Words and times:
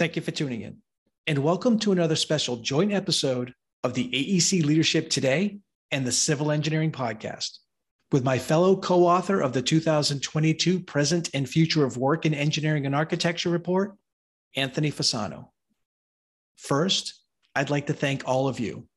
Thank 0.00 0.16
you 0.16 0.22
for 0.22 0.30
tuning 0.30 0.62
in, 0.62 0.78
and 1.26 1.40
welcome 1.40 1.78
to 1.80 1.92
another 1.92 2.16
special 2.16 2.56
joint 2.56 2.90
episode 2.90 3.52
of 3.84 3.92
the 3.92 4.08
AEC 4.08 4.64
Leadership 4.64 5.10
Today 5.10 5.58
and 5.90 6.06
the 6.06 6.10
Civil 6.10 6.50
Engineering 6.50 6.90
Podcast 6.90 7.58
with 8.10 8.24
my 8.24 8.38
fellow 8.38 8.76
co 8.76 9.06
author 9.06 9.42
of 9.42 9.52
the 9.52 9.60
2022 9.60 10.80
Present 10.80 11.28
and 11.34 11.46
Future 11.46 11.84
of 11.84 11.98
Work 11.98 12.24
in 12.24 12.32
Engineering 12.32 12.86
and 12.86 12.94
Architecture 12.94 13.50
report, 13.50 13.94
Anthony 14.56 14.90
Fasano. 14.90 15.48
First, 16.56 17.20
I'd 17.54 17.68
like 17.68 17.88
to 17.88 17.92
thank 17.92 18.26
all 18.26 18.48
of 18.48 18.58
you 18.58 18.88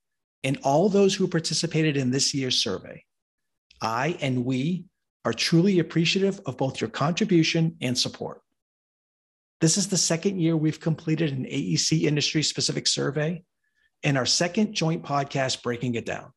and 0.46 0.58
all 0.64 0.88
those 0.88 1.14
who 1.14 1.28
participated 1.28 1.98
in 1.98 2.12
this 2.12 2.34
year's 2.34 2.64
survey. 2.64 3.04
I 3.82 4.18
and 4.22 4.46
we 4.46 4.86
are 5.26 5.34
truly 5.34 5.80
appreciative 5.80 6.40
of 6.46 6.56
both 6.56 6.80
your 6.80 6.90
contribution 6.90 7.76
and 7.82 7.98
support. 7.98 8.43
This 9.64 9.78
is 9.78 9.88
the 9.88 9.96
second 9.96 10.42
year 10.42 10.58
we've 10.58 10.82
completed 10.82 11.32
an 11.32 11.46
AEC 11.46 12.02
industry 12.02 12.44
specific 12.44 12.86
survey 12.86 13.46
and 14.04 14.18
our 14.18 14.26
second 14.26 14.74
joint 14.74 15.04
podcast 15.04 15.64
breaking 15.64 15.96
it 15.96 16.06
down. 16.06 16.34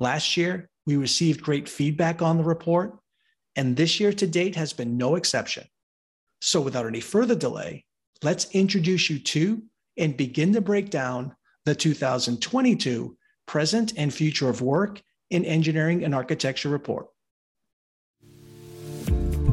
Last 0.00 0.34
year, 0.34 0.70
we 0.86 0.96
received 0.96 1.42
great 1.42 1.68
feedback 1.68 2.22
on 2.22 2.38
the 2.38 2.42
report, 2.42 2.96
and 3.56 3.76
this 3.76 4.00
year 4.00 4.10
to 4.10 4.26
date 4.26 4.56
has 4.56 4.72
been 4.72 4.96
no 4.96 5.16
exception. 5.16 5.64
So, 6.40 6.62
without 6.62 6.86
any 6.86 7.00
further 7.00 7.34
delay, 7.34 7.84
let's 8.22 8.50
introduce 8.52 9.10
you 9.10 9.18
to 9.18 9.62
and 9.98 10.16
begin 10.16 10.54
to 10.54 10.62
break 10.62 10.88
down 10.88 11.36
the 11.66 11.74
2022 11.74 13.18
Present 13.44 13.92
and 13.98 14.14
Future 14.14 14.48
of 14.48 14.62
Work 14.62 15.02
in 15.28 15.44
Engineering 15.44 16.02
and 16.02 16.14
Architecture 16.14 16.70
report. 16.70 17.08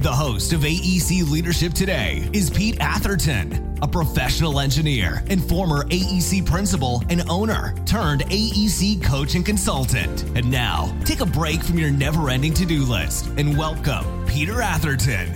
The 0.00 0.12
host 0.12 0.52
of 0.52 0.60
AEC 0.60 1.28
Leadership 1.28 1.72
Today 1.72 2.30
is 2.32 2.50
Pete 2.50 2.76
Atherton, 2.78 3.76
a 3.82 3.88
professional 3.88 4.60
engineer 4.60 5.24
and 5.26 5.42
former 5.42 5.86
AEC 5.86 6.46
principal 6.46 7.02
and 7.10 7.28
owner 7.28 7.74
turned 7.84 8.20
AEC 8.26 9.02
coach 9.02 9.34
and 9.34 9.44
consultant. 9.44 10.22
And 10.36 10.48
now, 10.48 10.96
take 11.04 11.18
a 11.18 11.26
break 11.26 11.64
from 11.64 11.80
your 11.80 11.90
never 11.90 12.30
ending 12.30 12.54
to 12.54 12.64
do 12.64 12.84
list 12.84 13.26
and 13.38 13.58
welcome 13.58 14.24
Peter 14.24 14.62
Atherton. 14.62 15.32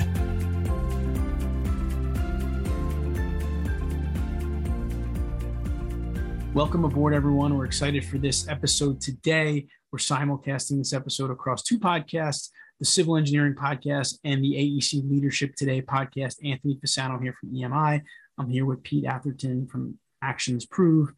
Welcome 6.54 6.84
aboard, 6.84 7.14
everyone. 7.14 7.58
We're 7.58 7.64
excited 7.64 8.04
for 8.04 8.18
this 8.18 8.48
episode 8.48 9.00
today. 9.00 9.66
We're 9.90 9.98
simulcasting 9.98 10.78
this 10.78 10.92
episode 10.92 11.32
across 11.32 11.64
two 11.64 11.80
podcasts 11.80 12.50
the 12.82 12.86
Civil 12.86 13.16
Engineering 13.16 13.54
Podcast 13.54 14.18
and 14.24 14.42
the 14.42 14.54
AEC 14.54 15.08
Leadership 15.08 15.54
Today 15.54 15.80
podcast. 15.80 16.44
Anthony 16.44 16.80
Fasano 16.84 17.22
here 17.22 17.32
from 17.32 17.54
EMI. 17.54 18.02
I'm 18.38 18.50
here 18.50 18.66
with 18.66 18.82
Pete 18.82 19.04
Atherton 19.04 19.68
from 19.68 19.96
Actions 20.20 20.66
Prove. 20.66 21.12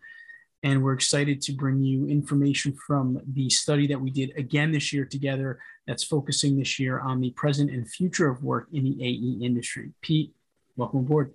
And 0.63 0.85
we're 0.85 0.93
excited 0.93 1.41
to 1.41 1.53
bring 1.53 1.81
you 1.81 2.07
information 2.07 2.77
from 2.87 3.19
the 3.33 3.49
study 3.49 3.87
that 3.87 3.99
we 3.99 4.11
did 4.11 4.37
again 4.37 4.73
this 4.73 4.93
year 4.93 5.07
together 5.07 5.59
that's 5.87 6.05
focusing 6.05 6.59
this 6.59 6.79
year 6.79 7.01
on 7.01 7.23
the 7.23 7.31
present 7.31 7.71
and 7.71 7.89
future 7.89 8.29
of 8.29 8.45
work 8.45 8.69
in 8.75 8.85
the 8.85 9.03
AE 9.03 9.43
industry. 9.43 9.93
Pete, 10.03 10.35
welcome 10.77 10.99
aboard. 10.99 11.33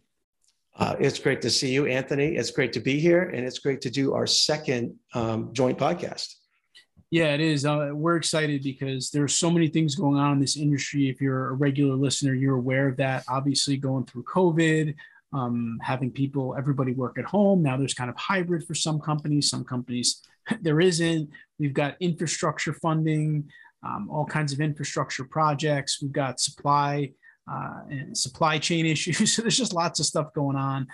Uh, 0.78 0.96
it's 1.00 1.18
great 1.18 1.42
to 1.42 1.50
see 1.50 1.74
you, 1.74 1.88
Anthony. 1.88 2.36
It's 2.36 2.52
great 2.52 2.74
to 2.74 2.80
be 2.80 3.00
here, 3.00 3.24
and 3.30 3.48
it's 3.48 3.58
great 3.58 3.82
to 3.82 3.90
do 3.90 4.14
our 4.14 4.28
second 4.28 4.96
um, 5.16 5.50
joint 5.54 5.80
podcast. 5.80 6.36
Yeah, 7.12 7.34
it 7.34 7.42
is. 7.42 7.66
Uh, 7.66 7.90
we're 7.94 8.18
excited 8.18 8.62
because 8.62 9.10
there's 9.10 9.34
so 9.34 9.50
many 9.50 9.68
things 9.68 9.96
going 9.96 10.18
on 10.18 10.34
in 10.34 10.40
this 10.40 10.58
industry. 10.58 11.10
If 11.10 11.20
you're 11.20 11.50
a 11.50 11.54
regular 11.54 11.96
listener, 11.96 12.36
you're 12.36 12.58
aware 12.58 12.88
of 12.88 12.98
that. 12.98 13.24
Obviously, 13.28 13.78
going 13.78 14.06
through 14.06 14.24
COVID, 14.24 14.94
um, 15.34 15.80
having 15.82 16.12
people, 16.12 16.56
everybody 16.56 16.94
work 16.94 17.18
at 17.18 17.26
home. 17.26 17.64
Now 17.64 17.78
there's 17.78 17.96
kind 17.96 18.12
of 18.12 18.16
hybrid 18.16 18.66
for 18.66 18.76
some 18.76 19.00
companies. 19.00 19.50
Some 19.50 19.64
companies 19.64 20.22
there 20.62 20.80
isn't. 20.80 21.30
We've 21.58 21.74
got 21.74 21.96
infrastructure 22.00 22.74
funding, 22.74 23.50
um, 23.84 24.08
all 24.12 24.26
kinds 24.26 24.54
of 24.54 24.62
infrastructure 24.62 25.24
projects. 25.24 26.02
We've 26.02 26.12
got 26.12 26.40
supply 26.40 27.14
uh, 27.52 27.80
and 27.90 28.16
supply 28.16 28.60
chain 28.60 28.86
issues. 28.86 29.36
so 29.36 29.42
there's 29.42 29.58
just 29.58 29.74
lots 29.74 30.00
of 30.00 30.06
stuff 30.06 30.34
going 30.34 30.58
on. 30.58 30.88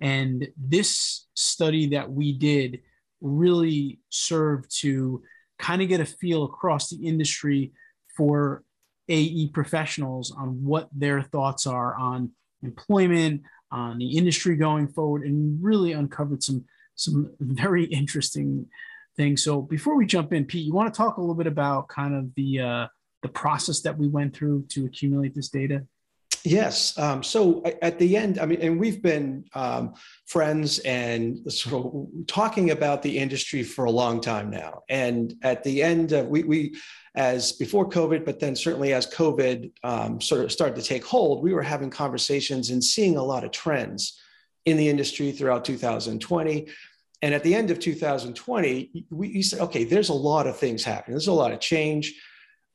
And 0.00 0.48
this 0.56 1.28
study 1.34 1.86
that 1.90 2.10
we 2.10 2.32
did 2.32 2.80
really 3.22 4.00
served 4.10 4.76
to 4.80 5.22
kind 5.62 5.80
of 5.80 5.88
get 5.88 6.00
a 6.00 6.04
feel 6.04 6.44
across 6.44 6.90
the 6.90 7.06
industry 7.06 7.72
for 8.16 8.64
AE 9.08 9.48
professionals 9.54 10.34
on 10.36 10.62
what 10.62 10.88
their 10.92 11.22
thoughts 11.22 11.66
are 11.66 11.94
on 11.94 12.30
employment, 12.62 13.42
on 13.70 13.98
the 13.98 14.18
industry 14.18 14.56
going 14.56 14.88
forward, 14.88 15.22
and 15.22 15.62
really 15.62 15.92
uncovered 15.92 16.42
some 16.42 16.64
some 16.96 17.32
very 17.40 17.84
interesting 18.00 18.66
things. 19.16 19.42
So 19.42 19.62
before 19.62 19.96
we 19.96 20.04
jump 20.04 20.32
in, 20.32 20.44
Pete, 20.44 20.66
you 20.66 20.74
want 20.74 20.92
to 20.92 20.96
talk 20.96 21.16
a 21.16 21.20
little 21.20 21.34
bit 21.34 21.46
about 21.46 21.88
kind 21.88 22.14
of 22.14 22.34
the 22.34 22.60
uh, 22.60 22.86
the 23.22 23.28
process 23.28 23.80
that 23.82 23.96
we 23.96 24.08
went 24.08 24.36
through 24.36 24.66
to 24.70 24.84
accumulate 24.84 25.34
this 25.34 25.48
data? 25.48 25.86
Yes. 26.44 26.98
Um, 26.98 27.22
so 27.22 27.62
at 27.82 27.98
the 27.98 28.16
end, 28.16 28.38
I 28.38 28.46
mean, 28.46 28.60
and 28.60 28.80
we've 28.80 29.00
been 29.00 29.44
um, 29.54 29.94
friends 30.26 30.80
and 30.80 31.38
sort 31.52 31.84
of 31.84 32.26
talking 32.26 32.70
about 32.72 33.02
the 33.02 33.16
industry 33.16 33.62
for 33.62 33.84
a 33.84 33.90
long 33.90 34.20
time 34.20 34.50
now. 34.50 34.82
And 34.88 35.34
at 35.42 35.62
the 35.62 35.82
end, 35.82 36.12
uh, 36.12 36.24
we, 36.26 36.42
we, 36.42 36.74
as 37.14 37.52
before 37.52 37.88
COVID, 37.88 38.24
but 38.24 38.40
then 38.40 38.56
certainly 38.56 38.92
as 38.92 39.06
COVID 39.06 39.70
um, 39.84 40.20
sort 40.20 40.44
of 40.44 40.50
started 40.50 40.74
to 40.76 40.82
take 40.82 41.04
hold, 41.04 41.44
we 41.44 41.54
were 41.54 41.62
having 41.62 41.90
conversations 41.90 42.70
and 42.70 42.82
seeing 42.82 43.16
a 43.16 43.22
lot 43.22 43.44
of 43.44 43.52
trends 43.52 44.18
in 44.64 44.76
the 44.76 44.88
industry 44.88 45.30
throughout 45.30 45.64
2020. 45.64 46.68
And 47.20 47.34
at 47.34 47.44
the 47.44 47.54
end 47.54 47.70
of 47.70 47.78
2020, 47.78 49.06
we, 49.10 49.42
said, 49.42 49.60
okay, 49.60 49.84
there's 49.84 50.08
a 50.08 50.14
lot 50.14 50.48
of 50.48 50.56
things 50.56 50.82
happening. 50.82 51.14
There's 51.14 51.28
a 51.28 51.32
lot 51.32 51.52
of 51.52 51.60
change. 51.60 52.14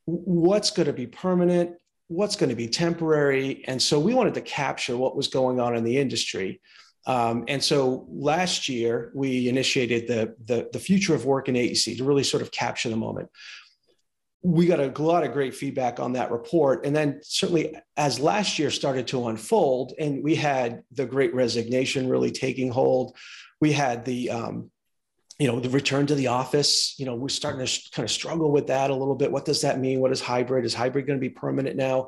What's 0.06 0.72
going 0.72 0.88
to 0.88 0.94
be 0.94 1.08
permanent? 1.08 1.72
What's 2.08 2.36
going 2.36 2.50
to 2.50 2.56
be 2.56 2.68
temporary. 2.68 3.64
And 3.68 3.82
so 3.82 4.00
we 4.00 4.14
wanted 4.14 4.34
to 4.36 4.42
capture 4.42 4.96
what 4.96 5.16
was 5.16 5.28
going 5.28 5.60
on 5.60 5.76
in 5.76 5.84
the 5.84 5.98
industry. 5.98 6.62
Um, 7.06 7.46
and 7.48 7.64
so 7.64 8.06
last 8.10 8.68
year 8.68 9.12
we 9.14 9.48
initiated 9.48 10.08
the, 10.08 10.36
the, 10.46 10.70
the 10.74 10.80
future 10.80 11.16
of 11.16 11.26
work 11.26 11.48
in 11.48 11.56
AEC 11.56 11.98
to 11.98 12.04
really 12.04 12.24
sort 12.24 12.44
of 12.44 12.52
capture 12.52 12.90
the 12.90 12.98
moment. 12.98 13.30
We 14.42 14.68
got 14.68 14.80
a 14.80 15.02
lot 15.02 15.24
of 15.24 15.34
great 15.34 15.56
feedback 15.56 16.00
on 16.00 16.14
that 16.14 16.32
report. 16.32 16.86
And 16.86 16.96
then 16.96 17.20
certainly 17.24 17.76
as 17.98 18.20
last 18.20 18.60
year 18.60 18.72
started 18.72 19.08
to 19.08 19.28
unfold 19.28 19.94
and 20.00 20.24
we 20.24 20.36
had 20.36 20.84
the 20.92 21.06
great 21.06 21.34
resignation 21.34 22.08
really 22.08 22.32
taking 22.32 22.70
hold, 22.70 23.18
we 23.60 23.72
had 23.72 24.06
the 24.06 24.30
um, 24.30 24.70
you 25.40 25.48
know 25.48 25.60
the 25.60 25.70
return 25.70 26.08
to 26.08 26.16
the 26.16 26.28
office 26.28 26.96
you 26.98 27.06
know 27.06 27.16
we're 27.16 27.30
starting 27.30 27.66
to 27.66 27.82
kind 27.92 28.04
of 28.04 28.12
struggle 28.12 28.52
with 28.52 28.68
that 28.68 28.90
a 28.90 28.96
little 28.96 29.16
bit. 29.16 29.32
What 29.32 29.46
does 29.46 29.62
that 29.62 29.80
mean? 29.80 30.00
What 30.00 30.12
is 30.12 30.22
hybrid? 30.22 30.66
Is 30.66 30.74
hybrid 30.74 31.08
going 31.08 31.20
to 31.20 31.22
be 31.22 31.30
permanent 31.30 31.76
now? 31.76 32.08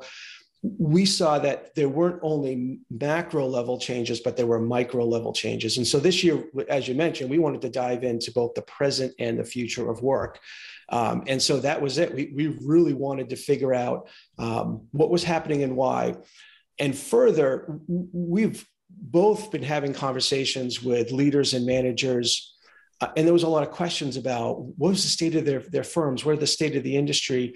We 0.62 1.06
saw 1.06 1.38
that 1.38 1.74
there 1.74 1.88
weren't 1.88 2.20
only 2.22 2.80
macro 2.90 3.46
level 3.46 3.78
changes 3.78 4.20
but 4.20 4.36
there 4.36 4.46
were 4.46 4.60
micro 4.60 5.04
level 5.04 5.32
changes. 5.32 5.76
And 5.76 5.86
so 5.86 5.98
this 5.98 6.22
year 6.24 6.44
as 6.68 6.88
you 6.88 6.94
mentioned 6.94 7.30
we 7.30 7.38
wanted 7.38 7.62
to 7.62 7.70
dive 7.70 8.04
into 8.04 8.32
both 8.32 8.54
the 8.54 8.62
present 8.62 9.14
and 9.18 9.38
the 9.38 9.44
future 9.44 9.90
of 9.90 10.02
work. 10.02 10.40
Um, 10.90 11.22
and 11.28 11.40
so 11.40 11.60
that 11.60 11.80
was 11.80 11.98
it. 11.98 12.12
We, 12.12 12.32
we 12.34 12.58
really 12.60 12.94
wanted 12.94 13.30
to 13.30 13.36
figure 13.36 13.72
out 13.72 14.08
um, 14.38 14.88
what 14.90 15.08
was 15.08 15.22
happening 15.22 15.62
and 15.62 15.76
why. 15.76 16.16
And 16.80 16.96
further 16.96 17.78
we've 17.86 18.66
both 18.90 19.50
been 19.52 19.62
having 19.62 19.94
conversations 19.94 20.82
with 20.82 21.12
leaders 21.12 21.54
and 21.54 21.64
managers 21.64 22.49
uh, 23.00 23.08
and 23.16 23.26
there 23.26 23.32
was 23.32 23.42
a 23.42 23.48
lot 23.48 23.62
of 23.62 23.70
questions 23.70 24.16
about 24.16 24.60
what 24.60 24.90
was 24.90 25.02
the 25.02 25.08
state 25.08 25.34
of 25.34 25.44
their, 25.44 25.60
their 25.60 25.84
firms, 25.84 26.24
what 26.24 26.32
are 26.32 26.38
the 26.40 26.46
state 26.46 26.76
of 26.76 26.82
the 26.82 26.96
industry. 26.96 27.54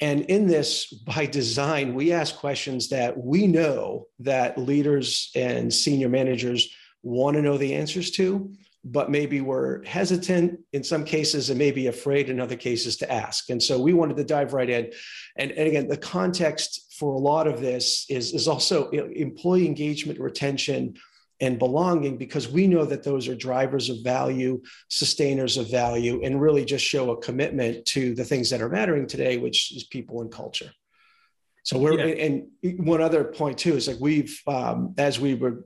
And 0.00 0.22
in 0.22 0.46
this, 0.46 0.92
by 0.92 1.26
design, 1.26 1.94
we 1.94 2.12
ask 2.12 2.36
questions 2.36 2.88
that 2.88 3.16
we 3.16 3.46
know 3.46 4.08
that 4.18 4.58
leaders 4.58 5.30
and 5.34 5.72
senior 5.72 6.08
managers 6.08 6.68
want 7.02 7.36
to 7.36 7.42
know 7.42 7.56
the 7.56 7.74
answers 7.74 8.10
to, 8.12 8.52
but 8.84 9.10
maybe 9.10 9.40
we're 9.40 9.84
hesitant 9.84 10.58
in 10.72 10.82
some 10.82 11.04
cases 11.04 11.50
and 11.50 11.58
maybe 11.58 11.86
afraid 11.86 12.28
in 12.28 12.40
other 12.40 12.56
cases 12.56 12.96
to 12.96 13.12
ask. 13.12 13.48
And 13.50 13.62
so 13.62 13.80
we 13.80 13.92
wanted 13.92 14.16
to 14.16 14.24
dive 14.24 14.52
right 14.52 14.68
in. 14.68 14.90
And, 15.36 15.52
and 15.52 15.68
again, 15.68 15.88
the 15.88 15.96
context 15.96 16.96
for 16.98 17.14
a 17.14 17.18
lot 17.18 17.46
of 17.46 17.60
this 17.60 18.04
is, 18.08 18.32
is 18.32 18.48
also 18.48 18.90
employee 18.90 19.66
engagement 19.66 20.18
retention 20.18 20.94
and 21.42 21.58
belonging 21.58 22.16
because 22.16 22.48
we 22.48 22.68
know 22.68 22.84
that 22.84 23.02
those 23.02 23.26
are 23.26 23.34
drivers 23.34 23.90
of 23.90 23.98
value, 24.04 24.62
sustainers 24.88 25.56
of 25.56 25.68
value, 25.68 26.22
and 26.22 26.40
really 26.40 26.64
just 26.64 26.84
show 26.84 27.10
a 27.10 27.20
commitment 27.20 27.84
to 27.84 28.14
the 28.14 28.24
things 28.24 28.48
that 28.48 28.62
are 28.62 28.68
mattering 28.68 29.08
today, 29.08 29.38
which 29.38 29.72
is 29.76 29.84
people 29.84 30.22
and 30.22 30.30
culture. 30.30 30.70
So 31.64 31.78
we're 31.78 31.98
yeah. 31.98 32.24
and 32.24 32.86
one 32.86 33.02
other 33.02 33.24
point 33.24 33.58
too 33.58 33.74
is 33.74 33.88
like 33.88 33.98
we've 34.00 34.40
um, 34.46 34.94
as 34.98 35.18
we 35.18 35.34
were 35.34 35.64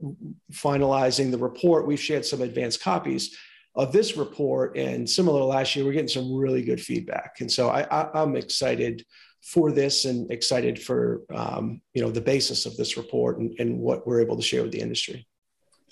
finalizing 0.51 1.29
the 1.31 1.37
report, 1.37 1.87
we've 1.87 1.99
shared 1.99 2.25
some 2.25 2.41
advanced 2.41 2.81
copies 2.81 3.37
of 3.75 3.91
this 3.91 4.17
report, 4.17 4.75
and 4.75 5.07
similar 5.07 5.43
last 5.43 5.75
year, 5.75 5.85
we're 5.85 5.93
getting 5.93 6.07
some 6.07 6.35
really 6.35 6.63
good 6.63 6.81
feedback, 6.81 7.35
and 7.39 7.51
so 7.51 7.69
I, 7.69 8.09
am 8.19 8.35
excited 8.35 9.05
for 9.43 9.71
this 9.71 10.05
and 10.05 10.31
excited 10.31 10.81
for 10.81 11.21
um, 11.33 11.81
you 11.93 12.01
know 12.01 12.09
the 12.09 12.21
basis 12.21 12.65
of 12.65 12.75
this 12.77 12.97
report 12.97 13.37
and, 13.37 13.55
and 13.59 13.79
what 13.79 14.07
we're 14.07 14.21
able 14.21 14.35
to 14.37 14.41
share 14.41 14.63
with 14.63 14.71
the 14.71 14.81
industry. 14.81 15.27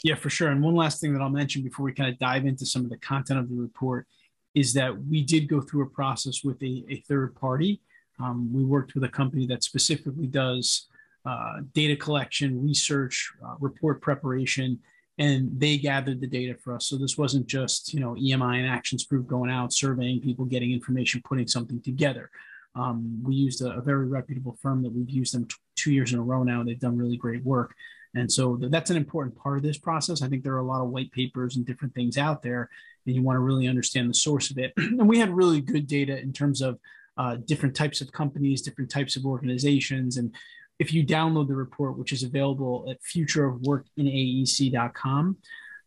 Yeah, 0.04 0.16
for 0.16 0.30
sure. 0.30 0.50
And 0.50 0.62
one 0.62 0.76
last 0.76 1.02
thing 1.02 1.14
that 1.14 1.22
I'll 1.22 1.30
mention 1.30 1.64
before 1.64 1.86
we 1.86 1.94
kind 1.94 2.10
of 2.10 2.20
dive 2.20 2.46
into 2.46 2.66
some 2.66 2.84
of 2.84 2.90
the 2.90 2.98
content 2.98 3.40
of 3.40 3.50
the 3.50 3.56
report 3.56 4.08
is 4.54 4.74
that 4.74 5.06
we 5.06 5.24
did 5.24 5.48
go 5.50 5.62
through 5.62 5.84
a 5.84 5.90
process 5.90 6.44
with 6.44 6.62
a, 6.62 6.84
a 6.90 7.04
third 7.08 7.36
party 7.36 7.82
um, 8.20 8.52
we 8.54 8.64
worked 8.64 8.96
with 8.96 9.04
a 9.04 9.10
company 9.10 9.46
that 9.48 9.64
specifically 9.64 10.28
does 10.28 10.88
uh, 11.26 11.62
data 11.74 11.96
collection, 11.96 12.64
research, 12.64 13.32
uh, 13.44 13.56
report 13.60 14.02
preparation, 14.02 14.80
and 15.18 15.50
they 15.60 15.78
gathered 15.78 16.22
the 16.22 16.28
data 16.28 16.56
for 16.56 16.76
us. 16.76 16.88
So 16.88 16.98
this 16.98 17.18
wasn't 17.18 17.48
just 17.48 17.94
you 17.94 18.00
know 18.00 18.16
EMI 18.16 18.60
and 18.60 18.68
Actions 18.68 19.06
Group 19.06 19.28
going 19.28 19.50
out 19.50 19.74
surveying 19.74 20.22
people, 20.22 20.46
getting 20.46 20.72
information, 20.72 21.22
putting 21.26 21.48
something 21.48 21.82
together. 21.82 22.30
Um, 22.76 23.22
we 23.24 23.36
used 23.36 23.62
a, 23.62 23.72
a, 23.78 23.82
very 23.82 24.06
reputable 24.06 24.58
firm 24.62 24.84
that 24.84 24.92
we've 24.92 25.10
used 25.10 25.34
them 25.34 25.46
t- 25.46 25.56
two 25.78 25.94
years 25.94 26.12
in 26.12 26.20
a 26.20 26.22
row 26.22 26.44
now. 26.44 26.62
They've 26.62 26.78
done 26.78 26.98
really 26.98 27.16
great 27.16 27.42
work. 27.46 27.74
And 28.16 28.32
so 28.32 28.56
th- 28.56 28.72
that's 28.72 28.90
an 28.90 28.98
important 28.98 29.36
part 29.36 29.58
of 29.58 29.64
this 29.64 29.78
process. 29.78 30.22
I 30.22 30.28
think 30.28 30.44
there 30.44 30.54
are 30.54 30.60
a 30.60 30.64
lot 30.64 30.82
of 30.82 30.90
white 30.90 31.12
papers 31.12 31.58
and 31.58 31.66
different 31.66 31.94
things 31.94 32.18
out 32.18 32.42
there, 32.42 32.70
and 33.06 33.16
you 33.16 33.22
want 33.22 33.36
to 33.36 33.42
really 33.42 33.68
understand 33.68 34.10
the 34.10 34.14
source 34.14 34.50
of 34.50 34.58
it. 34.58 34.74
and 34.78 35.08
we 35.08 35.20
had 35.20 35.30
really 35.30 35.62
good 35.62 35.86
data 35.86 36.20
in 36.20 36.34
terms 36.34 36.62
of 36.62 36.80
uh, 37.18 37.38
different 37.46 37.76
types 37.76 38.02
of 38.02 38.12
companies, 38.12 38.62
different 38.62 38.90
types 38.90 39.16
of 39.16 39.26
organizations. 39.26 40.18
And 40.18 40.34
if 40.80 40.92
you 40.94 41.06
download 41.06 41.48
the 41.48 41.56
report, 41.56 41.98
which 41.98 42.12
is 42.12 42.24
available 42.24 42.86
at 42.90 42.98
futureofworkinaec.com, 43.04 45.38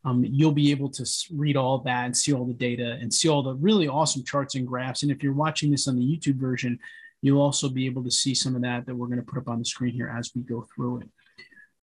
um, 0.05 0.25
you'll 0.25 0.53
be 0.53 0.71
able 0.71 0.89
to 0.91 1.05
read 1.35 1.57
all 1.57 1.79
that 1.79 2.07
and 2.07 2.17
see 2.17 2.33
all 2.33 2.47
the 2.47 2.55
data 2.55 2.97
and 3.01 3.13
see 3.13 3.29
all 3.29 3.43
the 3.43 3.55
really 3.55 3.89
awesome 3.89 4.25
charts 4.25 4.55
and 4.55 4.65
graphs. 4.67 5.03
And 5.03 5.13
if 5.13 5.23
you're 5.23 5.35
watching 5.35 5.71
this 5.71 5.87
on 5.89 5.97
the 5.97 6.03
YouTube 6.03 6.37
version, 6.37 6.79
you'll 7.21 7.43
also 7.43 7.69
be 7.69 7.85
able 7.87 8.05
to 8.05 8.11
see 8.11 8.35
some 8.35 8.55
of 8.55 8.63
that 8.63 8.87
that 8.87 8.95
we're 8.95 9.09
going 9.09 9.19
to 9.19 9.27
put 9.27 9.39
up 9.39 9.49
on 9.49 9.59
the 9.59 9.65
screen 9.65 9.93
here 9.93 10.15
as 10.17 10.31
we 10.35 10.43
go 10.43 10.67
through 10.75 11.01
it. 11.01 11.09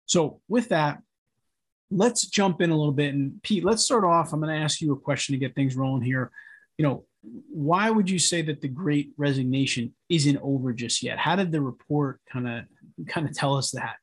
So 0.05 0.41
with 0.47 0.69
that, 0.69 0.99
let's 1.91 2.27
jump 2.27 2.61
in 2.61 2.69
a 2.69 2.77
little 2.77 2.93
bit. 2.93 3.13
And 3.13 3.41
Pete, 3.43 3.63
let's 3.63 3.83
start 3.83 4.03
off. 4.03 4.33
I'm 4.33 4.41
going 4.41 4.55
to 4.55 4.63
ask 4.63 4.81
you 4.81 4.93
a 4.93 4.99
question 4.99 5.33
to 5.33 5.39
get 5.39 5.55
things 5.55 5.75
rolling 5.75 6.01
here. 6.01 6.31
You 6.77 6.83
know, 6.83 7.05
why 7.49 7.89
would 7.89 8.09
you 8.09 8.19
say 8.19 8.41
that 8.43 8.61
the 8.61 8.67
great 8.67 9.11
resignation 9.17 9.93
isn't 10.09 10.37
over 10.41 10.73
just 10.73 11.01
yet? 11.01 11.17
How 11.17 11.35
did 11.35 11.51
the 11.51 11.61
report 11.61 12.19
kind 12.31 12.47
of 12.47 13.07
kind 13.07 13.27
of 13.27 13.35
tell 13.35 13.55
us 13.55 13.71
that? 13.71 13.95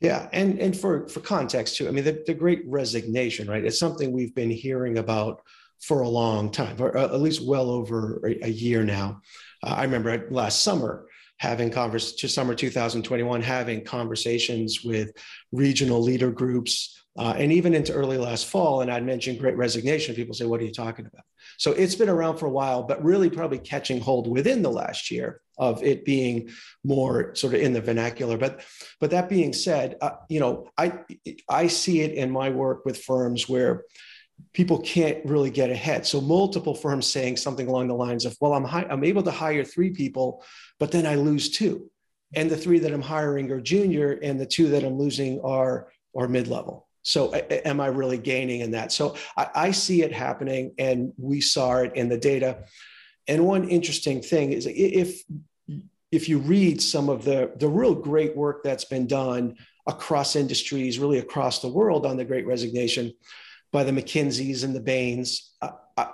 Yeah, 0.00 0.28
and 0.32 0.58
and 0.58 0.76
for 0.76 1.06
for 1.08 1.20
context 1.20 1.76
too, 1.76 1.88
I 1.88 1.90
mean 1.90 2.04
the, 2.04 2.24
the 2.26 2.34
great 2.34 2.62
resignation, 2.66 3.48
right? 3.48 3.64
It's 3.64 3.78
something 3.78 4.10
we've 4.10 4.34
been 4.34 4.50
hearing 4.50 4.98
about 4.98 5.42
for 5.80 6.00
a 6.00 6.08
long 6.08 6.50
time, 6.50 6.76
or 6.80 6.96
at 6.96 7.20
least 7.20 7.46
well 7.46 7.70
over 7.70 8.20
a, 8.26 8.46
a 8.46 8.50
year 8.50 8.82
now. 8.82 9.20
Uh, 9.62 9.74
I 9.76 9.84
remember 9.84 10.26
last 10.30 10.62
summer 10.62 11.06
having 11.42 11.70
convers 11.70 12.12
to 12.12 12.28
summer 12.28 12.54
2021 12.54 13.42
having 13.42 13.84
conversations 13.84 14.84
with 14.84 15.10
regional 15.50 16.00
leader 16.00 16.30
groups 16.30 17.02
uh, 17.18 17.34
and 17.36 17.50
even 17.50 17.74
into 17.74 17.92
early 17.92 18.16
last 18.16 18.46
fall. 18.46 18.80
And 18.80 18.88
I'd 18.88 19.04
mentioned 19.04 19.40
great 19.40 19.56
resignation. 19.56 20.14
People 20.14 20.34
say, 20.34 20.44
What 20.44 20.60
are 20.60 20.64
you 20.64 20.72
talking 20.72 21.04
about? 21.04 21.24
So 21.58 21.72
it's 21.72 21.96
been 21.96 22.08
around 22.08 22.38
for 22.38 22.46
a 22.46 22.50
while, 22.50 22.84
but 22.84 23.02
really 23.02 23.28
probably 23.28 23.58
catching 23.58 24.00
hold 24.00 24.30
within 24.30 24.62
the 24.62 24.70
last 24.70 25.10
year 25.10 25.40
of 25.58 25.82
it 25.82 26.04
being 26.04 26.48
more 26.84 27.34
sort 27.34 27.54
of 27.54 27.60
in 27.60 27.72
the 27.72 27.80
vernacular. 27.80 28.38
But 28.38 28.64
but 29.00 29.10
that 29.10 29.28
being 29.28 29.52
said, 29.52 29.96
uh, 30.00 30.12
you 30.28 30.38
know, 30.38 30.70
I 30.78 31.00
I 31.48 31.66
see 31.66 32.02
it 32.02 32.12
in 32.12 32.30
my 32.30 32.50
work 32.50 32.84
with 32.84 33.02
firms 33.02 33.48
where 33.48 33.82
people 34.52 34.78
can't 34.80 35.24
really 35.24 35.50
get 35.50 35.70
ahead. 35.70 36.06
So 36.06 36.20
multiple 36.20 36.74
firms 36.74 37.06
saying 37.06 37.38
something 37.38 37.66
along 37.66 37.88
the 37.88 37.94
lines 37.94 38.24
of, 38.24 38.36
"Well, 38.40 38.52
I'm 38.52 38.64
hi- 38.64 38.86
I'm 38.88 39.04
able 39.04 39.22
to 39.22 39.30
hire 39.30 39.64
three 39.64 39.90
people, 39.90 40.44
but 40.78 40.90
then 40.90 41.06
I 41.06 41.14
lose 41.14 41.50
two, 41.50 41.90
and 42.34 42.50
the 42.50 42.56
three 42.56 42.78
that 42.80 42.92
I'm 42.92 43.02
hiring 43.02 43.50
are 43.50 43.60
junior, 43.60 44.12
and 44.22 44.38
the 44.38 44.46
two 44.46 44.68
that 44.68 44.84
I'm 44.84 44.98
losing 44.98 45.40
are 45.40 45.92
are 46.14 46.28
mid 46.28 46.48
level." 46.48 46.86
So 47.02 47.32
am 47.32 47.80
I 47.80 47.86
really 47.86 48.18
gaining 48.18 48.60
in 48.60 48.70
that? 48.72 48.92
So 48.92 49.16
I, 49.36 49.48
I, 49.54 49.70
see 49.72 50.02
it 50.02 50.12
happening 50.12 50.72
and 50.78 51.12
we 51.16 51.40
saw 51.40 51.78
it 51.78 51.96
in 51.96 52.08
the 52.08 52.16
data. 52.16 52.64
And 53.26 53.44
one 53.44 53.68
interesting 53.68 54.22
thing 54.22 54.52
is 54.52 54.66
if 54.68 55.20
if 56.12 56.28
you 56.28 56.38
read 56.38 56.80
some 56.80 57.08
of 57.08 57.24
the, 57.24 57.50
the 57.56 57.68
real 57.68 57.94
great 57.94 58.36
work 58.36 58.62
that's 58.62 58.84
been 58.84 59.06
done 59.06 59.56
across 59.86 60.36
industries, 60.36 60.98
really 60.98 61.18
across 61.18 61.60
the 61.60 61.68
world 61.68 62.04
on 62.04 62.18
the 62.18 62.24
great 62.24 62.46
resignation 62.46 63.12
by 63.72 63.84
the 63.84 63.92
McKinseys 63.92 64.64
and 64.64 64.74
the 64.74 64.80
Bains, 64.80 65.54
uh, 65.62 65.70
uh, 65.96 66.08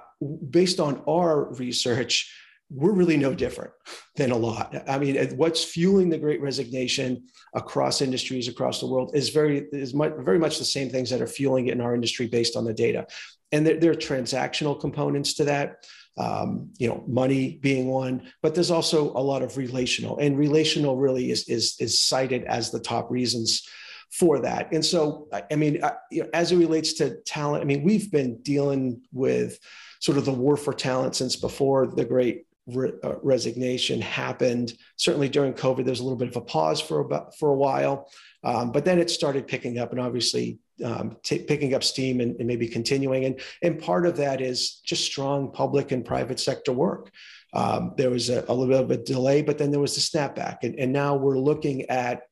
based 0.51 0.81
on 0.81 1.03
our 1.09 1.53
research, 1.55 2.33
we're 2.71 2.93
really 2.93 3.17
no 3.17 3.35
different 3.35 3.73
than 4.17 4.31
a 4.31 4.37
lot. 4.37 4.75
I 4.89 4.99
mean, 4.99 5.17
what's 5.37 5.65
fueling 5.65 6.11
the 6.11 6.19
great 6.19 6.41
resignation 6.41 7.27
across 7.55 8.03
industries 8.03 8.47
across 8.47 8.81
the 8.81 8.87
world 8.87 9.13
is 9.15 9.31
very 9.31 9.67
is 9.73 9.95
much, 9.95 10.13
very 10.19 10.39
much 10.39 10.59
the 10.59 10.65
same 10.65 10.91
things 10.91 11.11
that 11.11 11.23
are 11.23 11.27
fueling 11.27 11.69
it 11.69 11.73
in 11.73 11.81
our 11.81 11.95
industry 11.95 12.27
based 12.27 12.57
on 12.57 12.65
the 12.65 12.75
data. 12.75 13.07
And 13.53 13.67
there, 13.67 13.79
there 13.81 13.93
are 13.93 13.97
transactional 13.97 14.79
components 14.79 15.35
to 15.35 15.45
that. 15.45 15.87
Um, 16.19 16.71
you 16.79 16.89
know, 16.89 17.05
money 17.07 17.61
being 17.63 17.87
one, 17.87 18.33
but 18.43 18.53
there's 18.53 18.73
also 18.73 19.13
a 19.13 19.23
lot 19.23 19.43
of 19.43 19.57
relational, 19.57 20.19
and 20.19 20.37
relational 20.37 20.97
really 20.97 21.31
is 21.31 21.49
is 21.49 21.77
is 21.79 22.03
cited 22.03 22.43
as 22.43 22.73
the 22.73 22.81
top 22.81 23.09
reasons 23.09 23.63
for 24.11 24.41
that. 24.41 24.73
And 24.73 24.85
so, 24.85 25.29
I 25.51 25.55
mean, 25.55 25.83
you 26.11 26.23
know, 26.23 26.31
as 26.33 26.53
it 26.53 26.57
relates 26.57 26.95
to 26.95 27.17
talent, 27.23 27.63
I 27.63 27.67
mean, 27.67 27.83
we've 27.83 28.11
been 28.11 28.39
dealing 28.43 29.03
with 29.13 29.59
sort 30.01 30.19
of 30.19 30.25
the 30.25 30.33
war 30.33 30.57
for 30.57 30.73
talent 30.73 31.17
since 31.17 31.37
before 31.37 31.87
the 31.87 32.05
great 32.05 32.47
re- 32.69 32.93
uh, 33.03 33.17
resignation 33.23 34.01
happened. 34.01 34.75
Certainly 34.97 35.31
during 35.31 35.53
COVID, 35.53 35.85
there's 35.85 36.01
a 36.01 36.03
little 36.03 36.19
bit 36.19 36.29
of 36.29 36.37
a 36.37 36.41
pause 36.41 36.81
for 36.81 37.01
about 37.01 37.37
for 37.37 37.51
a 37.51 37.57
while, 37.57 38.11
um, 38.45 38.73
but 38.73 38.85
then 38.85 38.99
it 38.99 39.11
started 39.11 39.47
picking 39.47 39.79
up, 39.79 39.91
and 39.91 40.01
obviously 40.01 40.59
um, 40.85 41.17
t- 41.23 41.41
picking 41.41 41.75
up 41.75 41.83
steam 41.83 42.21
and, 42.21 42.37
and, 42.37 42.47
maybe 42.47 42.69
continuing. 42.69 43.25
And 43.25 43.41
and 43.63 43.81
part 43.81 44.07
of 44.07 44.17
that 44.19 44.41
is 44.41 44.81
just 44.85 45.05
strong 45.05 45.51
public 45.51 45.91
and 45.93 46.05
private 46.05 46.39
sector 46.39 46.73
work. 46.73 47.11
Um, 47.55 47.95
there 47.97 48.11
was 48.11 48.29
a, 48.29 48.45
a, 48.49 48.55
little 48.55 48.85
bit 48.85 48.85
of 48.85 48.91
a 48.91 49.03
delay, 49.03 49.41
but 49.43 49.57
then 49.57 49.71
there 49.71 49.81
was 49.81 49.95
the 49.95 50.19
snapback, 50.19 50.59
and, 50.63 50.79
and 50.79 50.93
now 50.93 51.17
we're 51.17 51.39
looking 51.39 51.83
at 51.91 52.23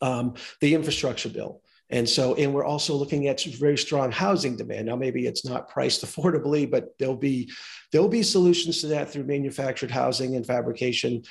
um, 0.00 0.34
the 0.60 0.74
infrastructure 0.74 1.28
bill. 1.28 1.62
And 1.92 2.08
so, 2.08 2.34
and 2.36 2.54
we're 2.54 2.64
also 2.64 2.94
looking 2.94 3.26
at 3.26 3.42
very 3.42 3.76
strong 3.76 4.12
housing 4.12 4.56
demand. 4.56 4.86
Now, 4.86 4.94
maybe 4.94 5.26
it's 5.26 5.44
not 5.44 5.68
priced 5.68 6.04
affordably, 6.06 6.70
but 6.70 6.96
there'll 6.98 7.16
be 7.16 7.50
there'll 7.90 8.08
be 8.08 8.22
solutions 8.22 8.80
to 8.80 8.86
that 8.88 9.10
through 9.10 9.24
manufactured 9.24 9.90
housing 9.90 10.36
and 10.36 10.46
fabrication, 10.46 11.24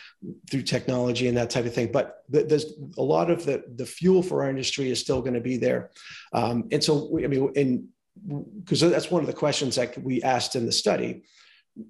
through 0.52 0.64
technology 0.64 1.30
and 1.30 1.38
that 1.38 1.50
type 1.50 1.66
of 1.66 1.74
thing. 1.74 1.92
But 1.92 2.24
there's 2.28 2.74
a 2.98 3.02
lot 3.02 3.32
of 3.32 3.46
the 3.46 3.64
the 3.76 3.86
fuel 3.86 4.22
for 4.22 4.44
our 4.44 4.50
industry 4.50 4.92
is 4.92 5.00
still 5.00 5.22
going 5.22 5.36
to 5.36 5.42
be 5.42 5.58
there. 5.58 5.92
Um, 6.34 6.68
and 6.72 6.84
so, 6.84 7.18
I 7.24 7.28
mean, 7.28 7.52
in 7.56 7.88
because 8.60 8.82
that's 8.82 9.10
one 9.10 9.22
of 9.22 9.28
the 9.28 9.34
questions 9.34 9.76
that 9.76 9.98
we 9.98 10.22
asked 10.24 10.58
in 10.58 10.66
the 10.66 10.74
study 10.74 11.24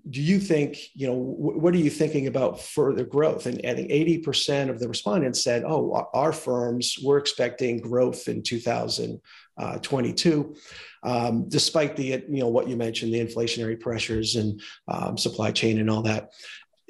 do 0.09 0.21
you 0.21 0.39
think, 0.39 0.77
you 0.93 1.07
know, 1.07 1.15
what 1.15 1.73
are 1.73 1.77
you 1.77 1.89
thinking 1.89 2.27
about 2.27 2.61
further 2.61 3.03
growth? 3.03 3.47
And 3.47 3.59
I 3.65 3.73
think 3.73 3.89
80% 3.89 4.69
of 4.69 4.79
the 4.79 4.87
respondents 4.87 5.43
said, 5.43 5.63
oh, 5.65 6.07
our 6.13 6.31
firms 6.31 6.97
were 7.03 7.17
expecting 7.17 7.79
growth 7.79 8.27
in 8.27 8.43
2022, 8.43 10.55
um, 11.03 11.49
despite 11.49 11.95
the, 11.95 12.05
you 12.05 12.39
know, 12.39 12.49
what 12.49 12.67
you 12.67 12.75
mentioned, 12.75 13.11
the 13.13 13.25
inflationary 13.25 13.79
pressures 13.79 14.35
and 14.35 14.61
um, 14.87 15.17
supply 15.17 15.51
chain 15.51 15.79
and 15.79 15.89
all 15.89 16.03
that. 16.03 16.29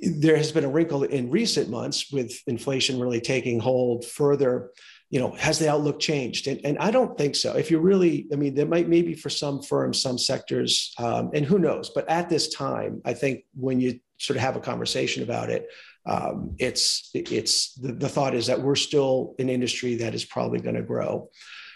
There 0.01 0.36
has 0.38 0.51
been 0.51 0.65
a 0.65 0.69
wrinkle 0.69 1.03
in 1.03 1.29
recent 1.29 1.69
months 1.69 2.12
with 2.12 2.41
inflation 2.48 3.00
really 3.00 3.22
taking 3.22 3.60
hold 3.60 4.05
further 4.05 4.72
you 5.10 5.20
know, 5.20 5.32
has 5.32 5.58
the 5.58 5.70
outlook 5.70 6.00
changed? 6.00 6.48
And, 6.48 6.62
and 6.63 6.78
I 6.78 6.92
don't 6.92 7.18
think 7.18 7.36
so. 7.36 7.56
If 7.56 7.72
you 7.72 7.80
really, 7.80 8.28
I 8.32 8.36
mean, 8.36 8.54
there 8.54 8.66
might 8.66 8.88
maybe 8.88 9.13
for 9.13 9.30
some 9.30 9.62
firms, 9.62 10.01
some 10.01 10.18
sectors, 10.18 10.94
um, 11.00 11.32
and 11.34 11.46
who 11.46 11.60
knows, 11.60 11.89
but 11.89 12.08
at 12.10 12.30
this 12.30 12.54
time, 12.54 13.01
I 13.06 13.13
think 13.13 13.46
when 13.56 13.80
you 13.80 14.00
sort 14.20 14.38
of 14.38 14.44
have 14.44 14.56
a 14.56 14.62
conversation 14.62 15.24
about 15.24 15.50
it, 15.50 15.68
um, 16.06 16.56
it's 16.60 17.12
it's 17.13 17.74
the, 17.75 17.92
the 17.92 18.10
thought 18.10 18.34
is 18.34 18.48
that 18.48 18.62
we're 18.62 18.75
still 18.75 19.36
an 19.39 19.50
industry 19.50 19.96
that 19.96 20.16
is 20.16 20.25
probably 20.25 20.60
going 20.60 20.75
to 20.75 20.82
grow. 20.82 21.30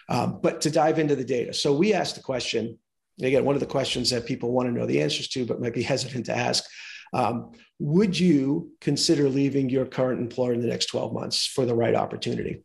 Um, 0.09 0.39
but 0.41 0.61
to 0.61 0.71
dive 0.71 0.99
into 0.99 1.15
the 1.15 1.23
data, 1.23 1.53
so 1.53 1.73
we 1.73 1.93
asked 1.93 2.15
the 2.15 2.21
question. 2.21 2.77
Again, 3.21 3.45
one 3.45 3.55
of 3.55 3.59
the 3.59 3.67
questions 3.67 4.09
that 4.09 4.25
people 4.25 4.51
want 4.51 4.67
to 4.67 4.73
know 4.73 4.87
the 4.87 5.01
answers 5.01 5.27
to, 5.29 5.45
but 5.45 5.61
might 5.61 5.73
be 5.73 5.83
hesitant 5.93 6.25
to 6.27 6.35
ask. 6.35 6.63
Um, 7.13 7.51
would 7.79 8.19
you 8.19 8.71
consider 8.81 9.29
leaving 9.29 9.69
your 9.69 9.85
current 9.85 10.19
employer 10.19 10.53
in 10.53 10.61
the 10.61 10.67
next 10.67 10.87
12 10.87 11.13
months 11.13 11.45
for 11.45 11.65
the 11.65 11.75
right 11.75 11.93
opportunity? 11.93 12.63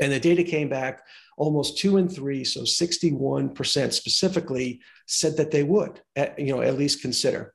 And 0.00 0.12
the 0.12 0.20
data 0.20 0.44
came 0.44 0.68
back 0.68 1.02
almost 1.36 1.78
two 1.78 1.96
and 1.96 2.12
three, 2.12 2.44
so 2.44 2.62
61% 2.62 3.92
specifically 3.92 4.80
said 5.06 5.36
that 5.36 5.50
they 5.50 5.62
would, 5.62 6.00
at, 6.16 6.38
you 6.38 6.54
know, 6.54 6.62
at 6.62 6.78
least 6.78 7.02
consider. 7.02 7.54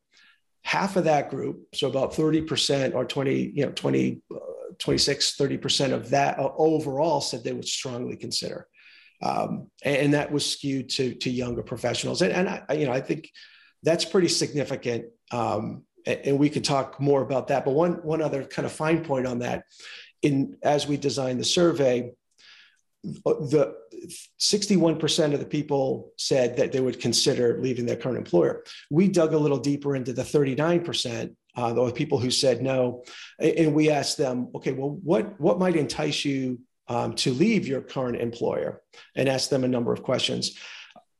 Half 0.63 0.95
of 0.95 1.03
that 1.03 1.29
group, 1.29 1.67
so 1.73 1.89
about 1.89 2.13
30% 2.13 2.95
or 2.95 3.05
20, 3.05 3.51
you 3.53 3.65
know, 3.65 3.71
20, 3.71 4.21
uh, 4.33 4.39
26, 4.79 5.35
30% 5.37 5.91
of 5.91 6.09
that 6.11 6.39
uh, 6.39 6.49
overall 6.57 7.21
said 7.21 7.43
they 7.43 7.53
would 7.53 7.67
strongly 7.67 8.15
consider. 8.15 8.67
Um, 9.21 9.69
and, 9.83 10.13
that 10.13 10.31
was 10.31 10.45
skewed 10.45 10.89
to, 10.91 11.15
to 11.15 11.29
younger 11.29 11.63
professionals. 11.63 12.21
And, 12.21 12.33
and 12.33 12.49
I, 12.49 12.73
you 12.73 12.85
know, 12.85 12.91
I 12.91 12.99
think 12.99 13.29
that's 13.81 14.03
pretty 14.03 14.27
significant. 14.27 15.05
Um, 15.31 15.83
and 16.05 16.37
we 16.37 16.49
could 16.49 16.65
talk 16.65 16.99
more 16.99 17.21
about 17.21 17.47
that. 17.47 17.63
But 17.63 17.71
one, 17.71 17.93
one 18.03 18.21
other 18.21 18.43
kind 18.43 18.65
of 18.65 18.73
fine 18.73 19.03
point 19.03 19.25
on 19.25 19.39
that, 19.39 19.63
in 20.21 20.57
as 20.63 20.87
we 20.87 20.97
designed 20.97 21.39
the 21.39 21.45
survey, 21.45 22.11
the 23.03 23.75
61% 24.39 25.33
of 25.33 25.39
the 25.39 25.45
people 25.45 26.13
said 26.17 26.55
that 26.57 26.71
they 26.71 26.79
would 26.79 26.99
consider 26.99 27.59
leaving 27.61 27.85
their 27.85 27.97
current 27.97 28.17
employer. 28.17 28.63
We 28.89 29.07
dug 29.07 29.33
a 29.33 29.37
little 29.37 29.57
deeper 29.57 29.95
into 29.95 30.13
the 30.13 30.23
39%, 30.23 31.35
uh, 31.55 31.73
the 31.73 31.91
people 31.91 32.19
who 32.19 32.31
said 32.31 32.61
no, 32.61 33.03
and 33.39 33.73
we 33.73 33.89
asked 33.89 34.17
them, 34.17 34.49
okay, 34.55 34.71
well, 34.71 34.97
what, 35.03 35.39
what 35.39 35.59
might 35.59 35.75
entice 35.75 36.23
you 36.23 36.59
um, 36.87 37.13
to 37.15 37.33
leave 37.33 37.67
your 37.67 37.81
current 37.81 38.17
employer? 38.17 38.81
And 39.15 39.27
asked 39.27 39.49
them 39.49 39.63
a 39.63 39.67
number 39.69 39.93
of 39.93 40.03
questions. 40.03 40.57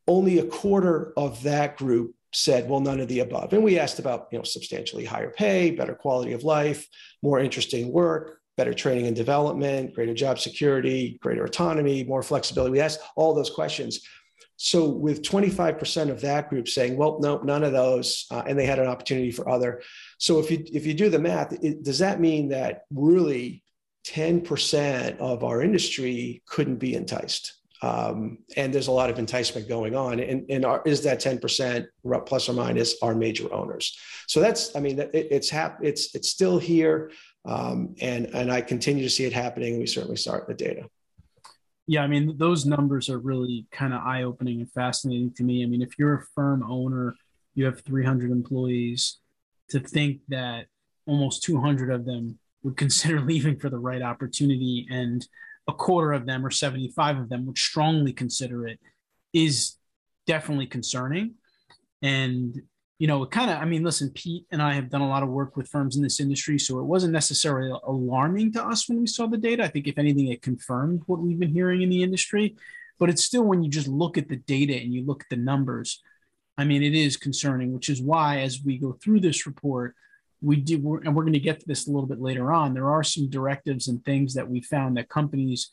Only 0.08 0.40
a 0.40 0.46
quarter 0.46 1.14
of 1.18 1.44
that 1.44 1.78
group 1.78 2.16
said, 2.34 2.68
well, 2.68 2.80
none 2.80 3.00
of 3.00 3.08
the 3.08 3.20
above. 3.20 3.54
And 3.54 3.64
we 3.64 3.78
asked 3.78 4.00
about, 4.00 4.28
you 4.32 4.38
know, 4.38 4.44
substantially 4.44 5.06
higher 5.06 5.30
pay, 5.30 5.72
better 5.72 5.94
quality 5.94 6.34
of 6.34 6.44
life, 6.44 6.88
more 7.22 7.40
interesting 7.40 7.92
work, 7.92 8.40
better 8.58 8.74
training 8.74 9.08
and 9.08 9.16
development, 9.16 9.94
greater 9.94 10.14
job 10.14 10.40
security, 10.40 11.18
greater 11.22 11.44
autonomy, 11.44 12.04
more 12.04 12.24
flexibility. 12.24 12.72
We 12.72 12.80
asked 12.80 13.00
all 13.16 13.34
those 13.34 13.50
questions. 13.50 14.02
So 14.58 14.88
with 14.88 15.24
25% 15.24 16.10
of 16.10 16.22
that 16.22 16.50
group 16.50 16.68
saying, 16.68 16.96
well, 16.96 17.20
no, 17.20 17.40
none 17.40 17.64
of 17.64 17.72
those, 17.72 18.26
uh, 18.32 18.44
and 18.48 18.58
they 18.58 18.66
had 18.66 18.80
an 18.80 18.88
opportunity 18.88 19.32
for 19.32 19.50
other. 19.50 19.82
So 20.20 20.40
if 20.40 20.52
you 20.52 20.64
if 20.72 20.86
you 20.86 20.94
do 20.94 21.10
the 21.10 21.20
math, 21.20 21.52
it, 21.64 21.84
does 21.84 22.00
that 22.00 22.20
mean 22.20 22.50
that 22.50 22.84
really 22.92 23.64
10% 24.08 25.18
of 25.18 25.44
our 25.44 25.62
industry 25.62 26.44
couldn't 26.46 26.78
be 26.78 26.94
enticed? 26.96 27.54
Um, 27.82 28.38
and 28.56 28.74
there's 28.74 28.88
a 28.88 28.94
lot 28.94 29.10
of 29.10 29.20
enticement 29.20 29.68
going 29.68 29.94
on. 29.94 30.22
And, 30.22 30.50
and 30.50 30.64
our, 30.64 30.82
is 30.86 31.04
that 31.04 31.20
10% 31.20 31.86
plus 32.26 32.48
or 32.48 32.54
minus 32.54 32.96
our 33.02 33.14
major 33.14 33.54
owners? 33.54 33.98
So 34.28 34.40
that's, 34.40 34.74
I 34.74 34.80
mean, 34.80 35.00
it, 35.00 35.12
it's 35.14 35.50
hap- 35.50 35.84
it's 35.84 36.16
it's 36.16 36.30
still 36.30 36.58
here, 36.58 37.12
um, 37.46 37.96
and 38.02 38.28
and 38.28 38.52
I 38.52 38.62
continue 38.62 39.04
to 39.04 39.10
see 39.10 39.26
it 39.26 39.34
happening. 39.34 39.80
We 39.80 39.88
certainly 39.88 40.18
in 40.18 40.42
the 40.48 40.54
data. 40.54 40.90
Yeah, 41.86 42.02
I 42.02 42.08
mean, 42.08 42.38
those 42.38 42.66
numbers 42.66 43.10
are 43.10 43.20
really 43.20 43.68
kind 43.72 43.94
of 43.94 44.02
eye 44.02 44.24
opening 44.24 44.62
and 44.62 44.72
fascinating 44.72 45.34
to 45.34 45.44
me. 45.44 45.64
I 45.64 45.68
mean, 45.68 45.82
if 45.82 46.00
you're 46.00 46.16
a 46.16 46.26
firm 46.34 46.64
owner, 46.64 47.16
you 47.56 47.66
have 47.66 47.82
300 47.82 48.32
employees, 48.32 49.20
to 49.70 49.80
think 49.80 50.22
that 50.30 50.68
almost 51.06 51.44
200 51.44 51.92
of 51.92 52.06
them 52.06 52.40
would 52.64 52.78
consider 52.78 53.20
leaving 53.26 53.60
for 53.60 53.70
the 53.70 53.78
right 53.78 54.02
opportunity 54.02 54.88
and 54.90 55.28
a 55.68 55.74
quarter 55.74 56.14
of 56.14 56.26
them 56.26 56.46
or 56.46 56.52
75 56.52 57.18
of 57.18 57.30
them 57.30 57.46
would 57.46 57.58
strongly 57.58 58.14
consider 58.14 58.68
it 58.68 58.80
is 59.34 59.78
definitely 60.28 60.68
concerning. 60.68 61.36
And, 62.02 62.62
you 63.00 63.08
know, 63.08 63.24
it 63.24 63.32
kind 63.32 63.50
of, 63.50 63.58
I 63.58 63.66
mean, 63.66 63.84
listen, 63.84 64.12
Pete 64.12 64.46
and 64.52 64.62
I 64.62 64.74
have 64.74 64.90
done 64.90 65.02
a 65.02 65.10
lot 65.10 65.24
of 65.24 65.30
work 65.30 65.58
with 65.58 65.68
firms 65.68 65.98
in 65.98 66.04
this 66.04 66.20
industry. 66.20 66.60
So 66.60 66.80
it 66.80 66.86
wasn't 66.86 67.12
necessarily 67.12 67.78
alarming 67.86 68.54
to 68.54 68.64
us 68.64 68.88
when 68.88 69.00
we 69.00 69.08
saw 69.08 69.28
the 69.28 69.38
data. 69.38 69.64
I 69.64 69.68
think, 69.68 69.88
if 69.88 69.98
anything, 69.98 70.28
it 70.28 70.42
confirmed 70.42 71.02
what 71.08 71.20
we've 71.20 71.40
been 71.40 71.54
hearing 71.54 71.82
in 71.82 71.90
the 71.90 72.04
industry. 72.04 72.56
But 73.00 73.10
it's 73.10 73.24
still, 73.24 73.44
when 73.44 73.64
you 73.64 73.70
just 73.70 73.88
look 73.88 74.18
at 74.18 74.30
the 74.30 74.38
data 74.38 74.76
and 74.76 74.94
you 74.94 75.04
look 75.04 75.24
at 75.24 75.30
the 75.30 75.44
numbers, 75.44 76.02
I 76.58 76.66
mean, 76.66 76.84
it 76.84 76.94
is 76.94 77.18
concerning, 77.18 77.74
which 77.74 77.90
is 77.90 78.02
why, 78.02 78.42
as 78.42 78.62
we 78.64 78.78
go 78.78 78.94
through 78.94 79.22
this 79.22 79.48
report, 79.48 79.96
we 80.42 80.58
do, 80.58 80.76
and 81.04 81.16
we're 81.16 81.24
going 81.24 81.34
to 81.34 81.40
get 81.40 81.60
to 81.62 81.68
this 81.68 81.88
a 81.88 81.92
little 81.92 82.08
bit 82.08 82.22
later 82.22 82.54
on. 82.54 82.74
There 82.74 82.92
are 82.92 83.04
some 83.04 83.30
directives 83.30 83.88
and 83.88 84.06
things 84.06 84.36
that 84.36 84.48
we 84.48 84.62
found 84.62 84.98
that 84.98 85.10
companies 85.10 85.72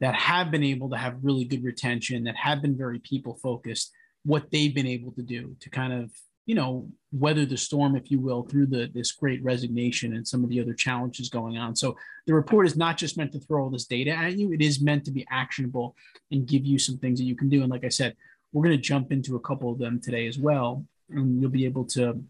that 0.00 0.14
have 0.14 0.50
been 0.50 0.62
able 0.62 0.90
to 0.90 0.96
have 0.96 1.16
really 1.22 1.44
good 1.44 1.64
retention, 1.64 2.24
that 2.24 2.36
have 2.36 2.60
been 2.60 2.76
very 2.76 2.98
people 2.98 3.38
focused, 3.42 3.92
what 4.24 4.50
they've 4.50 4.74
been 4.74 4.86
able 4.86 5.12
to 5.12 5.22
do 5.22 5.56
to 5.60 5.70
kind 5.70 5.92
of, 5.92 6.10
you 6.50 6.56
know, 6.56 6.84
weather 7.12 7.46
the 7.46 7.56
storm, 7.56 7.94
if 7.94 8.10
you 8.10 8.18
will, 8.18 8.42
through 8.42 8.66
the 8.66 8.90
this 8.92 9.12
great 9.12 9.40
resignation 9.44 10.16
and 10.16 10.26
some 10.26 10.42
of 10.42 10.50
the 10.50 10.60
other 10.60 10.74
challenges 10.74 11.28
going 11.28 11.56
on. 11.56 11.76
So 11.76 11.96
the 12.26 12.34
report 12.34 12.66
is 12.66 12.76
not 12.76 12.96
just 12.96 13.16
meant 13.16 13.30
to 13.34 13.38
throw 13.38 13.62
all 13.62 13.70
this 13.70 13.84
data 13.84 14.10
at 14.10 14.36
you; 14.36 14.52
it 14.52 14.60
is 14.60 14.80
meant 14.80 15.04
to 15.04 15.12
be 15.12 15.24
actionable 15.30 15.94
and 16.32 16.48
give 16.48 16.66
you 16.66 16.76
some 16.76 16.98
things 16.98 17.20
that 17.20 17.26
you 17.26 17.36
can 17.36 17.48
do. 17.48 17.62
And 17.62 17.70
like 17.70 17.84
I 17.84 17.88
said, 17.88 18.16
we're 18.52 18.64
going 18.64 18.76
to 18.76 18.82
jump 18.82 19.12
into 19.12 19.36
a 19.36 19.40
couple 19.48 19.70
of 19.70 19.78
them 19.78 20.00
today 20.00 20.26
as 20.26 20.40
well, 20.40 20.84
and 21.10 21.40
you'll 21.40 21.52
be 21.52 21.66
able 21.66 21.84
to 21.94 22.20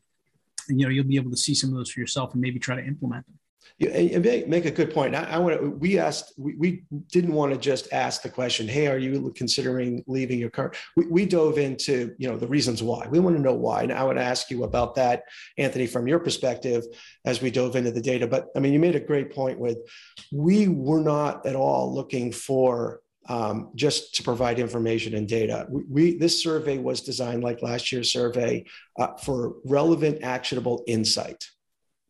you 0.69 0.85
know 0.85 0.91
you'll 0.91 1.07
be 1.07 1.17
able 1.17 1.31
to 1.31 1.37
see 1.39 1.55
some 1.55 1.71
of 1.71 1.77
those 1.77 1.91
for 1.91 2.01
yourself 2.01 2.35
and 2.35 2.43
maybe 2.43 2.59
try 2.59 2.77
to 2.77 2.87
implement 2.87 3.25
them 3.25 3.40
yeah, 3.79 3.91
and 3.91 4.49
make 4.49 4.67
a 4.67 4.71
good 4.71 4.93
point. 4.93 5.15
I, 5.15 5.25
I 5.25 5.39
want 5.39 5.59
to. 5.59 5.71
We 5.71 5.99
asked. 5.99 6.35
We, 6.37 6.55
we 6.55 6.83
didn't 7.11 7.33
want 7.33 7.53
to 7.53 7.59
just 7.59 7.91
ask 7.93 8.21
the 8.21 8.29
question. 8.29 8.69
Hey, 8.69 8.89
are 8.89 8.99
you 8.99 9.33
considering 9.35 10.05
leaving 10.07 10.39
your 10.39 10.51
car? 10.51 10.73
We, 10.97 11.07
we 11.07 11.27
dove 11.27 11.57
into 11.57 12.15
you 12.19 12.29
know 12.29 12.37
the 12.37 12.47
reasons 12.47 12.83
why. 12.83 13.07
We 13.09 13.21
want 13.21 13.37
to 13.37 13.43
know 13.43 13.55
why. 13.55 13.83
And 13.83 13.93
I 13.93 14.05
would 14.05 14.19
ask 14.19 14.51
you 14.51 14.65
about 14.65 14.97
that, 14.97 15.23
Anthony, 15.57 15.87
from 15.87 16.07
your 16.07 16.19
perspective, 16.19 16.85
as 17.25 17.41
we 17.41 17.51
dove 17.51 17.75
into 17.75 17.91
the 17.91 18.03
data. 18.03 18.27
But 18.27 18.49
I 18.55 18.61
mean, 18.61 18.75
you 18.75 18.79
made 18.79 18.97
a 18.97 19.01
great 19.01 19.35
point 19.35 19.59
with. 19.59 19.79
We 20.31 20.69
were 20.69 21.01
not 21.01 21.47
at 21.47 21.57
all 21.57 21.95
looking 21.95 22.33
for 22.33 23.01
um, 23.31 23.71
just 23.75 24.15
to 24.17 24.23
provide 24.23 24.59
information 24.59 25.15
and 25.15 25.29
data. 25.29 25.67
We, 25.71 25.83
we, 25.89 26.19
this 26.19 26.43
survey 26.43 26.79
was 26.79 27.01
designed 27.01 27.45
like 27.45 27.63
last 27.63 27.93
year's 27.93 28.13
survey 28.13 28.65
uh, 28.99 29.15
for 29.17 29.55
relevant, 29.65 30.23
actionable 30.23 30.85
insight. 30.87 31.49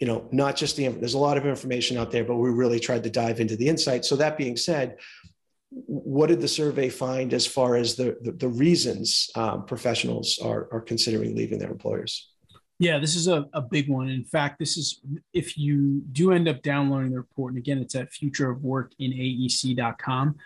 You 0.01 0.07
know, 0.07 0.29
not 0.33 0.57
just 0.57 0.77
the 0.77 0.89
there's 0.89 1.15
a 1.15 1.19
lot 1.19 1.37
of 1.37 1.47
information 1.47 1.99
out 1.99 2.11
there, 2.11 2.25
but 2.25 2.37
we 2.37 2.51
really 2.51 2.81
tried 2.81 3.05
to 3.05 3.11
dive 3.11 3.39
into 3.39 3.57
the 3.57 3.69
insight. 3.69 4.05
So 4.05 4.17
that 4.17 4.37
being 4.39 4.57
said, 4.57 4.97
what 5.71 6.27
did 6.29 6.41
the 6.41 6.49
survey 6.49 6.89
find 6.89 7.35
as 7.35 7.47
far 7.47 7.77
as 7.77 7.97
the 7.97 8.17
the, 8.23 8.33
the 8.33 8.49
reasons 8.49 9.31
um, 9.37 9.67
professionals 9.67 10.39
are 10.43 10.69
are 10.73 10.81
considering 10.81 11.37
leaving 11.37 11.59
their 11.59 11.71
employers? 11.71 12.31
Yeah, 12.79 12.99
this 12.99 13.15
is 13.15 13.29
a, 13.29 13.47
a 13.53 13.61
big 13.61 13.91
one. 13.91 14.09
In 14.09 14.25
fact, 14.25 14.59
this 14.59 14.79
is 14.79 15.03
if 15.35 15.59
you 15.59 16.03
do 16.13 16.33
end 16.33 16.49
up 16.49 16.63
downloading 16.63 17.11
the 17.11 17.19
report, 17.19 17.53
and 17.53 17.59
again, 17.59 17.77
it's 17.79 17.95
at 17.95 18.11
futureofworkinaec.com 18.11 20.37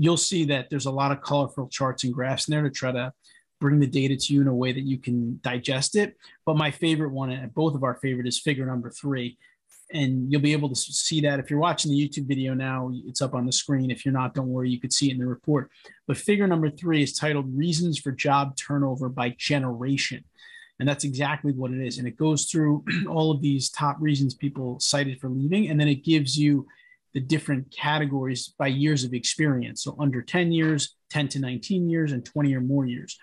you'll 0.00 0.16
see 0.16 0.46
that 0.46 0.70
there's 0.70 0.86
a 0.86 0.90
lot 0.90 1.12
of 1.12 1.20
colorful 1.20 1.68
charts 1.68 2.04
and 2.04 2.14
graphs 2.14 2.48
in 2.48 2.52
there 2.52 2.62
to 2.62 2.70
try 2.70 2.90
to 2.90 3.12
bring 3.60 3.78
the 3.78 3.86
data 3.86 4.16
to 4.16 4.34
you 4.34 4.40
in 4.40 4.48
a 4.48 4.54
way 4.54 4.72
that 4.72 4.84
you 4.84 4.98
can 4.98 5.38
digest 5.42 5.94
it. 5.96 6.16
But 6.44 6.56
my 6.56 6.70
favorite 6.70 7.12
one, 7.12 7.30
and 7.30 7.54
both 7.54 7.74
of 7.74 7.84
our 7.84 7.94
favorite, 7.96 8.26
is 8.26 8.38
figure 8.38 8.66
number 8.66 8.90
three. 8.90 9.38
And 9.92 10.30
you'll 10.30 10.40
be 10.40 10.52
able 10.52 10.68
to 10.68 10.76
see 10.76 11.20
that 11.22 11.40
if 11.40 11.50
you're 11.50 11.58
watching 11.58 11.90
the 11.90 12.08
YouTube 12.08 12.26
video 12.26 12.54
now, 12.54 12.92
it's 13.06 13.20
up 13.20 13.34
on 13.34 13.44
the 13.44 13.52
screen. 13.52 13.90
If 13.90 14.04
you're 14.04 14.14
not, 14.14 14.34
don't 14.34 14.48
worry, 14.48 14.70
you 14.70 14.80
could 14.80 14.92
see 14.92 15.08
it 15.10 15.14
in 15.14 15.18
the 15.18 15.26
report. 15.26 15.70
But 16.06 16.16
figure 16.16 16.46
number 16.46 16.70
three 16.70 17.02
is 17.02 17.12
titled 17.12 17.56
Reasons 17.56 17.98
for 17.98 18.12
Job 18.12 18.56
Turnover 18.56 19.08
by 19.08 19.34
Generation. 19.36 20.24
And 20.78 20.88
that's 20.88 21.04
exactly 21.04 21.52
what 21.52 21.72
it 21.72 21.84
is. 21.84 21.98
And 21.98 22.08
it 22.08 22.16
goes 22.16 22.46
through 22.46 22.84
all 23.08 23.30
of 23.30 23.42
these 23.42 23.68
top 23.68 23.96
reasons 24.00 24.34
people 24.34 24.80
cited 24.80 25.20
for 25.20 25.28
leaving. 25.28 25.68
And 25.68 25.78
then 25.78 25.88
it 25.88 26.04
gives 26.04 26.38
you 26.38 26.66
the 27.12 27.20
different 27.20 27.70
categories 27.70 28.54
by 28.58 28.68
years 28.68 29.04
of 29.04 29.12
experience. 29.12 29.82
So 29.82 29.96
under 29.98 30.22
10 30.22 30.52
years, 30.52 30.94
10 31.10 31.28
to 31.28 31.40
19 31.40 31.90
years, 31.90 32.12
and 32.12 32.24
20 32.24 32.54
or 32.54 32.60
more 32.60 32.86
years. 32.86 33.18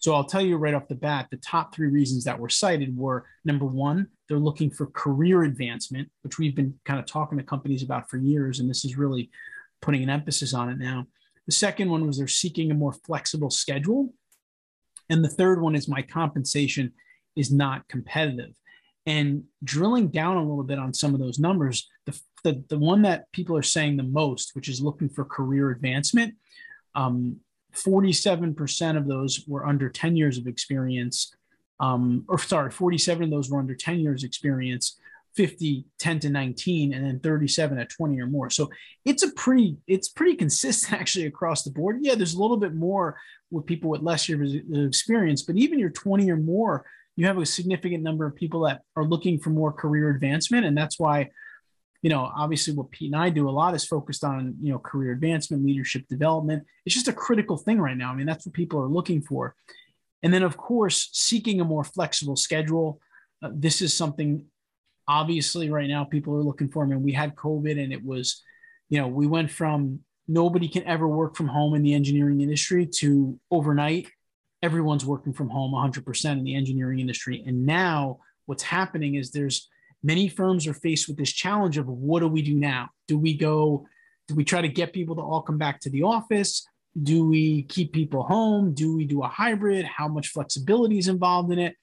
So 0.00 0.14
I'll 0.14 0.24
tell 0.24 0.40
you 0.40 0.56
right 0.56 0.74
off 0.74 0.88
the 0.88 0.94
bat, 0.94 1.28
the 1.30 1.36
top 1.36 1.74
three 1.74 1.88
reasons 1.88 2.24
that 2.24 2.38
were 2.38 2.48
cited 2.48 2.96
were 2.96 3.26
number 3.44 3.66
one, 3.66 4.08
they're 4.28 4.38
looking 4.38 4.70
for 4.70 4.86
career 4.86 5.42
advancement, 5.42 6.10
which 6.22 6.38
we've 6.38 6.56
been 6.56 6.74
kind 6.86 6.98
of 6.98 7.04
talking 7.04 7.36
to 7.36 7.44
companies 7.44 7.82
about 7.82 8.08
for 8.08 8.16
years, 8.16 8.60
and 8.60 8.68
this 8.68 8.84
is 8.84 8.96
really 8.96 9.30
putting 9.82 10.02
an 10.02 10.08
emphasis 10.08 10.54
on 10.54 10.70
it 10.70 10.78
now. 10.78 11.06
The 11.46 11.52
second 11.52 11.90
one 11.90 12.06
was 12.06 12.16
they're 12.16 12.28
seeking 12.28 12.70
a 12.70 12.74
more 12.74 12.92
flexible 12.92 13.50
schedule. 13.50 14.14
And 15.10 15.22
the 15.22 15.28
third 15.28 15.60
one 15.60 15.74
is 15.74 15.88
my 15.88 16.02
compensation 16.02 16.92
is 17.36 17.52
not 17.52 17.86
competitive. 17.88 18.54
And 19.04 19.44
drilling 19.64 20.08
down 20.08 20.36
a 20.36 20.40
little 20.40 20.62
bit 20.62 20.78
on 20.78 20.94
some 20.94 21.12
of 21.12 21.20
those 21.20 21.38
numbers, 21.38 21.88
the, 22.06 22.18
the, 22.44 22.64
the 22.68 22.78
one 22.78 23.02
that 23.02 23.30
people 23.32 23.56
are 23.56 23.62
saying 23.62 23.96
the 23.96 24.02
most, 24.02 24.54
which 24.54 24.68
is 24.68 24.80
looking 24.80 25.08
for 25.08 25.24
career 25.24 25.70
advancement, 25.70 26.34
um, 26.94 27.36
47% 27.72 28.96
of 28.96 29.06
those 29.06 29.44
were 29.46 29.66
under 29.66 29.88
10 29.88 30.16
years 30.16 30.38
of 30.38 30.46
experience. 30.46 31.34
Um, 31.78 32.24
or 32.28 32.38
sorry, 32.38 32.70
47 32.70 33.24
of 33.24 33.30
those 33.30 33.50
were 33.50 33.58
under 33.58 33.74
10 33.74 34.00
years 34.00 34.22
experience, 34.22 34.98
50, 35.34 35.84
10 35.98 36.20
to 36.20 36.30
19, 36.30 36.92
and 36.92 37.04
then 37.04 37.20
37 37.20 37.78
at 37.78 37.88
20 37.90 38.20
or 38.20 38.26
more. 38.26 38.50
So 38.50 38.70
it's 39.04 39.22
a 39.22 39.30
pretty, 39.32 39.76
it's 39.86 40.08
pretty 40.08 40.34
consistent 40.36 40.92
actually 41.00 41.26
across 41.26 41.62
the 41.62 41.70
board. 41.70 41.98
Yeah, 42.00 42.14
there's 42.14 42.34
a 42.34 42.42
little 42.42 42.56
bit 42.56 42.74
more 42.74 43.16
with 43.50 43.66
people 43.66 43.90
with 43.90 44.02
less 44.02 44.28
years 44.28 44.54
of 44.54 44.86
experience, 44.86 45.42
but 45.42 45.56
even 45.56 45.78
your 45.78 45.90
20 45.90 46.30
or 46.30 46.36
more, 46.36 46.84
you 47.16 47.26
have 47.26 47.38
a 47.38 47.46
significant 47.46 48.02
number 48.02 48.26
of 48.26 48.34
people 48.34 48.60
that 48.62 48.82
are 48.96 49.04
looking 49.04 49.38
for 49.38 49.50
more 49.50 49.72
career 49.72 50.10
advancement. 50.10 50.64
And 50.64 50.76
that's 50.76 50.98
why 50.98 51.30
you 52.02 52.10
know, 52.10 52.30
obviously 52.34 52.74
what 52.74 52.90
Pete 52.90 53.12
and 53.12 53.20
I 53.20 53.28
do 53.30 53.48
a 53.48 53.50
lot 53.50 53.74
is 53.74 53.84
focused 53.84 54.24
on, 54.24 54.56
you 54.60 54.72
know, 54.72 54.78
career 54.78 55.12
advancement, 55.12 55.64
leadership 55.64 56.06
development. 56.08 56.64
It's 56.86 56.94
just 56.94 57.08
a 57.08 57.12
critical 57.12 57.56
thing 57.56 57.78
right 57.80 57.96
now. 57.96 58.10
I 58.10 58.14
mean, 58.14 58.26
that's 58.26 58.46
what 58.46 58.54
people 58.54 58.80
are 58.80 58.88
looking 58.88 59.20
for. 59.20 59.54
And 60.22 60.32
then, 60.32 60.42
of 60.42 60.56
course, 60.56 61.10
seeking 61.12 61.60
a 61.60 61.64
more 61.64 61.84
flexible 61.84 62.36
schedule. 62.36 63.00
Uh, 63.42 63.50
this 63.52 63.82
is 63.82 63.94
something 63.94 64.46
obviously 65.08 65.70
right 65.70 65.88
now 65.88 66.04
people 66.04 66.34
are 66.34 66.42
looking 66.42 66.68
for. 66.68 66.84
I 66.84 66.86
mean, 66.86 67.02
we 67.02 67.12
had 67.12 67.34
COVID 67.34 67.82
and 67.82 67.92
it 67.92 68.04
was, 68.04 68.42
you 68.88 68.98
know, 69.00 69.08
we 69.08 69.26
went 69.26 69.50
from 69.50 70.00
nobody 70.28 70.68
can 70.68 70.84
ever 70.84 71.08
work 71.08 71.36
from 71.36 71.48
home 71.48 71.74
in 71.74 71.82
the 71.82 71.94
engineering 71.94 72.40
industry 72.40 72.86
to 72.86 73.38
overnight, 73.50 74.08
everyone's 74.62 75.04
working 75.04 75.32
from 75.32 75.48
home 75.48 75.72
100% 75.72 76.32
in 76.32 76.44
the 76.44 76.54
engineering 76.54 77.00
industry. 77.00 77.42
And 77.46 77.66
now 77.66 78.20
what's 78.46 78.62
happening 78.62 79.16
is 79.16 79.30
there's 79.30 79.68
many 80.02 80.28
firms 80.28 80.66
are 80.66 80.74
faced 80.74 81.08
with 81.08 81.16
this 81.16 81.32
challenge 81.32 81.78
of 81.78 81.86
what 81.86 82.20
do 82.20 82.28
we 82.28 82.42
do 82.42 82.54
now? 82.54 82.88
Do 83.08 83.18
we 83.18 83.36
go, 83.36 83.86
do 84.28 84.34
we 84.34 84.44
try 84.44 84.60
to 84.60 84.68
get 84.68 84.92
people 84.92 85.16
to 85.16 85.22
all 85.22 85.42
come 85.42 85.58
back 85.58 85.80
to 85.80 85.90
the 85.90 86.02
office? 86.02 86.66
Do 87.00 87.26
we 87.26 87.64
keep 87.64 87.92
people 87.92 88.22
home? 88.22 88.74
Do 88.74 88.96
we 88.96 89.04
do 89.04 89.22
a 89.22 89.28
hybrid? 89.28 89.84
How 89.84 90.08
much 90.08 90.28
flexibility 90.28 90.98
is 90.98 91.08
involved 91.08 91.52
in 91.52 91.58
it? 91.58 91.76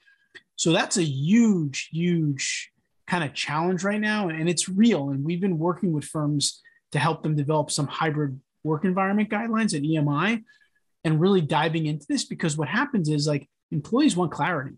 So 0.56 0.72
that's 0.72 0.98
a 0.98 1.04
huge, 1.04 1.90
huge 1.92 2.72
kind 3.08 3.24
of 3.24 3.34
challenge 3.34 3.84
right 3.84 4.02
now. 4.02 4.30
And 4.30 4.50
it's 4.50 4.68
real. 4.68 5.12
And 5.12 5.24
we've 5.24 5.42
been 5.42 5.60
working 5.60 5.94
with 5.94 6.06
firms 6.06 6.62
to 6.92 7.00
help 7.00 7.24
them 7.24 7.36
develop 7.36 7.72
some 7.72 7.88
hybrid 7.88 8.40
work 8.64 8.84
environment 8.84 9.30
guidelines 9.30 9.76
at 9.76 9.84
EMI 9.84 10.44
and 11.04 11.22
really 11.22 11.42
diving 11.42 11.86
into 11.86 12.06
this 12.10 12.26
because 12.26 12.58
what 12.58 12.68
happens 12.68 13.08
is 13.08 13.28
like 13.28 13.48
employees 13.72 14.18
want 14.18 14.32
clarity. 14.32 14.76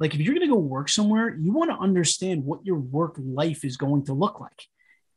Like 0.00 0.14
if 0.14 0.20
you're 0.20 0.34
going 0.34 0.48
to 0.48 0.52
go 0.52 0.58
work 0.58 0.88
somewhere, 0.88 1.36
you 1.36 1.52
want 1.52 1.70
to 1.70 1.76
understand 1.76 2.44
what 2.44 2.64
your 2.64 2.78
work 2.78 3.14
life 3.18 3.64
is 3.64 3.76
going 3.76 4.06
to 4.06 4.14
look 4.14 4.40
like. 4.40 4.66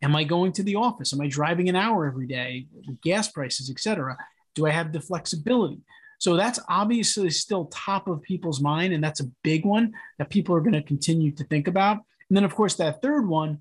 Am 0.03 0.15
I 0.15 0.25
going 0.25 0.51
to 0.53 0.63
the 0.63 0.75
office? 0.75 1.13
Am 1.13 1.21
I 1.21 1.27
driving 1.27 1.69
an 1.69 1.77
hour 1.77 2.05
every 2.05 2.27
day? 2.27 2.67
Gas 3.01 3.29
prices, 3.29 3.69
etc. 3.69 4.17
Do 4.53 4.67
I 4.67 4.71
have 4.71 4.91
the 4.91 4.99
flexibility? 4.99 5.79
So 6.19 6.35
that's 6.35 6.59
obviously 6.67 7.29
still 7.29 7.65
top 7.65 8.07
of 8.07 8.21
people's 8.21 8.61
mind, 8.61 8.93
and 8.93 9.03
that's 9.03 9.21
a 9.21 9.31
big 9.43 9.65
one 9.65 9.93
that 10.19 10.29
people 10.29 10.53
are 10.55 10.61
going 10.61 10.73
to 10.73 10.83
continue 10.83 11.31
to 11.31 11.43
think 11.45 11.67
about. 11.67 11.97
And 12.29 12.37
then, 12.37 12.43
of 12.43 12.53
course, 12.53 12.75
that 12.75 13.01
third 13.01 13.27
one 13.27 13.59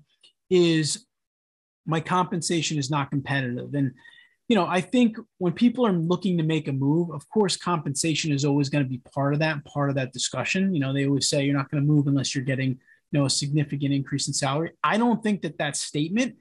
is 0.49 1.05
my 1.85 1.99
compensation 1.99 2.77
is 2.77 2.89
not 2.89 3.09
competitive. 3.09 3.73
And 3.73 3.93
you 4.53 4.59
know, 4.59 4.67
I 4.67 4.81
think 4.81 5.17
when 5.39 5.53
people 5.53 5.83
are 5.83 5.91
looking 5.91 6.37
to 6.37 6.43
make 6.43 6.67
a 6.67 6.71
move, 6.71 7.09
of 7.09 7.27
course, 7.27 7.57
compensation 7.57 8.31
is 8.31 8.45
always 8.45 8.69
going 8.69 8.83
to 8.83 8.87
be 8.87 8.99
part 8.99 9.33
of 9.33 9.39
that, 9.39 9.65
part 9.65 9.89
of 9.89 9.95
that 9.95 10.13
discussion. 10.13 10.75
You 10.75 10.79
know, 10.79 10.93
they 10.93 11.07
always 11.07 11.27
say 11.27 11.43
you're 11.43 11.57
not 11.57 11.71
going 11.71 11.81
to 11.81 11.91
move 11.91 12.05
unless 12.05 12.35
you're 12.35 12.43
getting, 12.43 12.69
you 12.69 13.19
know, 13.19 13.25
a 13.25 13.31
significant 13.31 13.95
increase 13.95 14.27
in 14.27 14.33
salary. 14.35 14.73
I 14.83 14.99
don't 14.99 15.23
think 15.23 15.41
that 15.41 15.57
that 15.57 15.75
statement 15.75 16.35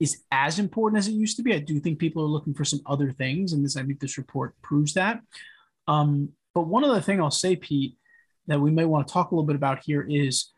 is 0.00 0.22
as 0.32 0.58
important 0.58 0.98
as 0.98 1.08
it 1.08 1.12
used 1.12 1.36
to 1.36 1.42
be. 1.42 1.52
I 1.52 1.58
do 1.58 1.78
think 1.78 1.98
people 1.98 2.22
are 2.22 2.26
looking 2.28 2.54
for 2.54 2.64
some 2.64 2.80
other 2.86 3.12
things, 3.12 3.52
and 3.52 3.62
this 3.62 3.76
I 3.76 3.82
think 3.82 4.00
this 4.00 4.16
report 4.16 4.54
proves 4.62 4.94
that. 4.94 5.20
Um, 5.86 6.30
but 6.54 6.68
one 6.68 6.84
other 6.84 7.02
thing 7.02 7.20
I'll 7.20 7.30
say, 7.30 7.54
Pete, 7.54 7.98
that 8.46 8.62
we 8.62 8.70
may 8.70 8.86
want 8.86 9.06
to 9.06 9.12
talk 9.12 9.30
a 9.30 9.34
little 9.34 9.46
bit 9.46 9.56
about 9.56 9.84
here 9.84 10.06
is 10.08 10.52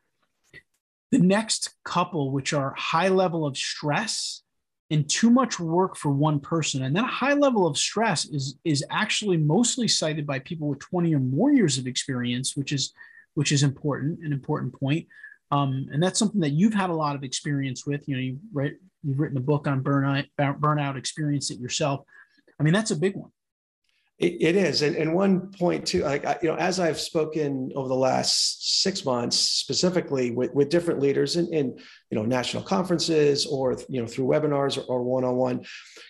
the 1.11 1.19
next 1.19 1.75
couple, 1.85 2.31
which 2.31 2.53
are 2.53 2.73
high 2.79 3.09
level 3.09 3.45
of 3.45 3.57
stress 3.57 4.43
and 4.91 5.09
too 5.09 5.31
much 5.31 5.61
work 5.61 5.97
for 5.97 6.11
one 6.11 6.41
person. 6.41 6.83
And 6.83 6.97
that 6.97 7.07
high 7.07 7.35
level 7.35 7.67
of 7.67 7.79
stress 7.79 8.25
is, 8.25 8.59
is 8.65 8.85
actually 8.91 9.37
mostly 9.37 9.87
cited 9.87 10.27
by 10.27 10.41
people 10.41 10.69
with 10.69 10.81
20 10.81 11.15
or 11.15 11.21
more 11.21 11.53
years 11.53 11.79
of 11.79 11.87
experience, 11.87 12.57
which 12.57 12.73
is 12.73 12.93
which 13.35 13.53
is 13.53 13.63
important, 13.63 14.19
an 14.25 14.33
important 14.33 14.79
point. 14.79 15.07
Um, 15.53 15.89
and 15.93 16.03
that's 16.03 16.19
something 16.19 16.41
that 16.41 16.51
you've 16.51 16.75
had 16.75 16.91
a 16.91 16.95
lot 16.95 17.17
of 17.17 17.25
experience 17.25 17.87
with. 17.87 18.07
You 18.09 18.17
know, 18.17 18.23
you've, 18.23 18.39
write, 18.53 18.75
you've 19.03 19.19
written 19.19 19.37
a 19.37 19.41
book 19.41 19.67
on 19.67 19.83
burnout, 19.83 20.27
burnout, 20.39 20.97
experience 20.97 21.51
it 21.51 21.59
yourself. 21.59 22.05
I 22.59 22.63
mean, 22.63 22.75
that's 22.75 22.91
a 22.91 22.97
big 22.97 23.17
one. 23.17 23.31
It, 24.21 24.37
it 24.41 24.57
is, 24.57 24.83
and, 24.83 24.97
and 24.97 25.15
one 25.15 25.51
point 25.51 25.87
too, 25.87 26.03
like 26.03 26.25
you 26.43 26.51
know, 26.51 26.57
as 26.57 26.79
I've 26.79 27.01
spoken 27.01 27.73
over 27.75 27.89
the 27.89 27.95
last 27.95 28.83
six 28.83 29.03
months, 29.07 29.39
specifically 29.39 30.31
with, 30.31 30.53
with 30.53 30.69
different 30.69 31.01
leaders 31.01 31.37
in, 31.37 31.51
in 31.55 31.79
you 32.11 32.19
know 32.19 32.27
national 32.27 32.63
conferences 32.63 33.47
or 33.47 33.79
you 33.89 33.99
know 33.99 34.07
through 34.07 34.27
webinars 34.27 34.79
or 34.89 35.03
one 35.03 35.25
on 35.25 35.37
one, 35.37 35.65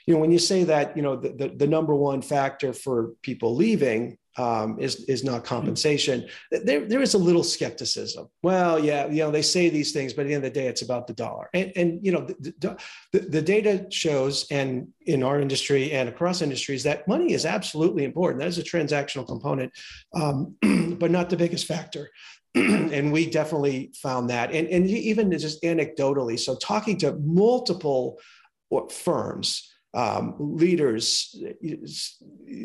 you 0.07 0.14
know, 0.14 0.19
when 0.21 0.33
you 0.33 0.40
say 0.40 0.64
that 0.64 0.97
you 0.97 1.02
know 1.02 1.14
the, 1.14 1.31
the, 1.31 1.49
the 1.57 1.66
number 1.68 1.94
one 1.94 2.20
factor 2.20 2.73
for 2.73 3.12
people 3.23 3.55
leaving 3.55 4.18
um, 4.37 4.79
is 4.79 5.05
is 5.05 5.25
not 5.25 5.45
compensation. 5.45 6.27
There 6.51 6.87
there 6.87 7.03
is 7.03 7.14
a 7.14 7.19
little 7.19 7.43
skepticism. 7.43 8.29
Well, 8.43 8.79
yeah, 8.79 9.07
you 9.07 9.23
know 9.23 9.31
they 9.31 9.43
say 9.43 9.69
these 9.69 9.93
things, 9.93 10.12
but 10.12 10.23
at 10.23 10.29
the 10.29 10.35
end 10.35 10.45
of 10.45 10.53
the 10.53 10.61
day, 10.61 10.66
it's 10.66 10.83
about 10.83 11.07
the 11.07 11.14
dollar. 11.14 11.49
And 11.53 11.73
and 11.77 12.05
you 12.05 12.12
know 12.12 12.27
the, 12.27 12.79
the, 13.12 13.19
the 13.19 13.43
data 13.43 13.87
shows, 13.90 14.47
and 14.51 14.88
in 15.07 15.23
our 15.23 15.40
industry 15.40 15.93
and 15.93 16.09
across 16.09 16.43
industries, 16.43 16.83
that 16.85 17.09
money 17.09 17.33
is 17.33 17.45
absolutely 17.45 18.05
important. 18.05 18.40
That 18.40 18.49
is 18.49 18.59
a 18.59 18.62
transactional 18.62 19.27
component, 19.27 19.73
um, 20.14 20.57
but 20.99 21.11
not 21.11 21.31
the 21.31 21.37
biggest 21.37 21.66
factor. 21.66 22.11
and 22.55 23.12
we 23.12 23.31
definitely 23.31 23.93
found 24.01 24.31
that, 24.31 24.53
and 24.53 24.69
and 24.69 24.87
even 24.88 25.31
just 25.33 25.62
anecdotally. 25.62 26.38
So 26.38 26.57
talking 26.57 26.99
to 26.99 27.12
multiple 27.14 28.19
firms 28.90 29.69
um, 29.94 30.37
leaders, 30.38 31.35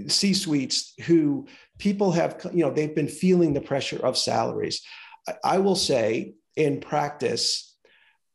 C 0.07 0.33
suites 0.33 0.93
who 1.05 1.47
people 1.79 2.11
have, 2.11 2.45
you 2.53 2.63
know, 2.63 2.71
they've 2.71 2.95
been 2.95 3.07
feeling 3.07 3.53
the 3.53 3.61
pressure 3.61 4.05
of 4.05 4.17
salaries. 4.17 4.81
I, 5.27 5.33
I 5.43 5.57
will 5.57 5.75
say 5.75 6.35
in 6.55 6.79
practice, 6.79 7.75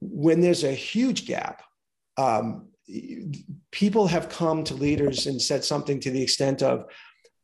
when 0.01 0.41
there's 0.41 0.65
a 0.65 0.73
huge 0.73 1.27
gap, 1.27 1.63
um, 2.17 2.69
people 3.71 4.09
have 4.09 4.29
come 4.29 4.65
to 4.65 4.75
leaders 4.75 5.27
and 5.27 5.41
said 5.41 5.65
something 5.65 6.01
to 6.01 6.11
the 6.11 6.23
extent 6.23 6.63
of, 6.63 6.87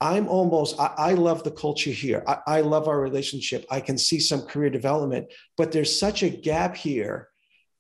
I'm 0.01 0.29
almost, 0.29 0.79
I, 0.81 0.93
I 0.99 1.13
love 1.15 1.45
the 1.45 1.53
culture 1.53 1.91
here. 1.91 2.23
I, 2.27 2.39
I 2.47 2.61
love 2.63 2.89
our 2.89 3.01
relationship. 3.01 3.65
I 3.71 3.81
can 3.81 3.97
see 3.97 4.19
some 4.19 4.43
career 4.43 4.71
development, 4.71 5.33
but 5.57 5.73
there's 5.73 5.99
such 5.99 6.23
a 6.23 6.29
gap 6.29 6.77
here 6.77 7.29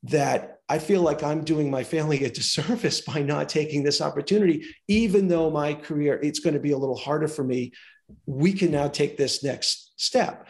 that 0.05 0.56
I 0.68 0.79
feel 0.79 1.02
like 1.02 1.22
I'm 1.22 1.44
doing 1.44 1.70
my 1.70 1.85
family 1.85 2.24
a 2.24 2.31
disservice 2.40 3.00
by 3.00 3.22
not 3.22 3.48
taking 3.48 3.83
this 3.83 4.00
opportunity, 4.00 4.64
even 4.88 5.29
though 5.29 5.50
my 5.50 5.74
career, 5.74 6.18
it's 6.22 6.40
going 6.40 6.55
to 6.55 6.61
be 6.61 6.72
a 6.72 6.79
little 6.79 6.96
harder 6.96 7.29
for 7.29 7.44
me. 7.44 7.72
We 8.26 8.52
can 8.52 8.70
now 8.70 8.88
take 8.88 9.16
this 9.16 9.42
next 9.42 9.92
step. 9.96 10.46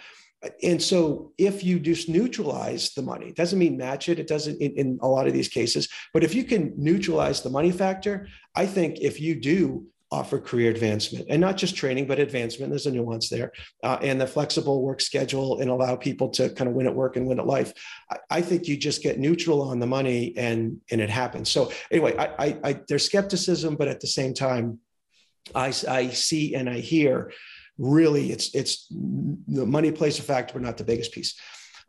And 0.63 0.81
so 0.83 1.33
if 1.39 1.65
you 1.65 1.81
just 1.81 2.09
neutralize 2.09 2.93
the 2.95 3.03
money, 3.03 3.29
it 3.29 3.37
doesn't 3.37 3.59
mean 3.59 3.77
match 3.77 4.09
it. 4.09 4.19
It 4.19 4.29
doesn't 4.29 4.61
in, 4.61 4.73
in 4.73 4.99
a 5.03 5.09
lot 5.09 5.27
of 5.27 5.33
these 5.33 5.49
cases, 5.49 5.89
but 6.13 6.23
if 6.23 6.35
you 6.35 6.45
can 6.45 6.75
neutralize 6.77 7.43
the 7.43 7.51
money 7.51 7.73
factor, 7.73 8.29
I 8.55 8.67
think 8.67 8.99
if 9.01 9.21
you 9.21 9.41
do 9.41 9.87
offer 10.17 10.39
career 10.39 10.71
advancement. 10.71 11.27
And 11.29 11.41
not 11.41 11.57
just 11.57 11.77
training 11.77 12.07
but 12.07 12.19
advancement. 12.19 12.71
There's 12.71 12.87
a 12.87 12.91
nuance 12.91 13.29
there. 13.29 13.53
Uh, 13.83 13.99
and 14.01 14.21
the 14.21 14.27
flexible 14.27 14.83
work 14.83 15.01
schedule 15.01 15.61
and 15.61 15.71
allow 15.71 15.95
people 15.97 16.29
to 16.31 16.49
kind 16.51 16.69
of 16.69 16.75
win 16.75 16.87
at 16.87 16.95
work 16.95 17.17
and 17.17 17.27
win 17.27 17.39
at 17.39 17.47
life. 17.47 17.73
I, 18.11 18.17
I, 18.31 18.41
think 18.41 18.67
you 18.67 18.77
just 18.77 19.03
get 19.03 19.19
neutral 19.19 19.61
on 19.61 19.79
the 19.79 19.87
money 19.87 20.35
and 20.37 20.81
and 20.91 21.01
it 21.01 21.11
happens. 21.11 21.51
So 21.51 21.71
anyway 21.91 22.17
I, 22.17 22.27
I, 22.47 22.59
I 22.65 22.81
there's 22.89 23.05
skepticism 23.05 23.77
but 23.77 23.89
at 23.89 24.01
the 24.01 24.07
same 24.07 24.33
time 24.33 24.79
I, 25.55 25.73
I 25.89 26.09
see 26.09 26.55
and 26.55 26.69
i 26.69 26.79
hear 26.79 27.33
really 27.79 28.33
it's 28.33 28.55
it's 28.55 28.87
the 28.91 29.67
money 29.67 29.93
plays 29.93 30.19
a 30.19 30.23
factor 30.23 30.55
but 30.55 30.63
not 30.63 30.77
the 30.79 30.85
biggest 30.85 31.13
piece. 31.13 31.39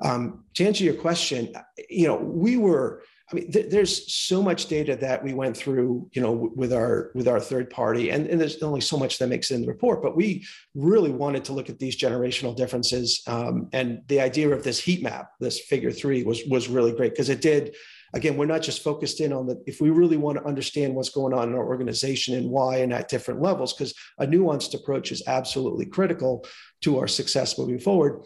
Um, 0.03 0.43
to 0.55 0.65
answer 0.65 0.83
your 0.83 0.99
question 1.07 1.53
you 1.89 2.07
know 2.07 2.17
we 2.17 2.57
were 2.57 3.03
I 3.29 3.35
mean, 3.35 3.51
th- 3.51 3.69
there's 3.69 4.13
so 4.13 4.41
much 4.41 4.67
data 4.67 4.95
that 4.95 5.21
we 5.21 5.33
went 5.33 5.57
through, 5.57 6.09
you 6.13 6.21
know, 6.21 6.33
w- 6.33 6.53
with 6.55 6.71
our 6.71 7.11
with 7.13 7.27
our 7.27 7.41
third 7.41 7.69
party, 7.69 8.09
and, 8.09 8.25
and 8.27 8.39
there's 8.39 8.63
only 8.63 8.79
so 8.79 8.95
much 8.95 9.19
that 9.19 9.27
makes 9.27 9.51
it 9.51 9.55
in 9.55 9.61
the 9.61 9.67
report. 9.67 10.01
But 10.01 10.15
we 10.15 10.45
really 10.75 11.11
wanted 11.11 11.43
to 11.45 11.53
look 11.53 11.69
at 11.69 11.77
these 11.77 11.97
generational 11.97 12.55
differences, 12.55 13.21
um, 13.27 13.67
and 13.73 14.01
the 14.07 14.21
idea 14.21 14.49
of 14.51 14.63
this 14.63 14.79
heat 14.79 15.03
map, 15.03 15.31
this 15.41 15.59
figure 15.59 15.91
three, 15.91 16.23
was 16.23 16.41
was 16.45 16.69
really 16.69 16.93
great 16.93 17.11
because 17.11 17.29
it 17.29 17.41
did. 17.41 17.75
Again, 18.13 18.37
we're 18.37 18.45
not 18.45 18.61
just 18.61 18.81
focused 18.81 19.19
in 19.19 19.33
on 19.33 19.45
the. 19.45 19.61
If 19.67 19.81
we 19.81 19.89
really 19.89 20.15
want 20.15 20.37
to 20.37 20.45
understand 20.45 20.95
what's 20.95 21.09
going 21.09 21.33
on 21.33 21.49
in 21.49 21.55
our 21.55 21.67
organization 21.67 22.35
and 22.35 22.49
why, 22.49 22.77
and 22.77 22.93
at 22.93 23.09
different 23.09 23.41
levels, 23.41 23.73
because 23.73 23.93
a 24.19 24.25
nuanced 24.25 24.73
approach 24.73 25.11
is 25.11 25.21
absolutely 25.27 25.85
critical 25.85 26.45
to 26.83 26.99
our 26.99 27.09
success 27.09 27.59
moving 27.59 27.79
forward. 27.79 28.23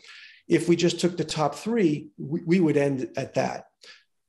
If 0.48 0.70
we 0.70 0.76
just 0.76 1.00
took 1.00 1.18
the 1.18 1.24
top 1.24 1.56
three, 1.56 2.10
we, 2.20 2.42
we 2.46 2.60
would 2.60 2.78
end 2.78 3.10
at 3.18 3.34
that 3.34 3.66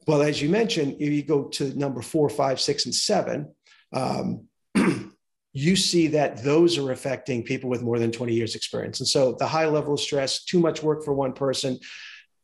well, 0.07 0.23
as 0.23 0.43
you 0.43 0.49
mentioned, 0.49 0.97
if 1.01 1.13
you 1.13 1.23
go 1.23 1.45
to 1.45 1.79
number 1.79 2.03
four, 2.03 2.29
five, 2.29 2.61
six, 2.61 2.85
and 2.87 2.95
seven, 2.95 3.55
um, 3.93 4.49
you 5.53 5.77
see 5.77 6.09
that 6.09 6.43
those 6.43 6.79
are 6.79 6.93
affecting 6.93 7.43
people 7.43 7.69
with 7.69 7.83
more 7.83 7.99
than 7.99 8.11
20 8.11 8.33
years 8.33 8.55
experience. 8.55 9.01
And 9.01 9.09
so 9.09 9.37
the 9.39 9.47
high 9.47 9.67
level 9.67 9.95
of 9.95 10.01
stress, 10.01 10.45
too 10.45 10.59
much 10.59 10.83
work 10.83 11.05
for 11.05 11.13
one 11.13 11.33
person, 11.33 11.79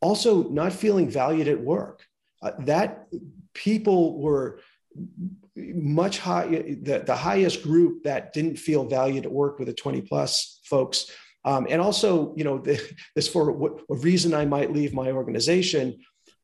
also 0.01 0.43
not 0.49 0.73
feeling 0.73 1.09
valued 1.09 1.47
at 1.47 1.59
work. 1.59 2.05
Uh, 2.41 2.51
that 2.59 3.07
people 3.53 4.21
were 4.21 4.61
much 5.55 6.19
high, 6.19 6.47
the, 6.47 7.03
the 7.05 7.15
highest 7.15 7.63
group 7.63 8.03
that 8.03 8.31
didn't 8.31 8.55
feel 8.55 8.85
valued 8.85 9.25
at 9.25 9.31
work 9.31 9.59
with 9.59 9.67
the 9.67 9.73
20 9.73 10.01
plus 10.01 10.61
folks. 10.63 11.11
Um, 11.43 11.67
and 11.69 11.81
also, 11.81 12.33
you 12.37 12.43
know, 12.43 12.59
the, 12.59 12.81
this 13.15 13.27
for 13.27 13.51
what 13.51 13.81
reason 13.89 14.33
I 14.33 14.45
might 14.45 14.71
leave 14.71 14.93
my 14.93 15.11
organization 15.11 15.97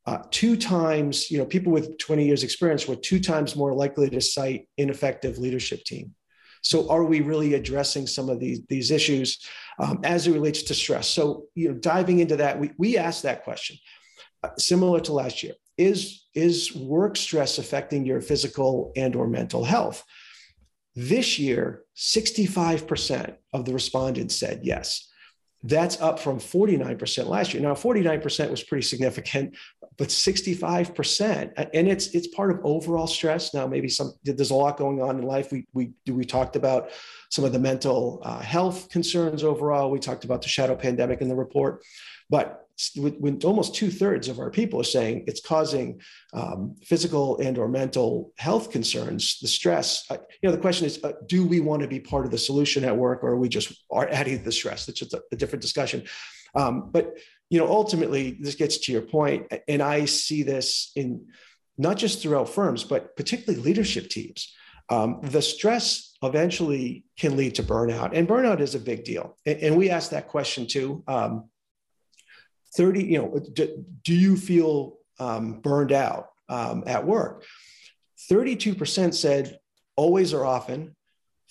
uh, 0.06 0.20
two 0.30 0.56
times, 0.56 1.32
you 1.32 1.38
know, 1.38 1.46
people 1.46 1.72
with 1.72 1.98
20 1.98 2.26
years 2.26 2.44
experience 2.44 2.88
were 2.88 2.96
two 2.96 3.20
times 3.20 3.56
more 3.56 3.74
likely 3.74 4.10
to 4.10 4.22
cite 4.22 4.68
ineffective 4.78 5.40
leadership 5.40 5.84
team. 5.84 6.14
So 6.62 6.90
are 6.90 7.04
we 7.04 7.22
really 7.22 7.54
addressing 7.54 8.08
some 8.08 8.30
of 8.30 8.40
these, 8.40 8.62
these 8.70 8.92
issues 8.92 9.40
um, 9.80 10.00
as 10.04 10.28
it 10.28 10.34
relates 10.34 10.64
to 10.64 10.74
stress? 10.74 11.08
So, 11.08 11.46
you 11.56 11.70
know, 11.70 11.76
diving 11.76 12.20
into 12.20 12.38
that, 12.38 12.60
we, 12.60 12.72
we 12.78 12.98
asked 12.98 13.24
that 13.24 13.44
question, 13.44 13.78
uh, 14.44 14.50
similar 14.58 15.00
to 15.02 15.14
last 15.14 15.44
year. 15.44 15.54
Is, 15.78 16.26
is 16.34 16.76
work 16.76 17.18
stress 17.18 17.58
affecting 17.58 18.06
your 18.06 18.22
physical 18.22 18.92
and 18.96 19.16
or 19.16 19.28
mental 19.28 19.64
health? 19.64 20.04
This 20.96 21.38
year, 21.38 21.84
65% 21.98 23.36
of 23.54 23.66
the 23.66 23.74
respondents 23.74 24.36
said 24.36 24.62
yes. 24.64 25.08
That's 25.68 26.00
up 26.00 26.20
from 26.20 26.38
49% 26.38 27.26
last 27.28 27.54
year. 27.54 27.64
Now, 27.64 27.74
49% 27.74 28.52
was 28.52 28.64
pretty 28.64 28.84
significant, 28.84 29.56
but 29.98 30.10
65%, 30.10 31.70
and 31.74 31.88
it's 31.88 32.08
it's 32.10 32.28
part 32.28 32.52
of 32.52 32.60
overall 32.64 33.08
stress. 33.08 33.52
Now, 33.52 33.66
maybe 33.66 33.90
some 33.90 34.14
there's 34.24 34.52
a 34.52 34.56
lot 34.56 34.78
going 34.78 35.02
on 35.02 35.18
in 35.18 35.26
life. 35.26 35.52
We 35.52 35.66
we 35.74 35.94
do 36.06 36.14
we 36.14 36.24
talked 36.24 36.56
about 36.56 36.92
some 37.32 37.46
of 37.46 37.52
the 37.52 37.58
mental 37.58 38.22
uh, 38.24 38.40
health 38.40 38.90
concerns 38.90 39.44
overall. 39.44 39.90
We 39.90 39.98
talked 39.98 40.24
about 40.24 40.44
the 40.44 40.50
shadow 40.50 40.76
pandemic 40.76 41.22
in 41.22 41.30
the 41.30 41.36
report, 41.36 41.84
but 42.30 42.65
when 42.98 43.40
almost 43.44 43.74
two 43.74 43.90
thirds 43.90 44.28
of 44.28 44.40
our 44.40 44.52
people 44.52 44.80
are 44.82 44.84
saying 44.84 45.24
it's 45.28 45.40
causing 45.40 46.02
um, 46.34 46.76
physical 46.84 47.38
and 47.40 47.58
or 47.58 47.70
mental 47.70 48.34
health 48.38 48.70
concerns, 48.70 49.40
the 49.40 49.48
stress. 49.48 50.04
Uh, 50.10 50.18
you 50.42 50.50
know, 50.50 50.56
the 50.56 50.62
question 50.62 50.86
is, 50.86 51.02
uh, 51.04 51.14
do 51.28 51.46
we 51.46 51.62
want 51.62 51.82
to 51.82 51.88
be 51.88 52.00
part 52.00 52.26
of 52.26 52.32
the 52.32 52.38
solution 52.38 52.84
at 52.84 52.96
work, 52.96 53.24
or 53.24 53.30
are 53.30 53.38
we 53.38 53.48
just 53.48 53.86
are 53.92 54.10
adding 54.10 54.44
the 54.44 54.52
stress? 54.52 54.86
That's 54.86 55.00
just 55.00 55.14
a, 55.14 55.24
a 55.32 55.36
different 55.38 55.62
discussion. 55.62 56.04
Um, 56.54 56.90
but 56.92 57.18
you 57.50 57.60
know, 57.60 57.68
ultimately, 57.68 58.38
this 58.42 58.56
gets 58.56 58.80
to 58.80 58.92
your 58.92 59.04
point, 59.04 59.52
and 59.68 59.82
I 59.82 60.06
see 60.06 60.44
this 60.44 60.92
in 60.96 61.28
not 61.78 61.98
just 61.98 62.22
throughout 62.22 62.50
firms, 62.50 62.84
but 62.84 63.16
particularly 63.16 63.64
leadership 63.64 64.10
teams. 64.10 64.54
Um, 64.90 65.20
the 65.24 65.42
stress 65.42 66.16
eventually 66.22 67.06
can 67.18 67.38
lead 67.38 67.56
to 67.56 67.64
burnout, 67.64 68.12
and 68.14 68.28
burnout 68.28 68.60
is 68.60 68.76
a 68.76 68.80
big 68.80 69.06
deal. 69.06 69.38
And, 69.46 69.60
and 69.60 69.78
we 69.78 69.90
ask 69.90 70.12
that 70.12 70.28
question 70.28 70.68
too. 70.68 71.04
Um, 71.08 71.50
30, 72.76 73.04
you 73.04 73.18
know, 73.18 73.40
do, 73.54 73.86
do 74.04 74.14
you 74.14 74.36
feel 74.38 74.98
um, 75.20 75.60
burned 75.62 75.92
out 75.92 76.30
um, 76.50 76.84
at 76.86 77.06
work? 77.06 77.46
32% 78.30 79.14
said 79.14 79.60
always 79.96 80.34
or 80.34 80.46
often, 80.46 80.96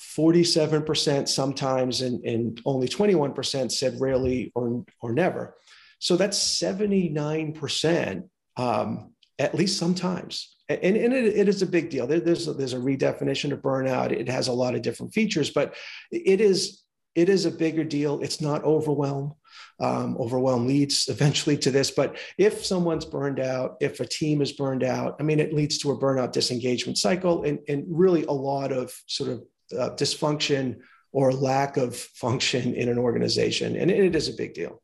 47% 0.01 1.29
sometimes, 1.29 2.03
and, 2.03 2.25
and 2.25 2.61
only 2.65 2.89
21% 2.89 3.73
said 3.73 4.01
rarely 4.01 4.53
or, 4.55 4.85
or 5.01 5.13
never. 5.13 5.57
So 5.99 6.17
that's 6.17 6.39
79% 6.61 8.29
um, 8.57 9.13
at 9.39 9.55
least 9.55 9.79
sometimes. 9.79 10.57
And, 10.69 10.97
and 10.97 11.13
it, 11.13 11.37
it 11.37 11.49
is 11.49 11.63
a 11.63 11.67
big 11.67 11.91
deal. 11.91 12.07
There, 12.07 12.21
there's, 12.21 12.49
a, 12.49 12.55
there's 12.55 12.73
a 12.73 12.79
redefinition 12.79 13.53
of 13.53 13.61
burnout. 13.61 14.13
It 14.13 14.29
has 14.29 14.49
a 14.49 14.53
lot 14.53 14.75
of 14.75 14.83
different 14.83 15.13
features, 15.13 15.51
but 15.51 15.75
it 16.11 16.41
is, 16.41 16.83
it 17.15 17.29
is 17.29 17.47
a 17.47 17.51
bigger 17.51 17.85
deal. 17.85 18.21
It's 18.23 18.41
not 18.41 18.65
overwhelm 18.65 19.35
um, 19.81 20.17
overwhelm 20.19 20.67
leads 20.67 21.09
eventually 21.09 21.57
to 21.59 21.71
this. 21.71 21.91
But 21.91 22.19
if 22.39 22.65
someone's 22.65 23.05
burned 23.05 23.41
out, 23.41 23.77
if 23.81 24.01
a 24.01 24.07
team 24.07 24.43
is 24.43 24.53
burned 24.53 24.85
out, 24.85 25.17
I 25.21 25.23
mean, 25.23 25.41
it 25.41 25.53
leads 25.53 25.79
to 25.79 25.91
a 25.91 25.99
burnout 25.99 26.33
disengagement 26.33 26.99
cycle 26.99 27.45
and, 27.45 27.59
and 27.69 27.85
really 27.89 28.25
a 28.25 28.33
lot 28.33 28.73
of 28.73 28.93
sort 29.07 29.31
of 29.31 29.45
uh, 29.79 29.95
dysfunction 29.97 30.77
or 31.13 31.33
lack 31.33 31.77
of 31.77 31.97
function 31.97 32.75
in 32.75 32.89
an 32.89 32.99
organization. 32.99 33.77
And 33.77 33.91
it 33.91 34.15
is 34.15 34.29
a 34.29 34.35
big 34.35 34.55
deal. 34.55 34.83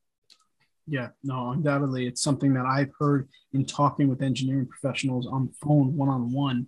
Yeah, 0.86 1.08
no, 1.22 1.50
undoubtedly. 1.50 2.06
It's 2.06 2.22
something 2.22 2.54
that 2.54 2.66
I've 2.66 2.90
heard 2.98 3.28
in 3.52 3.64
talking 3.64 4.08
with 4.08 4.22
engineering 4.22 4.66
professionals 4.66 5.26
on 5.26 5.46
the 5.46 5.52
phone 5.62 5.96
one 5.96 6.08
on 6.08 6.32
one. 6.32 6.66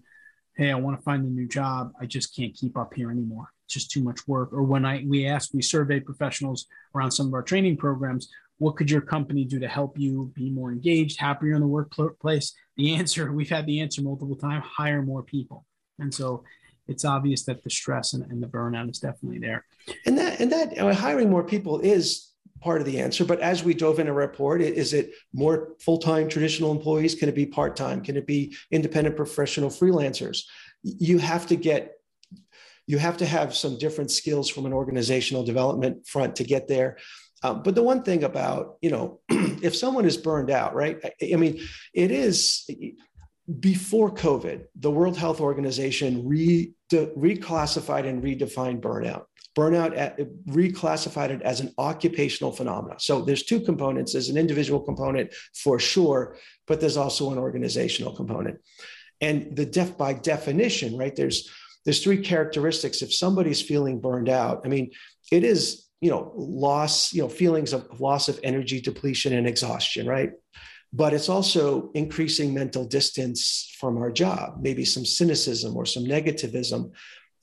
Hey, 0.56 0.70
I 0.70 0.74
want 0.76 0.96
to 0.96 1.02
find 1.02 1.24
a 1.24 1.28
new 1.28 1.48
job. 1.48 1.92
I 2.00 2.06
just 2.06 2.36
can't 2.36 2.54
keep 2.54 2.76
up 2.76 2.92
here 2.94 3.10
anymore 3.10 3.51
just 3.68 3.90
too 3.90 4.02
much 4.02 4.26
work. 4.28 4.52
Or 4.52 4.62
when 4.62 4.84
I 4.84 5.04
we 5.06 5.26
ask, 5.26 5.52
we 5.52 5.62
survey 5.62 6.00
professionals 6.00 6.66
around 6.94 7.10
some 7.10 7.26
of 7.26 7.34
our 7.34 7.42
training 7.42 7.76
programs, 7.76 8.28
what 8.58 8.76
could 8.76 8.90
your 8.90 9.00
company 9.00 9.44
do 9.44 9.58
to 9.58 9.68
help 9.68 9.98
you 9.98 10.30
be 10.34 10.48
more 10.48 10.70
engaged, 10.70 11.18
happier 11.18 11.54
in 11.54 11.60
the 11.60 11.66
workplace? 11.66 12.54
The 12.76 12.94
answer, 12.94 13.32
we've 13.38 13.50
had 13.50 13.66
the 13.66 13.80
answer 13.80 14.02
multiple 14.02 14.36
times, 14.36 14.64
hire 14.64 15.02
more 15.02 15.22
people. 15.22 15.64
And 15.98 16.14
so 16.14 16.44
it's 16.88 17.04
obvious 17.04 17.44
that 17.44 17.62
the 17.64 17.70
stress 17.70 18.12
and, 18.12 18.24
and 18.30 18.42
the 18.42 18.46
burnout 18.46 18.90
is 18.90 18.98
definitely 18.98 19.38
there. 19.38 19.64
And 20.06 20.16
that 20.18 20.40
and 20.40 20.52
that 20.52 20.78
uh, 20.78 20.92
hiring 20.94 21.30
more 21.30 21.44
people 21.44 21.80
is 21.80 22.28
part 22.60 22.80
of 22.80 22.86
the 22.86 23.00
answer. 23.00 23.24
But 23.24 23.40
as 23.40 23.64
we 23.64 23.74
dove 23.74 23.98
in 23.98 24.08
a 24.08 24.12
report, 24.12 24.62
is 24.62 24.92
it 24.92 25.10
more 25.32 25.74
full-time 25.80 26.28
traditional 26.28 26.70
employees? 26.70 27.14
Can 27.16 27.28
it 27.28 27.34
be 27.34 27.46
part-time? 27.46 28.02
Can 28.02 28.16
it 28.16 28.26
be 28.26 28.54
independent 28.70 29.16
professional 29.16 29.68
freelancers? 29.68 30.44
You 30.82 31.18
have 31.18 31.46
to 31.48 31.56
get 31.56 31.94
you 32.86 32.98
have 32.98 33.16
to 33.18 33.26
have 33.26 33.54
some 33.54 33.78
different 33.78 34.10
skills 34.10 34.48
from 34.48 34.66
an 34.66 34.72
organizational 34.72 35.44
development 35.44 36.06
front 36.06 36.36
to 36.36 36.44
get 36.44 36.68
there. 36.68 36.98
Um, 37.42 37.62
but 37.62 37.74
the 37.74 37.82
one 37.82 38.02
thing 38.02 38.24
about, 38.24 38.76
you 38.80 38.90
know, 38.90 39.20
if 39.28 39.74
someone 39.74 40.04
is 40.04 40.16
burned 40.16 40.50
out, 40.50 40.74
right? 40.74 40.98
I, 41.04 41.32
I 41.32 41.36
mean, 41.36 41.60
it 41.92 42.10
is 42.10 42.68
before 43.60 44.12
COVID, 44.12 44.64
the 44.76 44.90
World 44.90 45.16
Health 45.16 45.40
Organization 45.40 46.26
re, 46.26 46.72
de, 46.88 47.06
reclassified 47.08 48.06
and 48.06 48.22
redefined 48.22 48.80
burnout. 48.80 49.24
Burnout 49.56 49.96
at, 49.96 50.18
reclassified 50.48 51.30
it 51.30 51.42
as 51.42 51.60
an 51.60 51.74
occupational 51.76 52.52
phenomenon. 52.52 52.98
So 53.00 53.22
there's 53.22 53.42
two 53.42 53.60
components. 53.60 54.12
There's 54.12 54.30
an 54.30 54.38
individual 54.38 54.80
component 54.80 55.34
for 55.54 55.78
sure, 55.78 56.36
but 56.66 56.80
there's 56.80 56.96
also 56.96 57.32
an 57.32 57.38
organizational 57.38 58.14
component. 58.14 58.60
And 59.20 59.54
the 59.54 59.66
def 59.66 59.98
by 59.98 60.14
definition, 60.14 60.96
right? 60.96 61.14
There's 61.14 61.50
there's 61.84 62.02
three 62.02 62.18
characteristics. 62.18 63.02
If 63.02 63.14
somebody's 63.14 63.60
feeling 63.60 64.00
burned 64.00 64.28
out, 64.28 64.62
I 64.64 64.68
mean, 64.68 64.90
it 65.30 65.44
is, 65.44 65.88
you 66.00 66.10
know, 66.10 66.32
loss, 66.36 67.12
you 67.12 67.22
know, 67.22 67.28
feelings 67.28 67.72
of 67.72 68.00
loss 68.00 68.28
of 68.28 68.38
energy, 68.42 68.80
depletion, 68.80 69.32
and 69.32 69.46
exhaustion, 69.46 70.06
right? 70.06 70.32
But 70.92 71.14
it's 71.14 71.28
also 71.28 71.90
increasing 71.94 72.52
mental 72.52 72.84
distance 72.84 73.74
from 73.80 73.96
our 73.96 74.10
job, 74.10 74.58
maybe 74.60 74.84
some 74.84 75.06
cynicism 75.06 75.76
or 75.76 75.86
some 75.86 76.04
negativism 76.04 76.92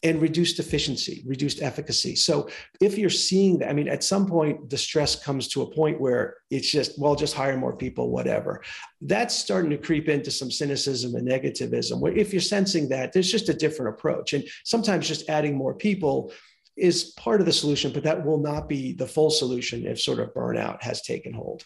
and 0.04 0.22
reduced 0.22 0.60
efficiency, 0.60 1.24
reduced 1.26 1.62
efficacy. 1.62 2.16
So 2.16 2.50
if 2.80 2.98
you're 2.98 3.10
seeing 3.10 3.60
that, 3.60 3.70
I 3.70 3.74
mean, 3.74 3.90
at 3.90 4.04
some 4.04 4.26
point, 4.26 4.70
the 4.70 4.78
stress 4.78 5.22
comes 5.22 5.50
to 5.50 5.62
a 5.64 5.70
point 5.70 6.00
where 6.00 6.38
it's 6.50 6.72
just, 6.72 6.98
well, 6.98 7.16
just 7.16 7.34
hire 7.34 7.58
more 7.58 7.76
people, 7.76 8.10
whatever. 8.10 8.64
That's 9.02 9.36
starting 9.36 9.72
to 9.72 9.78
creep 9.78 10.08
into 10.08 10.32
some 10.32 10.52
cynicism 10.52 11.16
and 11.16 11.28
negativism. 11.28 12.00
Where 12.00 12.14
if 12.14 12.32
you're 12.32 12.42
sensing 12.42 12.88
that, 12.90 13.12
there's 13.12 13.30
just 13.30 13.50
a 13.50 13.54
different 13.54 13.94
approach. 13.94 14.34
And 14.34 14.46
sometimes 14.64 15.08
just 15.08 15.30
adding 15.30 15.56
more 15.56 15.74
people 15.74 16.32
is 16.78 17.12
part 17.18 17.42
of 17.42 17.46
the 17.46 17.52
solution, 17.52 17.92
but 17.92 18.04
that 18.04 18.26
will 18.26 18.40
not 18.40 18.70
be 18.70 18.94
the 18.94 19.08
full 19.08 19.30
solution 19.30 19.86
if 19.86 20.00
sort 20.00 20.20
of 20.20 20.34
burnout 20.34 20.82
has 20.82 21.02
taken 21.02 21.34
hold. 21.34 21.66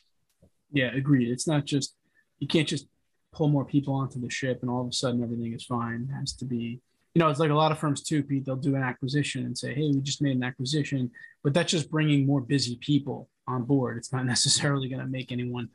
Yeah, 0.72 0.90
agreed. 0.96 1.30
It's 1.30 1.46
not 1.46 1.66
just, 1.66 1.96
you 2.40 2.48
can't 2.48 2.68
just 2.68 2.88
pull 3.32 3.48
more 3.48 3.64
people 3.64 3.94
onto 3.94 4.20
the 4.20 4.30
ship 4.32 4.60
and 4.62 4.72
all 4.72 4.82
of 4.82 4.88
a 4.88 4.92
sudden 4.92 5.22
everything 5.22 5.54
is 5.54 5.66
fine. 5.66 6.08
It 6.10 6.14
has 6.16 6.34
to 6.34 6.46
be 6.46 6.82
you 7.14 7.20
know, 7.20 7.30
it's 7.30 7.40
like 7.40 7.52
a 7.52 7.56
lot 7.56 7.72
of 7.72 7.78
firms 7.78 8.02
too, 8.02 8.24
Pete, 8.24 8.46
they'll 8.46 8.56
do 8.56 8.76
an 8.76 8.82
acquisition 8.82 9.46
and 9.46 9.58
say, 9.58 9.74
hey, 9.74 9.92
we 9.94 10.02
just 10.02 10.22
made 10.22 10.36
an 10.36 10.44
acquisition, 10.44 11.12
but 11.44 11.54
that's 11.54 11.72
just 11.72 11.92
bringing 11.92 12.26
more 12.26 12.42
busy 12.42 12.78
people 12.78 13.30
on 13.48 13.64
board. 13.64 13.98
It's 13.98 14.12
not 14.12 14.26
necessarily 14.34 14.90
going 14.90 15.02
to 15.02 15.08
make 15.08 15.32
anyone, 15.32 15.70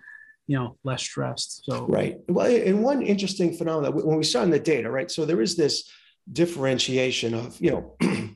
you 0.47 0.59
know, 0.59 0.77
less 0.83 1.03
stressed. 1.03 1.65
So, 1.65 1.87
right. 1.87 2.19
Well, 2.29 2.47
and 2.47 2.83
one 2.83 3.03
interesting 3.03 3.55
phenomenon 3.55 3.95
when 3.95 4.19
we 4.19 4.25
saw 4.25 4.43
in 4.43 4.51
the 4.51 4.59
data, 4.59 4.91
right? 4.91 5.11
So 5.11 5.25
there 5.25 5.41
is 5.41 5.57
this 5.57 5.89
differentiation 6.31 7.35
of, 7.35 7.61
you 7.61 7.71
know, 7.71 7.97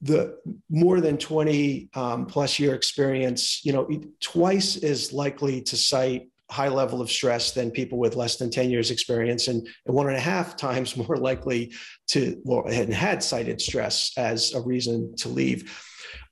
the 0.00 0.38
more 0.70 1.00
than 1.00 1.18
20 1.18 1.90
um, 1.94 2.26
plus 2.26 2.60
year 2.60 2.74
experience, 2.74 3.64
you 3.64 3.72
know, 3.72 3.90
twice 4.20 4.76
as 4.76 5.12
likely 5.12 5.62
to 5.62 5.76
cite 5.76 6.28
high 6.50 6.68
level 6.68 7.00
of 7.00 7.10
stress 7.10 7.52
than 7.52 7.70
people 7.70 7.98
with 7.98 8.16
less 8.16 8.36
than 8.36 8.50
10 8.50 8.70
years 8.70 8.90
experience 8.90 9.48
and, 9.48 9.68
one 9.84 10.08
and 10.08 10.16
a 10.16 10.20
half 10.20 10.56
times 10.68 10.96
more 10.96 11.16
likely 11.16 11.72
to 12.08 12.40
well 12.44 12.66
had 12.66 12.92
had 12.92 13.22
cited 13.22 13.60
stress 13.60 14.12
as 14.16 14.54
a 14.54 14.60
reason 14.60 15.14
to 15.16 15.28
leave. 15.28 15.84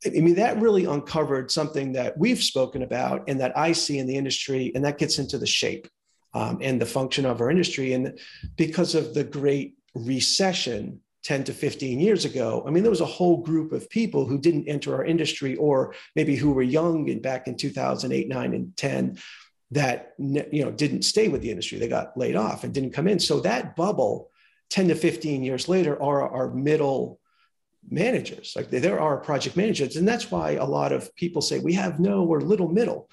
I 0.05 0.11
mean 0.11 0.37
that 0.37 0.61
really 0.61 0.85
uncovered 0.85 1.51
something 1.51 1.93
that 1.93 2.17
we've 2.19 2.43
spoken 2.43 2.83
about 2.83 3.25
and 3.29 3.41
that 3.41 3.57
i 3.57 3.73
see 3.73 3.99
in 3.99 4.07
the 4.07 4.17
industry 4.17 4.73
and 4.75 4.85
that 4.85 4.99
gets 4.99 5.19
into 5.19 5.39
the 5.39 5.47
shape 5.47 5.89
um, 6.37 6.59
and 6.61 6.79
the 6.79 6.87
function 6.87 7.25
of 7.25 7.41
our 7.41 7.51
industry. 7.51 7.95
And 7.95 8.19
because 8.57 8.95
of 8.95 9.15
the 9.15 9.25
great 9.25 9.79
recession 9.95 11.01
10 11.25 11.45
to 11.45 11.55
15 11.55 11.99
years 11.99 12.27
ago, 12.27 12.63
I 12.67 12.71
mean, 12.71 12.83
there 12.83 12.91
was 12.91 13.01
a 13.01 13.07
whole 13.07 13.39
group 13.39 13.73
of 13.73 13.89
people 13.89 14.27
who 14.27 14.39
didn't 14.39 14.69
enter 14.69 14.95
our 14.95 15.05
industry 15.05 15.57
or 15.57 15.95
maybe 16.15 16.37
who 16.37 16.53
were 16.53 16.63
young 16.63 17.09
and 17.09 17.23
back 17.23 17.49
in 17.49 17.57
2008, 17.57 18.29
9, 18.29 18.55
and 18.55 18.77
10 18.77 19.19
that 19.73 20.15
you 20.19 20.65
know 20.65 20.71
didn't 20.71 21.03
stay 21.03 21.29
with 21.29 21.43
the 21.43 21.51
industry. 21.51 21.79
They 21.79 21.89
got 21.89 22.17
laid 22.17 22.37
off 22.37 22.65
and 22.65 22.73
didn't 22.73 22.93
come 22.93 23.09
in. 23.09 23.19
So 23.19 23.41
that 23.41 23.77
bubble 23.77 24.31
10 24.71 24.89
to 24.89 24.95
15 24.95 25.43
years 25.43 25.69
later 25.69 26.01
are 26.01 26.29
our 26.29 26.51
middle 26.51 27.21
managers. 27.89 28.55
Like 28.57 28.71
there 28.71 29.01
are 29.01 29.17
project 29.17 29.57
managers. 29.57 29.97
And 29.97 30.07
that's 30.07 30.31
why 30.31 30.53
a 30.53 30.65
lot 30.65 30.93
of 30.93 31.15
people 31.17 31.43
say 31.43 31.59
we 31.59 31.75
have 31.75 32.01
no 32.01 32.25
or 32.25 32.41
little 32.41 32.69
middle. 32.69 33.09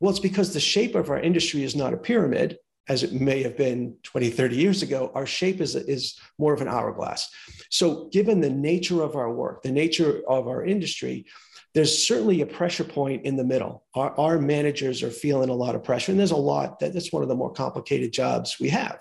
Well, 0.00 0.10
it's 0.10 0.20
because 0.20 0.52
the 0.52 0.60
shape 0.60 0.94
of 0.94 1.10
our 1.10 1.20
industry 1.20 1.64
is 1.64 1.76
not 1.76 1.92
a 1.92 1.98
pyramid 1.98 2.58
as 2.88 3.02
it 3.02 3.12
may 3.12 3.42
have 3.42 3.56
been 3.56 3.96
20, 4.02 4.30
30 4.30 4.56
years 4.56 4.82
ago, 4.82 5.12
our 5.14 5.26
shape 5.26 5.60
is, 5.60 5.76
is 5.76 6.18
more 6.38 6.54
of 6.54 6.62
an 6.62 6.68
hourglass. 6.68 7.28
So, 7.70 8.08
given 8.10 8.40
the 8.40 8.50
nature 8.50 9.02
of 9.02 9.14
our 9.14 9.30
work, 9.30 9.62
the 9.62 9.70
nature 9.70 10.22
of 10.26 10.48
our 10.48 10.64
industry, 10.64 11.26
there's 11.74 12.06
certainly 12.06 12.40
a 12.40 12.46
pressure 12.46 12.84
point 12.84 13.24
in 13.24 13.36
the 13.36 13.44
middle. 13.44 13.84
Our, 13.94 14.18
our 14.18 14.38
managers 14.38 15.02
are 15.02 15.10
feeling 15.10 15.50
a 15.50 15.54
lot 15.54 15.74
of 15.74 15.84
pressure, 15.84 16.12
and 16.12 16.18
there's 16.18 16.30
a 16.30 16.36
lot 16.36 16.80
that, 16.80 16.92
that's 16.92 17.12
one 17.12 17.22
of 17.22 17.28
the 17.28 17.36
more 17.36 17.52
complicated 17.52 18.12
jobs 18.12 18.56
we 18.58 18.68
have. 18.70 18.98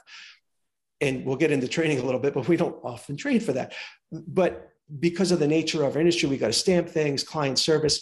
And 1.00 1.26
we'll 1.26 1.36
get 1.38 1.52
into 1.52 1.68
training 1.68 2.00
a 2.00 2.04
little 2.04 2.20
bit, 2.20 2.34
but 2.34 2.48
we 2.48 2.58
don't 2.58 2.76
often 2.84 3.18
train 3.18 3.40
for 3.40 3.54
that. 3.54 3.74
But 4.12 4.70
because 5.00 5.32
of 5.32 5.40
the 5.40 5.48
nature 5.48 5.84
of 5.84 5.96
our 5.96 6.02
industry, 6.02 6.30
we 6.30 6.38
got 6.38 6.48
to 6.48 6.54
stamp 6.54 6.90
things, 6.90 7.24
client 7.24 7.60
service 7.60 8.02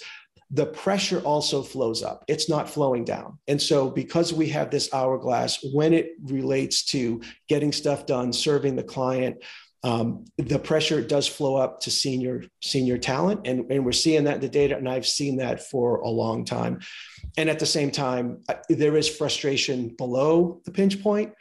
the 0.51 0.65
pressure 0.65 1.19
also 1.21 1.63
flows 1.63 2.03
up. 2.03 2.23
It's 2.27 2.49
not 2.49 2.69
flowing 2.69 3.03
down. 3.03 3.39
And 3.47 3.61
so, 3.61 3.89
because 3.89 4.31
we 4.31 4.47
have 4.49 4.69
this 4.69 4.93
hourglass, 4.93 5.63
when 5.73 5.93
it 5.93 6.11
relates 6.23 6.85
to 6.85 7.21
getting 7.49 7.71
stuff 7.71 8.05
done, 8.05 8.31
serving 8.31 8.75
the 8.75 8.83
client, 8.83 9.43
um, 9.85 10.25
the 10.39 10.57
pressure 10.57 10.99
does 10.99 11.27
flow 11.27 11.55
up 11.57 11.79
to 11.81 11.91
senior 11.91 12.43
senior 12.59 12.97
talent, 12.97 13.41
and, 13.45 13.71
and 13.71 13.85
we're 13.85 13.91
seeing 13.91 14.23
that 14.23 14.35
in 14.35 14.41
the 14.41 14.49
data. 14.49 14.75
And 14.75 14.89
I've 14.89 15.05
seen 15.05 15.37
that 15.37 15.69
for 15.69 15.97
a 15.97 16.09
long 16.09 16.43
time. 16.43 16.79
And 17.37 17.51
at 17.51 17.59
the 17.59 17.67
same 17.67 17.91
time, 17.91 18.41
there 18.67 18.97
is 18.97 19.07
frustration 19.07 19.89
below 19.89 20.59
the 20.65 20.71
pinch 20.71 21.03
point, 21.03 21.33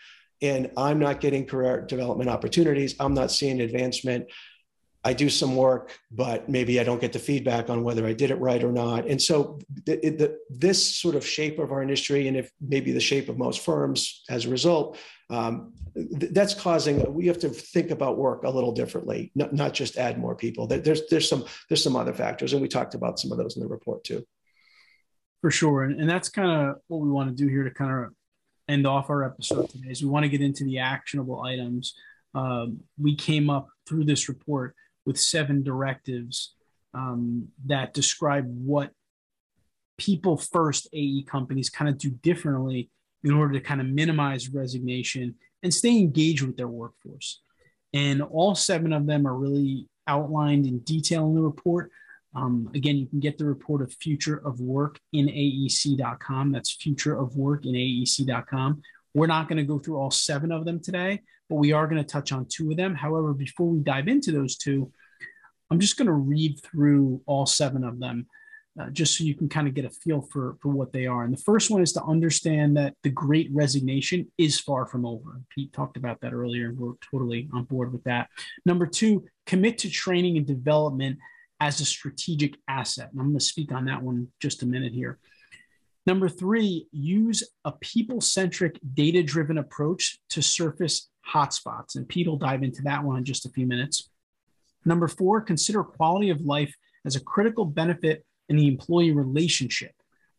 and 0.43 0.71
I'm 0.77 0.99
not 0.99 1.23
getting 1.23 1.47
career 1.47 1.87
development 1.87 2.29
opportunities. 2.29 2.95
I'm 3.01 3.15
not 3.15 3.31
seeing 3.31 3.63
advancement. 3.63 4.27
I 5.07 5.15
do 5.15 5.31
some 5.31 5.57
work, 5.57 5.99
but 6.11 6.47
maybe 6.47 6.79
I 6.81 6.85
don't 6.85 7.01
get 7.01 7.15
the 7.15 7.19
feedback 7.19 7.71
on 7.71 7.83
whether 7.83 8.07
I 8.07 8.13
did 8.13 8.31
it 8.31 8.39
right 8.41 8.63
or 8.63 8.73
not. 8.73 9.07
And 9.07 9.21
so, 9.21 9.59
the, 9.87 9.97
the, 9.97 10.39
this 10.51 10.97
sort 10.97 11.15
of 11.15 11.27
shape 11.27 11.59
of 11.59 11.73
our 11.73 11.81
industry, 11.81 12.29
and 12.29 12.37
if 12.37 12.51
maybe 12.61 12.93
the 12.93 13.01
shape 13.01 13.31
of 13.31 13.39
most 13.39 13.61
firms 13.61 14.23
as 14.29 14.45
a 14.45 14.51
result, 14.51 14.99
um, 15.31 15.73
th- 15.95 16.33
that's 16.33 16.55
causing 16.55 17.13
we 17.13 17.27
have 17.27 17.39
to 17.39 17.49
think 17.49 17.91
about 17.91 18.19
work 18.19 18.45
a 18.45 18.51
little 18.51 18.73
differently, 18.73 19.33
not, 19.35 19.53
not 19.53 19.75
just 19.75 19.97
add 19.97 20.19
more 20.19 20.35
people. 20.35 20.67
There's 20.67 21.07
there's 21.09 21.29
some 21.29 21.45
there's 21.69 21.83
some 21.83 21.97
other 21.97 22.13
factors, 22.13 22.53
and 22.53 22.63
we 22.63 22.69
talked 22.69 22.95
about 22.95 23.19
some 23.19 23.33
of 23.33 23.39
those 23.39 23.57
in 23.57 23.63
the 23.63 23.69
report 23.69 24.05
too. 24.05 24.25
For 25.41 25.51
sure, 25.51 25.83
and, 25.83 26.01
and 26.01 26.09
that's 26.09 26.29
kind 26.29 26.51
of 26.51 26.77
what 26.89 27.01
we 27.01 27.11
want 27.11 27.35
to 27.35 27.43
do 27.43 27.49
here 27.49 27.65
to 27.65 27.71
kind 27.71 27.91
of 27.91 28.13
end 28.69 28.87
off 28.87 29.11
our 29.11 29.25
episode 29.25 29.69
today. 29.71 29.89
Is 29.91 30.03
we 30.03 30.09
want 30.09 30.25
to 30.25 30.31
get 30.31 30.41
into 30.41 30.65
the 30.65 30.79
actionable 30.79 31.43
items. 31.43 31.95
Um, 32.35 32.81
we 32.99 33.15
came 33.15 33.49
up 33.49 33.69
through 33.87 34.05
this 34.05 34.29
report 34.29 34.75
with 35.07 35.21
seven 35.21 35.63
directives 35.63 36.55
um, 36.95 37.49
that 37.67 37.95
describe 37.95 38.47
what 38.47 38.91
people 39.99 40.37
first 40.37 40.89
AE 40.93 41.25
companies 41.25 41.71
kind 41.71 41.89
of 41.89 41.99
do 41.99 42.11
differently 42.11 42.91
in 43.25 43.33
order 43.33 43.55
to 43.55 43.61
kind 43.61 43.81
of 43.81 43.87
minimize 43.89 44.49
resignation 44.51 45.35
and 45.63 45.73
stay 45.73 45.99
engaged 45.99 46.43
with 46.43 46.57
their 46.57 46.69
workforce. 46.69 47.41
And 47.93 48.23
all 48.23 48.55
seven 48.55 48.93
of 48.93 49.07
them 49.07 49.27
are 49.27 49.37
really 49.37 49.89
outlined 50.07 50.67
in 50.67 50.81
detail 50.81 51.27
in 51.27 51.35
the 51.35 51.43
report. 51.43 51.91
Um, 52.35 52.71
again, 52.75 52.97
you 52.97 53.07
can 53.07 53.21
get 53.21 53.39
the 53.39 53.47
report 53.47 53.81
of 53.81 53.93
Future 53.95 54.43
of 54.45 54.61
Work 54.61 54.99
in 55.13 55.27
AEC.com. 55.27 56.53
That's 56.53 56.73
Future 56.73 57.17
of 57.17 57.37
Work 57.37 57.65
in 57.65 57.75
AEC.com. 57.75 58.83
We're 59.15 59.29
not 59.29 59.49
going 59.49 59.59
to 59.59 59.65
go 59.65 59.79
through 59.79 59.99
all 59.99 60.11
seven 60.11 60.51
of 60.51 60.65
them 60.65 60.81
today, 60.81 61.23
but 61.49 61.57
we 61.57 61.73
are 61.73 61.87
going 61.87 62.03
to 62.03 62.09
touch 62.09 62.33
on 62.33 62.47
two 62.47 62.73
of 62.73 62.77
them. 62.77 62.95
However, 62.95 63.33
before 63.33 63.69
we 63.69 63.79
dive 63.79 64.09
into 64.09 64.33
those 64.33 64.57
two, 64.57 64.93
I'm 65.71 65.79
just 65.79 65.97
going 65.97 66.07
to 66.07 66.13
read 66.13 66.61
through 66.61 67.23
all 67.27 67.47
seven 67.47 67.85
of 67.85 68.01
them. 68.01 68.27
Uh, 68.81 68.91
just 68.91 69.17
so 69.17 69.23
you 69.23 69.37
can 69.37 69.49
kind 69.49 69.69
of 69.69 69.75
get 69.75 69.85
a 69.85 69.91
feel 69.91 70.21
for, 70.21 70.57
for 70.61 70.71
what 70.71 70.93
they 70.93 71.07
are. 71.07 71.23
And 71.23 71.33
the 71.33 71.41
first 71.41 71.71
one 71.71 71.81
is 71.81 71.93
to 71.93 72.03
understand 72.03 72.77
that 72.77 72.95
the 73.05 73.09
great 73.09 73.49
resignation 73.53 74.27
is 74.37 74.59
far 74.59 74.85
from 74.85 75.07
over. 75.07 75.41
Pete 75.49 75.73
talked 75.73 75.97
about 75.97 76.21
that 76.23 76.33
earlier, 76.33 76.71
and 76.71 76.79
we're 76.79 76.95
totally 77.09 77.49
on 77.53 77.65
board 77.65 77.93
with 77.93 78.03
that. 78.03 78.31
Number 78.67 78.85
two, 78.85 79.27
commit 79.47 79.79
to 79.79 79.89
training 79.89 80.39
and 80.39 80.45
development 80.45 81.21
as 81.61 81.81
a 81.81 81.85
strategic 81.85 82.57
asset. 82.67 83.11
And 83.13 83.21
I'm 83.21 83.29
going 83.29 83.39
to 83.39 83.45
speak 83.45 83.71
on 83.71 83.85
that 83.85 84.03
one 84.03 84.27
just 84.41 84.65
a 84.65 84.67
minute 84.67 84.93
here. 84.93 85.21
Number 86.05 86.29
three, 86.29 86.89
use 86.91 87.45
a 87.65 87.71
people 87.71 88.21
centric, 88.21 88.81
data 88.95 89.23
driven 89.23 89.59
approach 89.59 90.19
to 90.31 90.43
surface 90.43 91.09
hotspots. 91.33 91.95
And 91.95 92.09
Pete 92.09 92.27
will 92.27 92.39
dive 92.39 92.65
into 92.65 92.83
that 92.83 93.05
one 93.05 93.19
in 93.19 93.25
just 93.25 93.47
a 93.47 93.51
few 93.51 93.67
minutes. 93.67 94.11
Number 94.85 95.07
four, 95.07 95.41
consider 95.41 95.85
quality 95.85 96.31
of 96.31 96.41
life 96.41 96.75
as 97.05 97.15
a 97.15 97.21
critical 97.21 97.65
benefit 97.65 98.25
in 98.49 98.57
the 98.57 98.69
employee 98.69 99.13
relationship. 99.13 99.95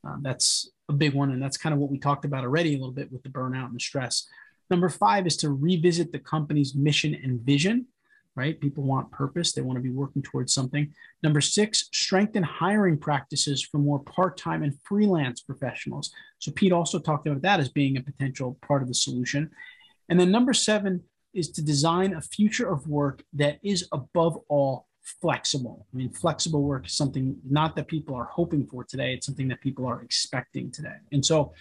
Uh, 0.07 0.17
that's 0.21 0.69
a 0.89 0.93
big 0.93 1.13
one. 1.13 1.31
And 1.31 1.41
that's 1.41 1.57
kind 1.57 1.73
of 1.73 1.79
what 1.79 1.89
we 1.89 1.97
talked 1.97 2.25
about 2.25 2.43
already 2.43 2.75
a 2.75 2.77
little 2.77 2.91
bit 2.91 3.11
with 3.11 3.23
the 3.23 3.29
burnout 3.29 3.65
and 3.65 3.75
the 3.75 3.79
stress. 3.79 4.27
Number 4.69 4.89
five 4.89 5.27
is 5.27 5.37
to 5.37 5.49
revisit 5.49 6.11
the 6.11 6.19
company's 6.19 6.75
mission 6.75 7.15
and 7.15 7.41
vision 7.41 7.87
right? 8.35 8.59
People 8.59 8.83
want 8.83 9.11
purpose, 9.11 9.53
they 9.53 9.61
want 9.61 9.77
to 9.77 9.81
be 9.83 9.89
working 9.89 10.21
towards 10.21 10.53
something. 10.53 10.93
Number 11.23 11.41
six, 11.41 11.89
strengthen 11.93 12.43
hiring 12.43 12.97
practices 12.97 13.63
for 13.63 13.77
more 13.77 13.99
part 13.99 14.37
time 14.37 14.63
and 14.63 14.77
freelance 14.83 15.41
professionals. 15.41 16.11
So, 16.39 16.51
Pete 16.51 16.73
also 16.73 16.99
talked 16.99 17.27
about 17.27 17.41
that 17.41 17.59
as 17.59 17.69
being 17.69 17.97
a 17.97 18.01
potential 18.01 18.57
part 18.67 18.81
of 18.81 18.87
the 18.87 18.93
solution. 18.93 19.49
And 20.09 20.19
then 20.19 20.31
number 20.31 20.53
seven 20.53 21.03
is 21.33 21.49
to 21.51 21.63
design 21.63 22.13
a 22.13 22.21
future 22.21 22.69
of 22.69 22.87
work 22.87 23.23
that 23.33 23.59
is 23.63 23.87
above 23.91 24.37
all 24.49 24.87
flexible. 25.21 25.85
I 25.93 25.97
mean, 25.97 26.09
flexible 26.09 26.63
work 26.63 26.87
is 26.87 26.93
something 26.93 27.37
not 27.47 27.75
that 27.75 27.87
people 27.87 28.15
are 28.15 28.25
hoping 28.25 28.65
for 28.65 28.83
today, 28.83 29.13
it's 29.13 29.25
something 29.25 29.47
that 29.49 29.61
people 29.61 29.85
are 29.85 30.01
expecting 30.01 30.71
today. 30.71 30.95
And 31.11 31.25
so, 31.25 31.53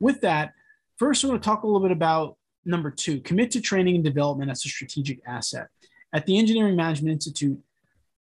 with 0.00 0.20
that, 0.20 0.52
first, 0.96 1.24
I 1.24 1.28
want 1.28 1.42
to 1.42 1.46
talk 1.46 1.62
a 1.62 1.66
little 1.66 1.80
bit 1.80 1.92
about 1.92 2.36
number 2.64 2.90
two 2.90 3.20
commit 3.20 3.50
to 3.52 3.60
training 3.60 3.96
and 3.96 4.04
development 4.04 4.50
as 4.50 4.64
a 4.64 4.68
strategic 4.68 5.20
asset. 5.26 5.68
At 6.12 6.26
the 6.26 6.38
Engineering 6.38 6.76
Management 6.76 7.12
Institute, 7.12 7.58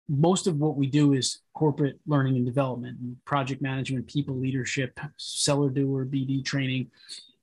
most 0.08 0.46
of 0.46 0.58
what 0.58 0.76
we 0.76 0.86
do 0.86 1.14
is 1.14 1.40
corporate 1.54 1.98
learning 2.06 2.36
and 2.36 2.46
development, 2.46 2.98
project 3.24 3.62
management, 3.62 4.06
people 4.06 4.34
leadership, 4.34 4.98
seller 5.16 5.70
doer, 5.70 6.04
BD 6.04 6.44
training. 6.44 6.90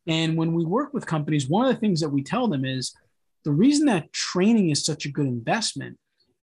And 0.07 0.37
when 0.37 0.53
we 0.53 0.65
work 0.65 0.93
with 0.93 1.05
companies, 1.05 1.47
one 1.47 1.65
of 1.65 1.73
the 1.73 1.79
things 1.79 1.99
that 2.01 2.09
we 2.09 2.23
tell 2.23 2.47
them 2.47 2.65
is 2.65 2.95
the 3.43 3.51
reason 3.51 3.85
that 3.87 4.13
training 4.13 4.69
is 4.69 4.85
such 4.85 5.05
a 5.05 5.11
good 5.11 5.25
investment 5.25 5.97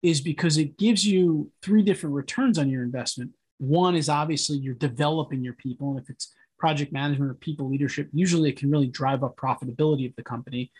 is 0.04 0.20
because 0.20 0.58
it 0.58 0.76
gives 0.76 1.04
you 1.06 1.50
three 1.62 1.82
different 1.82 2.14
returns 2.14 2.58
on 2.58 2.68
your 2.68 2.82
investment. 2.82 3.30
One 3.56 3.96
is 3.96 4.10
obviously 4.10 4.58
you're 4.58 4.74
developing 4.74 5.42
your 5.42 5.54
people. 5.54 5.92
And 5.92 5.98
if 5.98 6.10
it's 6.10 6.30
project 6.58 6.92
management 6.92 7.30
or 7.30 7.34
people 7.34 7.70
leadership, 7.70 8.10
usually 8.12 8.50
it 8.50 8.58
can 8.58 8.70
really 8.70 8.86
drive 8.86 9.24
up 9.24 9.34
profitability 9.36 10.06
of 10.06 10.14
the 10.16 10.22
company. 10.22 10.70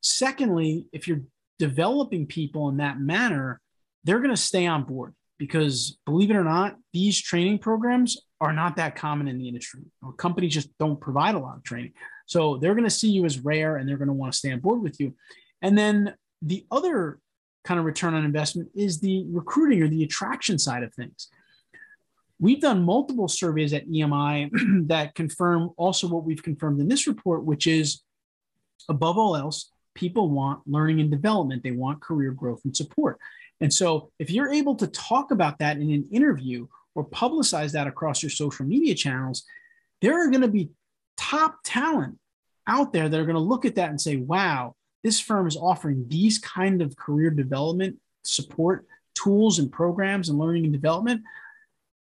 Secondly, 0.00 0.86
if 0.92 1.08
you're 1.08 1.22
developing 1.58 2.24
people 2.24 2.68
in 2.68 2.76
that 2.76 3.00
manner, 3.00 3.60
they're 4.04 4.20
going 4.20 4.30
to 4.30 4.36
stay 4.36 4.68
on 4.68 4.84
board 4.84 5.12
because 5.38 5.98
believe 6.06 6.30
it 6.30 6.36
or 6.36 6.44
not, 6.44 6.76
these 6.92 7.20
training 7.20 7.58
programs 7.58 8.16
are 8.40 8.52
not 8.52 8.76
that 8.76 8.94
common 8.94 9.26
in 9.26 9.38
the 9.38 9.48
industry. 9.48 9.82
Companies 10.18 10.54
just 10.54 10.70
don't 10.78 11.00
provide 11.00 11.34
a 11.34 11.40
lot 11.40 11.56
of 11.56 11.64
training. 11.64 11.94
So 12.26 12.58
they're 12.58 12.74
going 12.74 12.84
to 12.84 12.90
see 12.90 13.10
you 13.10 13.24
as 13.24 13.40
rare 13.40 13.76
and 13.76 13.88
they're 13.88 13.98
going 13.98 14.06
to 14.06 14.14
want 14.14 14.32
to 14.32 14.38
stay 14.38 14.52
on 14.52 14.60
board 14.60 14.82
with 14.82 15.00
you. 15.00 15.16
And 15.62 15.76
then 15.76 16.14
the 16.42 16.64
other 16.70 17.18
kind 17.64 17.78
of 17.78 17.86
return 17.86 18.14
on 18.14 18.24
investment 18.24 18.70
is 18.74 19.00
the 19.00 19.24
recruiting 19.28 19.82
or 19.82 19.88
the 19.88 20.02
attraction 20.02 20.58
side 20.58 20.82
of 20.82 20.92
things. 20.94 21.28
We've 22.40 22.60
done 22.60 22.84
multiple 22.84 23.28
surveys 23.28 23.72
at 23.72 23.88
EMI 23.88 24.86
that 24.88 25.14
confirm 25.14 25.70
also 25.76 26.08
what 26.08 26.24
we've 26.24 26.42
confirmed 26.42 26.80
in 26.80 26.88
this 26.88 27.06
report, 27.06 27.44
which 27.44 27.66
is 27.66 28.02
above 28.88 29.16
all 29.16 29.36
else, 29.36 29.70
people 29.94 30.30
want 30.30 30.60
learning 30.66 31.00
and 31.00 31.10
development, 31.10 31.62
they 31.62 31.70
want 31.70 32.00
career 32.00 32.32
growth 32.32 32.60
and 32.64 32.76
support. 32.76 33.18
And 33.60 33.72
so, 33.72 34.10
if 34.18 34.30
you're 34.30 34.52
able 34.52 34.74
to 34.76 34.88
talk 34.88 35.30
about 35.30 35.60
that 35.60 35.76
in 35.76 35.90
an 35.92 36.08
interview 36.10 36.66
or 36.96 37.04
publicize 37.04 37.72
that 37.72 37.86
across 37.86 38.22
your 38.22 38.30
social 38.30 38.66
media 38.66 38.94
channels, 38.94 39.44
there 40.00 40.20
are 40.20 40.30
going 40.30 40.42
to 40.42 40.48
be 40.48 40.70
top 41.16 41.58
talent 41.64 42.18
out 42.66 42.92
there 42.92 43.08
that 43.08 43.20
are 43.20 43.24
going 43.24 43.34
to 43.34 43.40
look 43.40 43.64
at 43.64 43.76
that 43.76 43.90
and 43.90 44.00
say, 44.00 44.16
wow, 44.16 44.74
this 45.02 45.20
firm 45.20 45.46
is 45.46 45.56
offering 45.56 46.06
these 46.08 46.38
kind 46.38 46.82
of 46.82 46.96
career 46.96 47.30
development 47.30 47.98
support 48.24 48.86
tools 49.14 49.58
and 49.58 49.70
programs 49.70 50.28
and 50.28 50.38
learning 50.38 50.64
and 50.64 50.72
development. 50.72 51.22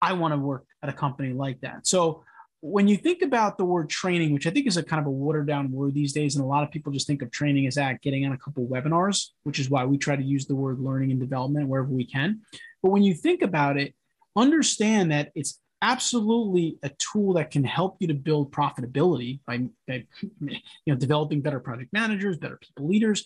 I 0.01 0.13
want 0.15 0.35
to 0.35 0.39
work 0.39 0.65
at 0.83 0.89
a 0.89 0.93
company 0.93 1.33
like 1.33 1.61
that. 1.61 1.87
So, 1.87 2.25
when 2.65 2.87
you 2.87 2.97
think 2.97 3.23
about 3.23 3.59
the 3.59 3.65
word 3.65 3.91
training, 3.91 4.33
which 4.33 4.47
I 4.47 4.51
think 4.51 4.69
is 4.69 4.77
a 4.77 4.85
kind 4.85 5.01
of 5.01 5.07
a 5.07 5.11
watered 5.11 5.49
down 5.49 5.73
word 5.73 5.95
these 5.95 6.13
days, 6.13 6.37
and 6.37 6.45
a 6.45 6.47
lot 6.47 6.63
of 6.63 6.71
people 6.71 6.93
just 6.93 7.09
think 7.09 7.21
of 7.21 7.33
training 7.33 7.67
as 7.67 7.75
that 7.75 8.01
getting 8.03 8.25
on 8.25 8.33
a 8.33 8.39
couple 8.39 8.65
webinars, 8.69 9.31
which 9.43 9.59
is 9.59 9.69
why 9.69 9.85
we 9.85 9.99
try 9.99 10.15
to 10.15 10.23
use 10.23 10.47
the 10.47 10.55
word 10.55 10.79
learning 10.79 11.11
and 11.11 11.19
development 11.19 11.67
wherever 11.67 11.89
we 11.89 12.05
can. 12.05 12.41
But 12.81 12.91
when 12.91 13.03
you 13.03 13.15
think 13.15 13.43
about 13.43 13.79
it, 13.79 13.97
understand 14.37 15.11
that 15.11 15.33
it's 15.35 15.59
absolutely 15.83 16.79
a 16.83 16.91
tool 16.91 17.35
that 17.35 17.51
can 17.51 17.65
help 17.65 17.97
you 17.99 18.07
to 18.07 18.15
build 18.15 18.53
profitability 18.53 19.41
by, 19.47 19.59
by 19.87 20.05
you 20.41 20.61
know 20.87 20.95
developing 20.95 21.43
better 21.43 21.61
project 21.61 21.93
managers, 21.93 22.39
better 22.39 22.59
people 22.61 22.89
leaders. 22.89 23.25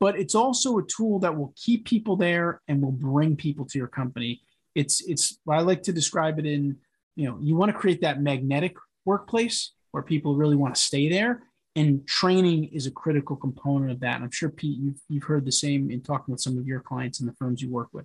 But 0.00 0.18
it's 0.18 0.34
also 0.34 0.78
a 0.78 0.86
tool 0.86 1.18
that 1.20 1.36
will 1.36 1.54
keep 1.56 1.86
people 1.86 2.16
there 2.16 2.60
and 2.68 2.82
will 2.82 2.92
bring 2.92 3.36
people 3.36 3.64
to 3.66 3.78
your 3.78 3.88
company. 3.88 4.42
It's 4.74 5.00
it's 5.08 5.38
I 5.48 5.60
like 5.60 5.82
to 5.84 5.92
describe 5.92 6.38
it 6.38 6.46
in 6.46 6.76
you 7.16 7.28
know 7.28 7.38
you 7.40 7.56
want 7.56 7.72
to 7.72 7.78
create 7.78 8.02
that 8.02 8.20
magnetic 8.20 8.76
workplace 9.04 9.72
where 9.92 10.02
people 10.02 10.36
really 10.36 10.56
want 10.56 10.74
to 10.74 10.80
stay 10.80 11.08
there. 11.08 11.42
And 11.76 12.06
training 12.08 12.64
is 12.72 12.86
a 12.86 12.90
critical 12.90 13.36
component 13.36 13.92
of 13.92 14.00
that. 14.00 14.16
And 14.16 14.24
I'm 14.24 14.32
sure, 14.32 14.48
Pete, 14.48 14.78
you've, 14.78 15.00
you've 15.08 15.22
heard 15.22 15.44
the 15.44 15.52
same 15.52 15.92
in 15.92 16.00
talking 16.00 16.32
with 16.32 16.40
some 16.40 16.58
of 16.58 16.66
your 16.66 16.80
clients 16.80 17.20
and 17.20 17.28
the 17.28 17.34
firms 17.34 17.62
you 17.62 17.70
work 17.70 17.88
with. 17.92 18.04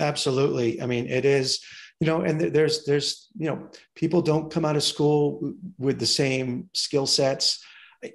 Absolutely. 0.00 0.80
I 0.80 0.86
mean, 0.86 1.06
it 1.06 1.24
is, 1.24 1.60
you 2.00 2.06
know, 2.06 2.20
and 2.22 2.40
there's, 2.40 2.84
there's, 2.84 3.28
you 3.36 3.48
know, 3.48 3.68
people 3.94 4.20
don't 4.20 4.50
come 4.50 4.64
out 4.64 4.76
of 4.76 4.82
school 4.82 5.54
with 5.78 5.98
the 5.98 6.06
same 6.06 6.68
skill 6.72 7.06
sets. 7.06 7.64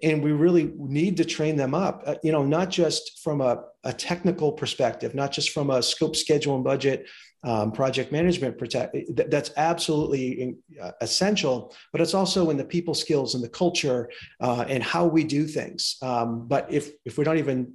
And 0.04 0.24
we 0.24 0.32
really 0.32 0.72
need 0.78 1.18
to 1.18 1.26
train 1.26 1.56
them 1.56 1.74
up 1.74 2.04
uh, 2.06 2.14
you 2.22 2.32
know 2.32 2.44
not 2.44 2.70
just 2.70 3.24
from 3.24 3.42
a, 3.42 3.64
a, 3.84 3.92
technical 3.92 4.52
perspective 4.52 5.16
not 5.16 5.32
just 5.32 5.50
from 5.50 5.72
a 5.72 5.82
scope 5.82 6.16
schedule 6.16 6.54
and 6.54 6.64
budget 6.64 7.08
um, 7.44 7.72
project 7.72 8.12
management 8.12 8.56
protect 8.60 8.96
that's 9.28 9.50
absolutely 9.58 10.58
uh, 10.80 10.92
essential 11.02 11.74
but 11.92 12.02
it's 12.02 12.14
also 12.14 12.52
in 12.52 12.58
the 12.58 12.64
people 12.64 12.94
skills 12.94 13.34
and 13.34 13.44
the 13.44 13.50
culture 13.50 14.12
uh, 14.42 14.64
and 14.68 14.84
how 14.84 15.08
we 15.08 15.24
do 15.24 15.48
things. 15.48 15.96
Um, 16.04 16.48
but 16.48 16.72
if 16.72 16.92
if 17.06 17.18
we 17.18 17.24
don't 17.24 17.40
even 17.40 17.74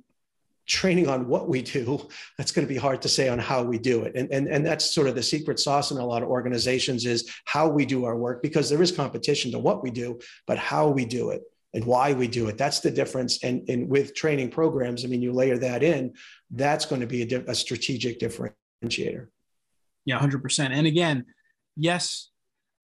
training 0.67 1.09
on 1.09 1.29
what 1.29 1.49
we 1.49 1.63
do 1.63 2.09
that's 2.39 2.53
going 2.53 2.67
to 2.67 2.73
be 2.73 2.79
hard 2.79 3.03
to 3.03 3.09
say 3.09 3.29
on 3.29 3.39
how 3.39 3.63
we 3.63 3.79
do 3.79 4.05
it 4.05 4.15
and, 4.17 4.31
and 4.33 4.49
and 4.49 4.65
that's 4.65 4.95
sort 4.95 5.07
of 5.07 5.15
the 5.15 5.23
secret 5.23 5.59
sauce 5.59 5.91
in 5.91 5.99
a 5.99 6.07
lot 6.07 6.23
of 6.23 6.29
organizations 6.29 7.05
is 7.05 7.31
how 7.45 7.69
we 7.69 7.85
do 7.85 8.05
our 8.05 8.17
work 8.17 8.43
because 8.43 8.71
there 8.71 8.83
is 8.83 8.91
competition 8.91 9.51
to 9.53 9.59
what 9.59 9.83
we 9.83 9.91
do 9.91 10.19
but 10.47 10.57
how 10.57 10.89
we 10.89 11.05
do 11.05 11.31
it 11.31 11.43
and 11.75 11.85
why 11.85 12.13
we 12.13 12.29
do 12.29 12.49
it. 12.49 12.57
That's 12.57 12.81
the 12.81 12.91
difference. 12.91 13.43
And, 13.43 13.69
and 13.69 13.89
with 13.89 14.15
training 14.15 14.51
programs, 14.51 15.05
I 15.05 15.09
mean, 15.09 15.21
you 15.21 15.33
layer 15.33 15.59
that 15.59 15.83
in, 15.83 16.15
that's 16.51 16.87
going 16.87 17.01
to 17.01 17.07
be 17.07 17.23
a, 17.23 17.45
a 17.49 17.55
strategic 17.55 18.21
differentiator. 18.21 19.27
Yeah, 20.05 20.21
100%. 20.21 20.71
And 20.71 20.87
again, 20.87 21.27
yes, 21.77 22.31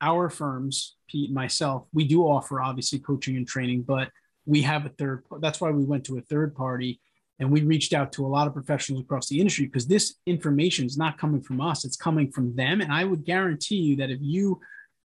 our 0.01 0.29
firms, 0.29 0.97
Pete 1.09 1.29
and 1.29 1.35
myself, 1.35 1.87
we 1.93 2.05
do 2.05 2.25
offer 2.25 2.61
obviously 2.61 2.99
coaching 2.99 3.37
and 3.37 3.47
training, 3.47 3.83
but 3.83 4.11
we 4.45 4.63
have 4.63 4.87
a 4.87 4.89
third, 4.89 5.25
that's 5.41 5.61
why 5.61 5.71
we 5.71 5.85
went 5.85 6.05
to 6.05 6.19
a 6.19 6.23
third 6.23 6.57
party 6.57 7.01
and 7.41 7.51
we 7.51 7.63
reached 7.63 7.93
out 7.93 8.13
to 8.13 8.25
a 8.25 8.29
lot 8.29 8.47
of 8.47 8.55
professionals 8.55 9.03
across 9.03 9.29
the 9.29 9.41
industry 9.41 9.67
because 9.67 9.87
this 9.87 10.15
information 10.27 10.87
is 10.87 10.97
not 10.97 11.19
coming 11.19 11.41
from 11.41 11.61
us, 11.61 11.85
it's 11.85 11.97
coming 11.97 12.31
from 12.31 12.55
them. 12.55 12.81
And 12.81 12.93
I 12.93 13.05
would 13.05 13.25
guarantee 13.25 13.77
you 13.77 13.97
that 13.97 14.11
if 14.11 14.19
you 14.21 14.61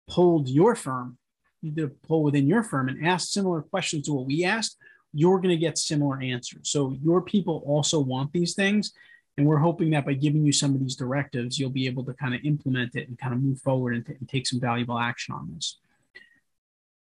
polled 0.09 0.49
your 0.49 0.75
firm 0.75 1.17
you 1.63 1.71
did 1.71 1.85
a 1.85 2.07
poll 2.07 2.23
within 2.23 2.45
your 2.45 2.61
firm 2.61 2.89
and 2.89 3.07
asked 3.07 3.31
similar 3.31 3.61
questions 3.61 4.05
to 4.05 4.13
what 4.13 4.25
we 4.25 4.43
asked, 4.43 4.77
you're 5.13 5.37
going 5.39 5.49
to 5.49 5.57
get 5.57 5.77
similar 5.77 6.21
answers. 6.21 6.69
So 6.69 6.95
your 7.01 7.21
people 7.21 7.63
also 7.65 7.99
want 7.99 8.33
these 8.33 8.53
things. 8.53 8.93
And 9.37 9.47
we're 9.47 9.57
hoping 9.57 9.89
that 9.91 10.05
by 10.05 10.13
giving 10.13 10.45
you 10.45 10.51
some 10.51 10.75
of 10.75 10.79
these 10.79 10.95
directives, 10.95 11.57
you'll 11.57 11.71
be 11.71 11.87
able 11.87 12.03
to 12.05 12.13
kind 12.13 12.35
of 12.35 12.41
implement 12.43 12.95
it 12.95 13.07
and 13.07 13.17
kind 13.17 13.33
of 13.33 13.41
move 13.41 13.59
forward 13.59 13.95
and, 13.95 14.05
t- 14.05 14.13
and 14.19 14.29
take 14.29 14.45
some 14.45 14.59
valuable 14.59 14.99
action 14.99 15.33
on 15.33 15.51
this. 15.55 15.79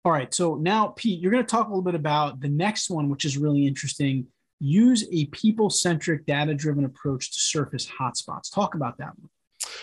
All 0.04 0.10
right. 0.10 0.32
So 0.32 0.56
now, 0.56 0.88
Pete, 0.88 1.20
you're 1.20 1.30
going 1.30 1.44
to 1.44 1.50
talk 1.50 1.66
a 1.66 1.70
little 1.70 1.82
bit 1.82 1.94
about 1.94 2.40
the 2.40 2.48
next 2.48 2.90
one, 2.90 3.08
which 3.08 3.24
is 3.24 3.36
really 3.36 3.66
interesting. 3.66 4.26
Use 4.58 5.06
a 5.12 5.26
people 5.26 5.70
centric, 5.70 6.26
data 6.26 6.54
driven 6.54 6.84
approach 6.84 7.32
to 7.32 7.40
surface 7.40 7.86
hotspots. 7.86 8.52
Talk 8.52 8.74
about 8.74 8.98
that 8.98 9.18
one. 9.18 9.28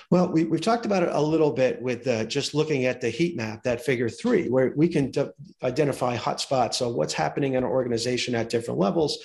Well, 0.09 0.29
we, 0.29 0.41
have 0.49 0.61
talked 0.61 0.85
about 0.85 1.03
it 1.03 1.09
a 1.11 1.21
little 1.21 1.51
bit 1.51 1.81
with 1.81 2.07
uh, 2.07 2.25
just 2.25 2.53
looking 2.53 2.85
at 2.85 3.01
the 3.01 3.09
heat 3.09 3.35
map, 3.35 3.63
that 3.63 3.83
figure 3.83 4.09
three, 4.09 4.49
where 4.49 4.73
we 4.75 4.87
can 4.87 5.11
d- 5.11 5.29
identify 5.63 6.15
hotspots. 6.17 6.75
So, 6.75 6.89
what's 6.89 7.13
happening 7.13 7.53
in 7.53 7.63
an 7.63 7.69
organization 7.69 8.35
at 8.35 8.49
different 8.49 8.79
levels 8.79 9.17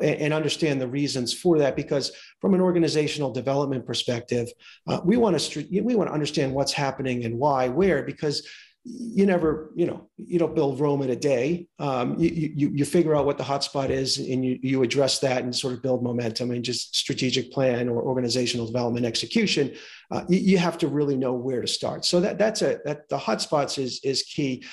and, 0.00 0.16
and 0.16 0.34
understand 0.34 0.80
the 0.80 0.88
reasons 0.88 1.32
for 1.32 1.58
that. 1.58 1.76
Because 1.76 2.12
from 2.40 2.54
an 2.54 2.60
organizational 2.60 3.30
development 3.30 3.86
perspective, 3.86 4.48
uh, 4.86 5.00
we 5.04 5.16
want 5.16 5.38
to 5.38 5.82
we 5.82 5.94
want 5.94 6.08
to 6.08 6.14
understand 6.14 6.54
what's 6.54 6.72
happening 6.72 7.24
and 7.24 7.38
why, 7.38 7.68
where, 7.68 8.02
because 8.02 8.46
you 8.84 9.24
never, 9.24 9.70
you 9.74 9.86
know, 9.86 10.08
you 10.18 10.38
don't 10.38 10.54
build 10.54 10.78
Rome 10.78 11.00
in 11.00 11.08
a 11.08 11.16
day. 11.16 11.68
Um, 11.78 12.18
you, 12.18 12.28
you, 12.54 12.70
you 12.74 12.84
figure 12.84 13.16
out 13.16 13.24
what 13.24 13.38
the 13.38 13.44
hotspot 13.44 13.88
is 13.88 14.18
and 14.18 14.44
you, 14.44 14.58
you 14.62 14.82
address 14.82 15.20
that 15.20 15.42
and 15.42 15.56
sort 15.56 15.72
of 15.72 15.82
build 15.82 16.02
momentum 16.02 16.50
and 16.50 16.62
just 16.62 16.94
strategic 16.94 17.50
plan 17.50 17.88
or 17.88 18.02
organizational 18.02 18.66
development 18.66 19.06
execution. 19.06 19.74
Uh, 20.10 20.24
you, 20.28 20.38
you, 20.38 20.58
have 20.58 20.76
to 20.78 20.86
really 20.86 21.16
know 21.16 21.32
where 21.32 21.62
to 21.62 21.66
start. 21.66 22.04
So 22.04 22.20
that, 22.20 22.36
that's 22.38 22.60
a, 22.60 22.78
that 22.84 23.08
the 23.08 23.16
hotspots 23.16 23.82
is, 23.82 24.00
is 24.04 24.22
key, 24.22 24.64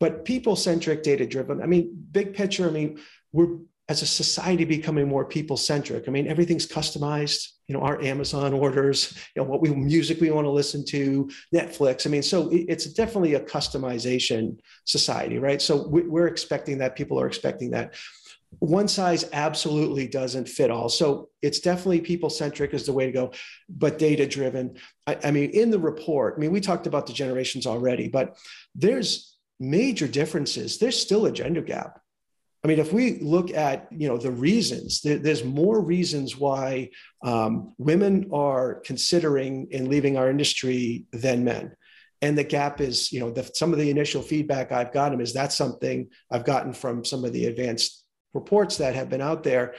but 0.00 0.24
people 0.24 0.56
centric, 0.56 1.04
data 1.04 1.24
driven. 1.24 1.62
I 1.62 1.66
mean, 1.66 2.06
big 2.10 2.34
picture, 2.34 2.66
I 2.66 2.72
mean, 2.72 2.98
we're 3.30 3.58
as 3.92 4.00
a 4.00 4.06
society 4.06 4.64
becoming 4.64 5.06
more 5.06 5.26
people 5.26 5.54
centric. 5.54 6.04
I 6.08 6.10
mean, 6.10 6.26
everything's 6.26 6.66
customized. 6.66 7.48
You 7.68 7.74
know, 7.74 7.82
our 7.82 8.00
Amazon 8.00 8.54
orders, 8.54 9.14
you 9.36 9.42
know, 9.42 9.48
what 9.48 9.60
we 9.60 9.68
music 9.68 10.18
we 10.18 10.30
want 10.30 10.46
to 10.46 10.50
listen 10.50 10.82
to, 10.86 11.30
Netflix. 11.54 12.06
I 12.06 12.10
mean, 12.10 12.22
so 12.22 12.48
it's 12.50 12.86
definitely 12.86 13.34
a 13.34 13.40
customization 13.40 14.56
society, 14.86 15.38
right? 15.38 15.60
So 15.60 15.88
we're 15.88 16.26
expecting 16.26 16.78
that. 16.78 16.96
People 16.96 17.20
are 17.20 17.26
expecting 17.26 17.70
that. 17.72 17.92
One 18.60 18.88
size 18.88 19.28
absolutely 19.34 20.08
doesn't 20.08 20.48
fit 20.48 20.70
all. 20.70 20.88
So 20.88 21.28
it's 21.42 21.60
definitely 21.60 22.00
people 22.00 22.30
centric 22.30 22.72
is 22.72 22.86
the 22.86 22.94
way 22.94 23.04
to 23.04 23.12
go, 23.12 23.32
but 23.68 23.98
data 23.98 24.26
driven. 24.26 24.78
I, 25.06 25.18
I 25.24 25.30
mean, 25.32 25.50
in 25.50 25.70
the 25.70 25.78
report, 25.78 26.34
I 26.36 26.40
mean, 26.40 26.52
we 26.52 26.60
talked 26.60 26.86
about 26.86 27.06
the 27.06 27.12
generations 27.12 27.66
already, 27.66 28.08
but 28.08 28.38
there's 28.74 29.36
major 29.60 30.08
differences. 30.08 30.78
There's 30.78 30.98
still 30.98 31.26
a 31.26 31.32
gender 31.32 31.62
gap 31.62 32.01
I 32.64 32.68
mean, 32.68 32.78
if 32.78 32.92
we 32.92 33.18
look 33.18 33.50
at 33.50 33.88
you 33.90 34.08
know 34.08 34.16
the 34.16 34.30
reasons, 34.30 35.00
there, 35.02 35.18
there's 35.18 35.44
more 35.44 35.80
reasons 35.80 36.36
why 36.36 36.90
um, 37.24 37.74
women 37.76 38.30
are 38.32 38.76
considering 38.84 39.68
and 39.72 39.88
leaving 39.88 40.16
our 40.16 40.30
industry 40.30 41.06
than 41.12 41.44
men, 41.44 41.74
and 42.20 42.38
the 42.38 42.44
gap 42.44 42.80
is 42.80 43.10
you 43.12 43.18
know 43.18 43.30
the, 43.30 43.50
some 43.54 43.72
of 43.72 43.80
the 43.80 43.90
initial 43.90 44.22
feedback 44.22 44.70
I've 44.70 44.92
gotten 44.92 45.20
is 45.20 45.32
that's 45.32 45.56
something 45.56 46.08
I've 46.30 46.44
gotten 46.44 46.72
from 46.72 47.04
some 47.04 47.24
of 47.24 47.32
the 47.32 47.46
advanced 47.46 48.04
reports 48.32 48.76
that 48.78 48.94
have 48.94 49.10
been 49.10 49.20
out 49.20 49.42
there 49.42 49.74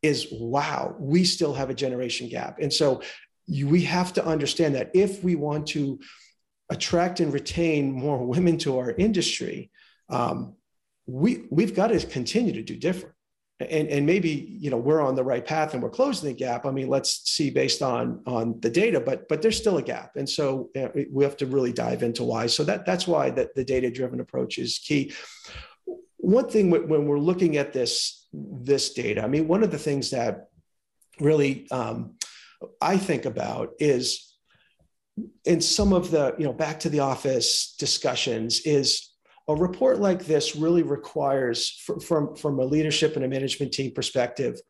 is 0.00 0.28
wow 0.30 0.94
we 0.98 1.24
still 1.24 1.54
have 1.54 1.70
a 1.70 1.74
generation 1.74 2.28
gap, 2.28 2.58
and 2.60 2.72
so 2.72 3.02
you, 3.46 3.66
we 3.66 3.82
have 3.82 4.12
to 4.12 4.24
understand 4.24 4.76
that 4.76 4.90
if 4.94 5.24
we 5.24 5.34
want 5.34 5.66
to 5.68 5.98
attract 6.70 7.18
and 7.18 7.32
retain 7.32 7.90
more 7.90 8.24
women 8.24 8.58
to 8.58 8.78
our 8.78 8.92
industry. 8.92 9.70
Um, 10.10 10.54
we 11.08 11.46
we've 11.50 11.74
got 11.74 11.88
to 11.88 12.06
continue 12.06 12.52
to 12.52 12.62
do 12.62 12.76
different. 12.76 13.14
And 13.60 13.88
and 13.88 14.06
maybe 14.06 14.56
you 14.60 14.70
know 14.70 14.76
we're 14.76 15.00
on 15.00 15.16
the 15.16 15.24
right 15.24 15.44
path 15.44 15.74
and 15.74 15.82
we're 15.82 15.90
closing 15.90 16.28
the 16.28 16.34
gap. 16.34 16.64
I 16.64 16.70
mean 16.70 16.88
let's 16.88 17.28
see 17.28 17.50
based 17.50 17.82
on 17.82 18.22
on 18.24 18.60
the 18.60 18.70
data 18.70 19.00
but 19.00 19.28
but 19.28 19.42
there's 19.42 19.56
still 19.56 19.78
a 19.78 19.82
gap. 19.82 20.12
And 20.14 20.28
so 20.28 20.70
uh, 20.80 20.88
we 21.10 21.24
have 21.24 21.36
to 21.38 21.46
really 21.46 21.72
dive 21.72 22.04
into 22.04 22.22
why. 22.22 22.46
So 22.46 22.62
that 22.64 22.86
that's 22.86 23.08
why 23.08 23.30
that 23.30 23.56
the 23.56 23.64
data 23.64 23.90
driven 23.90 24.20
approach 24.20 24.58
is 24.58 24.78
key. 24.78 25.12
One 26.18 26.48
thing 26.48 26.70
when 26.70 27.06
we're 27.06 27.18
looking 27.18 27.56
at 27.56 27.72
this 27.72 28.18
this 28.32 28.92
data 28.92 29.22
i 29.22 29.26
mean 29.26 29.48
one 29.48 29.62
of 29.62 29.70
the 29.70 29.78
things 29.78 30.10
that 30.10 30.48
really 31.20 31.66
um, 31.70 32.14
i 32.80 32.96
think 32.96 33.24
about 33.24 33.72
is 33.78 34.34
in 35.44 35.60
some 35.60 35.92
of 35.92 36.10
the 36.10 36.34
you 36.38 36.44
know 36.44 36.52
back 36.52 36.80
to 36.80 36.88
the 36.88 37.00
office 37.00 37.74
discussions 37.78 38.60
is 38.60 39.12
a 39.48 39.54
report 39.54 39.98
like 39.98 40.26
this 40.26 40.54
really 40.54 40.82
requires 40.82 41.70
from, 42.06 42.36
from 42.36 42.58
a 42.58 42.64
leadership 42.64 43.16
and 43.16 43.24
a 43.24 43.28
management 43.28 43.72
team 43.72 43.92
perspective 43.92 44.60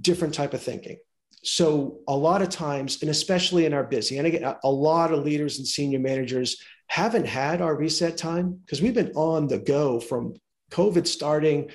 different 0.00 0.34
type 0.34 0.52
of 0.52 0.62
thinking. 0.62 0.98
So 1.44 2.00
a 2.08 2.16
lot 2.16 2.42
of 2.42 2.48
times 2.48 3.00
and 3.00 3.10
especially 3.10 3.64
in 3.64 3.72
our 3.72 3.84
busy 3.84 4.18
and 4.18 4.26
again 4.26 4.54
a 4.64 4.70
lot 4.70 5.12
of 5.12 5.24
leaders 5.24 5.58
and 5.58 5.66
senior 5.66 6.00
managers 6.00 6.60
haven't 6.88 7.26
had 7.26 7.62
our 7.62 7.76
reset 7.76 8.16
time 8.16 8.60
because 8.64 8.82
we've 8.82 8.94
been 8.94 9.12
on 9.12 9.46
the 9.46 9.58
go 9.58 10.00
from 10.00 10.34
covid 10.72 11.06
starting. 11.06 11.70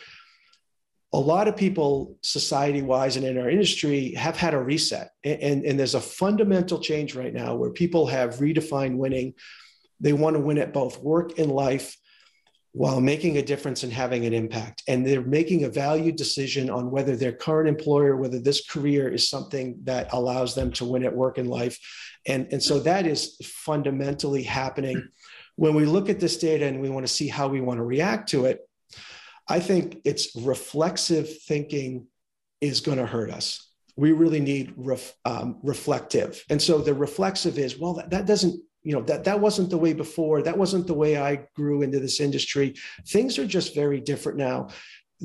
A 1.13 1.19
lot 1.19 1.47
of 1.47 1.55
people 1.55 2.17
society 2.21 2.81
wise 2.81 3.15
and 3.15 3.25
in 3.25 3.37
our 3.37 3.49
industry 3.49 4.13
have 4.15 4.35
had 4.35 4.53
a 4.53 4.59
reset 4.59 5.11
and, 5.23 5.39
and, 5.41 5.65
and 5.65 5.79
there's 5.79 5.95
a 5.95 6.01
fundamental 6.01 6.79
change 6.79 7.15
right 7.15 7.33
now 7.33 7.55
where 7.55 7.69
people 7.69 8.07
have 8.07 8.35
redefined 8.35 8.97
winning 8.97 9.33
they 9.99 10.13
want 10.13 10.36
to 10.36 10.41
win 10.41 10.58
at 10.58 10.73
both 10.73 11.01
work 11.01 11.38
and 11.39 11.51
life 11.51 11.97
while 12.73 12.99
making 12.99 13.38
a 13.38 13.41
difference 13.43 13.84
and 13.84 13.93
having 13.93 14.25
an 14.25 14.34
impact. 14.34 14.82
And 14.88 15.06
they're 15.06 15.21
making 15.21 15.63
a 15.63 15.69
valued 15.69 16.15
decision 16.15 16.71
on 16.71 16.89
whether 16.89 17.15
their 17.15 17.32
current 17.32 17.69
employer, 17.69 18.15
whether 18.15 18.39
this 18.39 18.65
career 18.67 19.13
is 19.13 19.29
something 19.29 19.77
that 19.84 20.12
allows 20.12 20.56
them 20.56 20.71
to 20.73 20.86
win 20.86 21.03
at 21.03 21.15
work 21.15 21.38
and 21.38 21.49
life. 21.49 21.77
And, 22.25 22.47
and 22.51 22.62
so 22.62 22.79
that 22.79 23.06
is 23.06 23.38
fundamentally 23.43 24.41
happening. 24.41 25.07
When 25.55 25.76
we 25.76 25.86
look 25.86 26.09
at 26.09 26.20
this 26.20 26.38
data 26.38 26.65
and 26.65 26.82
we 26.82 26.89
want 26.89 27.05
to 27.05 27.13
see 27.13 27.28
how 27.28 27.47
we 27.47 27.61
want 27.61 27.78
to 27.78 27.84
react 27.84 28.30
to 28.30 28.45
it, 28.45 28.59
I 29.47 29.59
think 29.59 29.99
it's 30.03 30.36
reflexive 30.36 31.30
thinking 31.43 32.07
is 32.59 32.80
going 32.80 32.97
to 32.97 33.05
hurt 33.05 33.30
us. 33.30 33.70
We 33.95 34.13
really 34.13 34.39
need 34.39 34.74
ref, 34.78 35.13
um, 35.26 35.59
reflective. 35.61 36.43
And 36.49 36.59
so 36.59 36.80
the 36.80 36.95
reflexive 36.95 37.59
is, 37.59 37.78
well, 37.78 37.93
that, 37.95 38.09
that 38.09 38.26
doesn't 38.26 38.59
you 38.84 38.93
know 38.93 39.01
that 39.01 39.23
that 39.23 39.39
wasn't 39.39 39.69
the 39.69 39.77
way 39.77 39.93
before 39.93 40.41
that 40.41 40.57
wasn't 40.57 40.86
the 40.88 40.93
way 40.93 41.17
i 41.17 41.36
grew 41.55 41.81
into 41.81 41.99
this 41.99 42.19
industry 42.19 42.73
things 43.07 43.39
are 43.39 43.47
just 43.47 43.75
very 43.75 43.99
different 43.99 44.38
now 44.38 44.67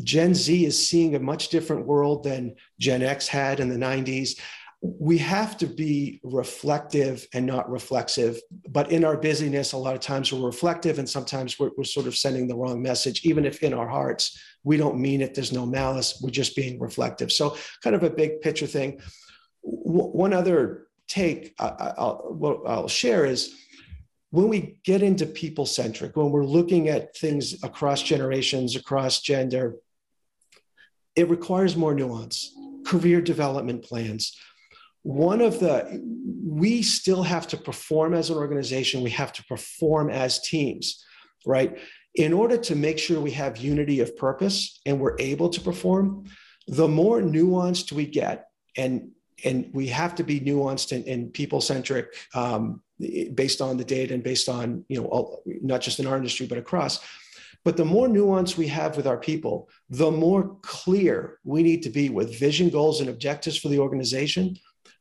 gen 0.03 0.35
z 0.35 0.65
is 0.65 0.89
seeing 0.89 1.15
a 1.15 1.21
much 1.21 1.49
different 1.49 1.87
world 1.87 2.25
than 2.25 2.55
gen 2.79 3.03
x 3.03 3.27
had 3.27 3.61
in 3.61 3.69
the 3.69 3.77
90s 3.77 4.39
we 4.81 5.19
have 5.19 5.57
to 5.59 5.67
be 5.67 6.21
reflective 6.23 7.27
and 7.35 7.45
not 7.45 7.69
reflexive. 7.69 8.41
But 8.69 8.93
in 8.93 9.05
our 9.05 9.17
busyness, 9.17 9.73
a 9.73 9.77
lot 9.77 9.95
of 9.95 10.01
times 10.01 10.33
we're 10.33 10.47
reflective 10.47 11.01
and 11.01 11.09
sometimes 11.09 11.59
we're, 11.59 11.71
we're, 11.77 11.85
sort 11.85 12.07
of 12.07 12.17
sending 12.17 12.47
the 12.47 12.55
wrong 12.55 12.81
message, 12.81 13.25
even 13.25 13.45
if 13.45 13.63
in 13.63 13.75
our 13.75 13.89
hearts 13.89 14.41
we 14.63 14.77
don't 14.77 15.01
mean 15.01 15.21
it, 15.21 15.35
there's 15.35 15.53
no 15.53 15.67
malice, 15.67 16.21
we're 16.23 16.31
just 16.31 16.55
being 16.55 16.79
reflective. 16.79 17.33
So, 17.33 17.57
kind 17.83 17.97
of 17.97 18.05
a 18.05 18.11
big 18.11 18.41
picture 18.41 18.69
thing. 18.69 19.01
W- 19.65 20.11
one 20.11 20.33
other 20.33 20.88
take 21.09 21.55
I, 21.59 21.95
will 21.99 22.37
what 22.39 22.61
I'll 22.67 22.89
share 22.89 23.25
is 23.25 23.55
when 24.31 24.49
we 24.49 24.79
get 24.85 25.03
into 25.03 25.27
people 25.27 25.65
centric, 25.65 26.17
when 26.17 26.31
we're 26.31 26.45
looking 26.45 26.89
at 26.89 27.17
things 27.17 27.63
across 27.63 28.03
generations, 28.03 28.77
across 28.77 29.21
gender, 29.21 29.77
it 31.17 31.31
requires 31.31 31.77
more 31.77 31.95
nuance, 31.95 32.55
career 32.85 33.23
development 33.23 33.83
plans. 33.83 34.37
One 35.03 35.41
of 35.41 35.61
the 35.61 36.03
we 36.45 36.83
still 36.83 37.23
have 37.23 37.47
to 37.49 37.57
perform 37.57 38.15
as 38.15 38.31
an 38.31 38.37
organization 38.37 39.03
we 39.03 39.11
have 39.11 39.33
to 39.33 39.45
perform 39.45 40.11
as 40.11 40.41
teams 40.41 41.05
right? 41.47 41.79
In 42.15 42.33
order 42.33 42.57
to 42.57 42.75
make 42.75 42.99
sure 42.99 43.21
we 43.21 43.31
have 43.33 43.57
unity 43.57 44.01
of 44.01 44.17
purpose 44.17 44.81
and 44.87 45.01
we're 45.01 45.17
able 45.19 45.49
to 45.51 45.61
perform 45.61 46.25
the 46.67 46.89
more 46.89 47.21
nuanced 47.21 47.93
we 47.93 48.07
get 48.07 48.47
and 48.77 49.11
and 49.45 49.71
we 49.73 49.87
have 49.89 50.15
to 50.17 50.25
be 50.25 50.41
nuanced 50.41 50.93
and, 50.93 51.07
and 51.07 51.33
people 51.33 51.61
centric 51.61 52.15
um, 52.35 52.83
based 53.35 53.61
on 53.61 53.77
the 53.77 53.85
data 53.85 54.15
and 54.15 54.23
based 54.23 54.49
on 54.49 54.85
you 54.89 55.01
know 55.01 55.07
all, 55.07 55.43
not 55.47 55.81
just 55.81 56.01
in 56.01 56.07
our 56.07 56.17
industry 56.17 56.47
but 56.47 56.59
across. 56.59 57.01
But 57.65 57.77
the 57.77 57.85
more 57.85 58.09
nuance 58.09 58.57
we 58.57 58.69
have 58.69 58.97
with 58.97 59.07
our 59.07 59.19
people 59.19 59.69
the 59.91 60.11
more 60.11 60.57
clear 60.63 61.39
we 61.45 61.63
need 61.63 61.83
to 61.83 61.91
be 61.91 62.09
with 62.09 62.39
vision 62.39 62.71
goals 62.71 63.01
and 63.01 63.11
objectives 63.11 63.59
for 63.59 63.69
the 63.69 63.79
organization 63.79 64.57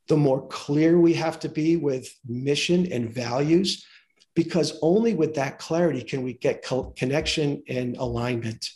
the 0.08 0.16
more 0.16 0.46
clear 0.48 0.98
we 0.98 1.14
have 1.14 1.38
to 1.40 1.48
be 1.48 1.76
with 1.76 2.12
mission 2.26 2.90
and 2.90 3.12
values, 3.12 3.86
because 4.34 4.78
only 4.82 5.14
with 5.14 5.34
that 5.34 5.58
clarity 5.58 6.02
can 6.02 6.22
we 6.22 6.32
get 6.32 6.64
co- 6.64 6.94
connection 6.96 7.62
and 7.68 7.96
alignment 7.98 8.70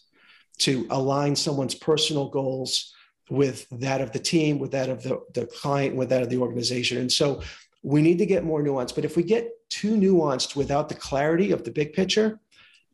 to 0.59 0.87
align 0.91 1.35
someone's 1.35 1.75
personal 1.75 2.29
goals 2.29 2.95
with 3.31 3.68
that 3.70 4.01
of 4.01 4.12
the 4.12 4.18
team, 4.18 4.59
with 4.59 4.73
that 4.73 4.89
of 4.89 5.03
the, 5.03 5.20
the 5.35 5.47
client, 5.47 5.97
with 5.97 6.09
that 6.11 6.23
of 6.23 6.29
the 6.29 6.39
organization. 6.39 6.99
And 6.99 7.11
so 7.11 7.43
we 7.83 8.03
need 8.03 8.18
to 8.18 8.27
get 8.27 8.45
more 8.45 8.62
nuanced. 8.62 8.95
But 8.95 9.05
if 9.05 9.16
we 9.16 9.23
get 9.23 9.51
too 9.70 9.97
nuanced 9.97 10.55
without 10.57 10.89
the 10.89 10.95
clarity 10.95 11.53
of 11.53 11.64
the 11.64 11.70
big 11.70 11.93
picture, 11.93 12.41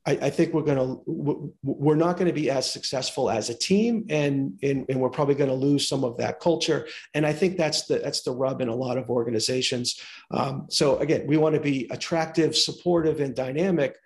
I, 0.06 0.12
I 0.22 0.30
think 0.30 0.54
we're 0.54 0.62
going 0.62 0.78
to 0.78 1.52
we're 1.62 1.96
not 1.96 2.16
going 2.16 2.28
to 2.28 2.32
be 2.32 2.50
as 2.50 2.70
successful 2.70 3.28
as 3.28 3.50
a 3.50 3.54
team, 3.54 4.06
and 4.08 4.58
and, 4.62 4.86
and 4.88 5.00
we're 5.00 5.10
probably 5.10 5.34
going 5.34 5.50
to 5.50 5.56
lose 5.56 5.86
some 5.86 6.02
of 6.02 6.16
that 6.16 6.40
culture. 6.40 6.86
And 7.12 7.26
I 7.26 7.34
think 7.34 7.58
that's 7.58 7.82
the 7.86 7.98
that's 7.98 8.22
the 8.22 8.32
rub 8.32 8.62
in 8.62 8.68
a 8.68 8.74
lot 8.74 8.96
of 8.96 9.10
organizations. 9.10 10.00
Um, 10.30 10.66
so 10.70 10.98
again, 10.98 11.26
we 11.26 11.36
want 11.36 11.56
to 11.56 11.60
be 11.60 11.88
attractive, 11.90 12.56
supportive, 12.56 13.20
and 13.20 13.34
dynamic, 13.34 13.96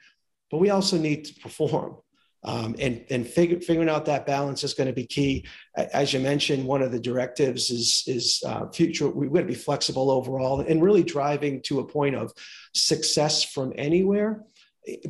but 0.50 0.58
we 0.58 0.70
also 0.70 0.98
need 0.98 1.26
to 1.26 1.34
perform. 1.34 1.96
Um, 2.44 2.74
and 2.80 3.04
and 3.08 3.24
figure, 3.24 3.60
figuring 3.60 3.88
out 3.88 4.04
that 4.06 4.26
balance 4.26 4.64
is 4.64 4.74
going 4.74 4.88
to 4.88 4.92
be 4.92 5.06
key. 5.06 5.46
As 5.76 6.12
you 6.12 6.18
mentioned, 6.18 6.64
one 6.66 6.82
of 6.82 6.90
the 6.90 6.98
directives 6.98 7.70
is 7.70 8.02
is 8.08 8.42
uh, 8.44 8.68
future. 8.70 9.08
We're 9.08 9.28
going 9.28 9.46
to 9.46 9.52
be 9.52 9.54
flexible 9.54 10.10
overall, 10.10 10.60
and 10.60 10.82
really 10.82 11.04
driving 11.04 11.62
to 11.62 11.78
a 11.78 11.86
point 11.86 12.16
of 12.16 12.32
success 12.72 13.44
from 13.44 13.72
anywhere 13.76 14.44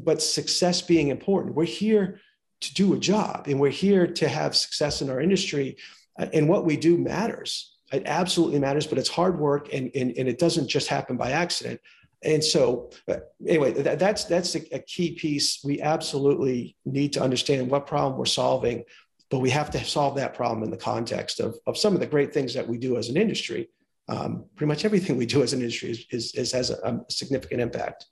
but 0.04 0.22
success 0.22 0.82
being 0.82 1.08
important. 1.08 1.54
We're 1.54 1.64
here 1.64 2.20
to 2.60 2.74
do 2.74 2.94
a 2.94 2.98
job 2.98 3.46
and 3.48 3.58
we're 3.60 3.70
here 3.70 4.06
to 4.06 4.28
have 4.28 4.56
success 4.56 5.02
in 5.02 5.10
our 5.10 5.20
industry. 5.20 5.76
Uh, 6.18 6.26
and 6.32 6.48
what 6.48 6.64
we 6.64 6.76
do 6.76 6.98
matters. 6.98 7.76
It 7.92 8.04
absolutely 8.06 8.58
matters, 8.58 8.86
but 8.86 8.98
it's 8.98 9.08
hard 9.08 9.38
work 9.38 9.72
and, 9.72 9.90
and, 9.94 10.16
and 10.16 10.28
it 10.28 10.38
doesn't 10.38 10.68
just 10.68 10.88
happen 10.88 11.16
by 11.16 11.32
accident. 11.32 11.80
And 12.24 12.42
so, 12.42 12.90
uh, 13.08 13.16
anyway, 13.46 13.72
that, 13.72 13.98
that's 13.98 14.24
that's 14.24 14.54
a, 14.54 14.74
a 14.74 14.78
key 14.78 15.12
piece. 15.12 15.60
We 15.64 15.80
absolutely 15.80 16.76
need 16.84 17.12
to 17.14 17.22
understand 17.22 17.70
what 17.70 17.86
problem 17.86 18.18
we're 18.18 18.26
solving, 18.26 18.84
but 19.30 19.40
we 19.40 19.50
have 19.50 19.70
to 19.70 19.84
solve 19.84 20.16
that 20.16 20.34
problem 20.34 20.62
in 20.62 20.70
the 20.70 20.76
context 20.76 21.40
of, 21.40 21.56
of 21.66 21.76
some 21.76 21.94
of 21.94 22.00
the 22.00 22.06
great 22.06 22.32
things 22.32 22.54
that 22.54 22.68
we 22.68 22.78
do 22.78 22.96
as 22.96 23.08
an 23.08 23.16
industry. 23.16 23.68
Um, 24.08 24.44
pretty 24.56 24.68
much 24.68 24.84
everything 24.84 25.16
we 25.16 25.26
do 25.26 25.42
as 25.42 25.52
an 25.52 25.60
industry 25.60 25.90
is, 25.90 26.06
is, 26.10 26.34
is 26.34 26.52
has 26.52 26.70
a, 26.70 26.76
a 26.84 27.00
significant 27.10 27.60
impact. 27.60 28.06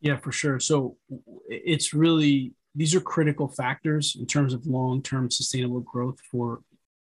Yeah, 0.00 0.18
for 0.18 0.32
sure. 0.32 0.60
So 0.60 0.96
it's 1.48 1.92
really 1.94 2.52
these 2.74 2.94
are 2.94 3.00
critical 3.00 3.48
factors 3.48 4.16
in 4.20 4.26
terms 4.26 4.52
of 4.52 4.66
long-term 4.66 5.30
sustainable 5.30 5.80
growth 5.80 6.18
for 6.30 6.60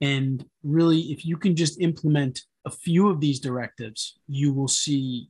And 0.00 0.42
really, 0.62 1.12
if 1.12 1.26
you 1.26 1.36
can 1.36 1.54
just 1.54 1.78
implement 1.78 2.40
a 2.64 2.70
few 2.70 3.10
of 3.10 3.20
these 3.20 3.38
directives, 3.38 4.18
you 4.26 4.54
will 4.54 4.66
see 4.66 5.28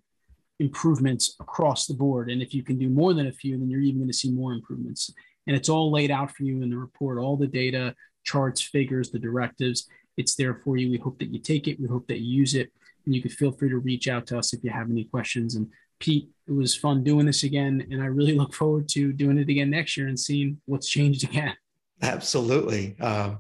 improvements 0.61 1.37
across 1.41 1.87
the 1.87 1.95
board. 1.95 2.31
And 2.31 2.41
if 2.41 2.55
you 2.55 2.63
can 2.63 2.79
do 2.79 2.89
more 2.89 3.15
than 3.15 3.27
a 3.27 3.33
few, 3.33 3.59
then 3.59 3.71
you're 3.71 3.81
even 3.81 4.01
going 4.01 4.11
to 4.11 4.17
see 4.17 4.31
more 4.31 4.53
improvements. 4.53 5.13
And 5.47 5.57
it's 5.57 5.69
all 5.69 5.91
laid 5.91 6.11
out 6.11 6.31
for 6.31 6.45
you 6.45 6.63
in 6.63 6.71
the 6.71 6.77
report, 6.77 7.19
all 7.19 7.37
the 7.37 7.47
data, 7.47 7.95
charts, 8.25 8.61
figures, 8.61 9.11
the 9.11 9.19
directives. 9.19 9.89
It's 10.17 10.37
there 10.37 10.61
for 10.63 10.77
you. 10.77 10.91
We 10.91 10.99
hope 10.99 11.19
that 11.19 11.33
you 11.33 11.41
take 11.41 11.67
it. 11.67 11.81
We 11.81 11.89
hope 11.89 12.07
that 12.09 12.21
you 12.21 12.39
use 12.39 12.55
it. 12.55 12.71
And 13.07 13.15
you 13.15 13.23
can 13.23 13.31
feel 13.31 13.53
free 13.53 13.71
to 13.71 13.79
reach 13.79 14.07
out 14.07 14.27
to 14.29 14.39
us 14.39 14.53
if 14.53 14.63
you 14.63 14.71
have 14.71 14.91
any 14.91 15.05
questions. 15.05 15.55
And 15.55 15.67
Pete, 15.99 16.29
it 16.47 16.53
was 16.53 16.77
fun 16.77 17.03
doing 17.03 17.25
this 17.25 17.43
again. 17.43 17.87
And 17.91 18.03
I 18.03 18.07
really 18.07 18.35
look 18.39 18.55
forward 18.55 18.89
to 18.91 19.13
doing 19.13 19.39
it 19.39 19.49
again 19.49 19.71
next 19.71 19.97
year 19.97 20.09
and 20.09 20.21
seeing 20.21 20.61
what's 20.67 20.89
changed 20.89 21.25
again. 21.25 21.55
Absolutely. 22.03 22.99
Um, 23.01 23.39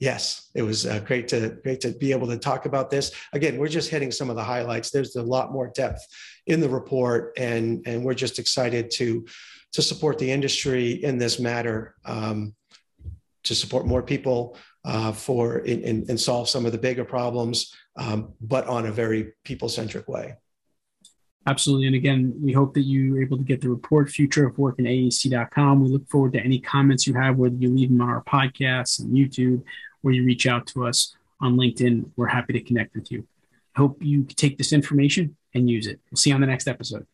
Yes, 0.00 0.50
it 0.54 0.62
was 0.62 0.86
uh, 0.86 1.00
great 1.00 1.28
to 1.28 1.50
great 1.62 1.80
to 1.82 1.92
be 1.92 2.10
able 2.10 2.26
to 2.26 2.36
talk 2.36 2.66
about 2.66 2.90
this. 2.90 3.12
Again, 3.32 3.58
we're 3.58 3.68
just 3.68 3.90
hitting 3.90 4.10
some 4.10 4.28
of 4.28 4.36
the 4.36 4.42
highlights. 4.42 4.90
There's 4.90 5.16
a 5.16 5.22
lot 5.22 5.52
more 5.52 5.70
depth 5.74 6.04
in 6.46 6.60
the 6.60 6.68
report, 6.68 7.32
and 7.36 7.82
and 7.86 8.04
we're 8.04 8.14
just 8.14 8.38
excited 8.38 8.90
to 8.92 9.24
to 9.72 9.82
support 9.82 10.18
the 10.18 10.30
industry 10.30 10.92
in 10.92 11.18
this 11.18 11.38
matter, 11.38 11.94
um, 12.04 12.54
to 13.44 13.54
support 13.54 13.86
more 13.86 14.02
people 14.02 14.56
uh, 14.84 15.12
for 15.12 15.58
and, 15.58 16.08
and 16.08 16.20
solve 16.20 16.48
some 16.48 16.66
of 16.66 16.72
the 16.72 16.78
bigger 16.78 17.04
problems, 17.04 17.74
um, 17.96 18.34
but 18.40 18.66
on 18.66 18.86
a 18.86 18.92
very 18.92 19.32
people 19.44 19.68
centric 19.68 20.08
way. 20.08 20.34
Absolutely. 21.46 21.86
And 21.86 21.96
again, 21.96 22.34
we 22.40 22.52
hope 22.52 22.72
that 22.74 22.82
you 22.82 23.16
are 23.16 23.22
able 23.22 23.36
to 23.36 23.42
get 23.42 23.60
the 23.60 23.68
report, 23.68 24.08
Future 24.08 24.46
of 24.46 24.58
Work 24.58 24.78
in 24.78 24.86
AEC.com. 24.86 25.82
We 25.82 25.90
look 25.90 26.08
forward 26.08 26.32
to 26.32 26.40
any 26.40 26.58
comments 26.58 27.06
you 27.06 27.14
have, 27.14 27.36
whether 27.36 27.54
you 27.56 27.70
leave 27.70 27.90
them 27.90 28.00
on 28.00 28.08
our 28.08 28.22
podcast, 28.22 29.00
on 29.00 29.08
YouTube, 29.08 29.62
or 30.02 30.12
you 30.12 30.24
reach 30.24 30.46
out 30.46 30.66
to 30.68 30.86
us 30.86 31.14
on 31.40 31.56
LinkedIn. 31.56 32.10
We're 32.16 32.28
happy 32.28 32.54
to 32.54 32.62
connect 32.62 32.94
with 32.94 33.12
you. 33.12 33.26
I 33.76 33.80
hope 33.80 33.98
you 34.00 34.24
take 34.24 34.56
this 34.56 34.72
information 34.72 35.36
and 35.52 35.68
use 35.68 35.86
it. 35.86 36.00
We'll 36.10 36.16
see 36.16 36.30
you 36.30 36.34
on 36.34 36.40
the 36.40 36.46
next 36.46 36.66
episode. 36.66 37.06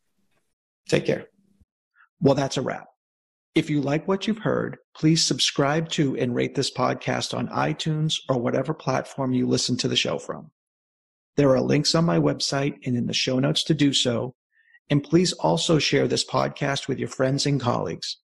Take 0.88 1.06
care. 1.06 1.26
Well, 2.20 2.34
that's 2.34 2.56
a 2.56 2.62
wrap. 2.62 2.86
If 3.56 3.68
you 3.68 3.80
like 3.80 4.06
what 4.06 4.28
you've 4.28 4.38
heard, 4.38 4.78
please 4.94 5.24
subscribe 5.24 5.88
to 5.90 6.16
and 6.16 6.34
rate 6.34 6.54
this 6.54 6.72
podcast 6.72 7.36
on 7.36 7.48
iTunes 7.48 8.20
or 8.28 8.38
whatever 8.38 8.74
platform 8.74 9.32
you 9.32 9.48
listen 9.48 9.76
to 9.78 9.88
the 9.88 9.96
show 9.96 10.18
from. 10.18 10.52
There 11.36 11.50
are 11.50 11.60
links 11.60 11.94
on 11.94 12.04
my 12.04 12.18
website 12.18 12.78
and 12.84 12.96
in 12.96 13.06
the 13.06 13.12
show 13.12 13.38
notes 13.38 13.64
to 13.64 13.74
do 13.74 13.92
so. 13.92 14.34
And 14.88 15.02
please 15.02 15.32
also 15.34 15.78
share 15.78 16.08
this 16.08 16.24
podcast 16.24 16.88
with 16.88 16.98
your 16.98 17.08
friends 17.08 17.46
and 17.46 17.60
colleagues. 17.60 18.18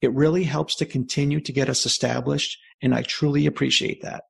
It 0.00 0.14
really 0.14 0.44
helps 0.44 0.76
to 0.76 0.86
continue 0.86 1.40
to 1.40 1.52
get 1.52 1.68
us 1.68 1.84
established, 1.84 2.58
and 2.80 2.94
I 2.94 3.02
truly 3.02 3.46
appreciate 3.46 4.02
that. 4.02 4.24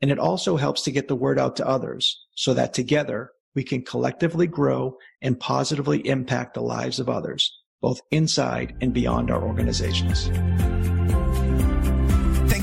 And 0.00 0.10
it 0.10 0.18
also 0.18 0.56
helps 0.56 0.82
to 0.82 0.92
get 0.92 1.08
the 1.08 1.16
word 1.16 1.38
out 1.38 1.56
to 1.56 1.66
others 1.66 2.24
so 2.34 2.54
that 2.54 2.74
together 2.74 3.30
we 3.54 3.64
can 3.64 3.82
collectively 3.82 4.46
grow 4.46 4.96
and 5.20 5.38
positively 5.38 6.06
impact 6.06 6.54
the 6.54 6.62
lives 6.62 6.98
of 6.98 7.08
others, 7.08 7.52
both 7.80 8.00
inside 8.10 8.74
and 8.80 8.92
beyond 8.92 9.30
our 9.30 9.42
organizations 9.42 10.30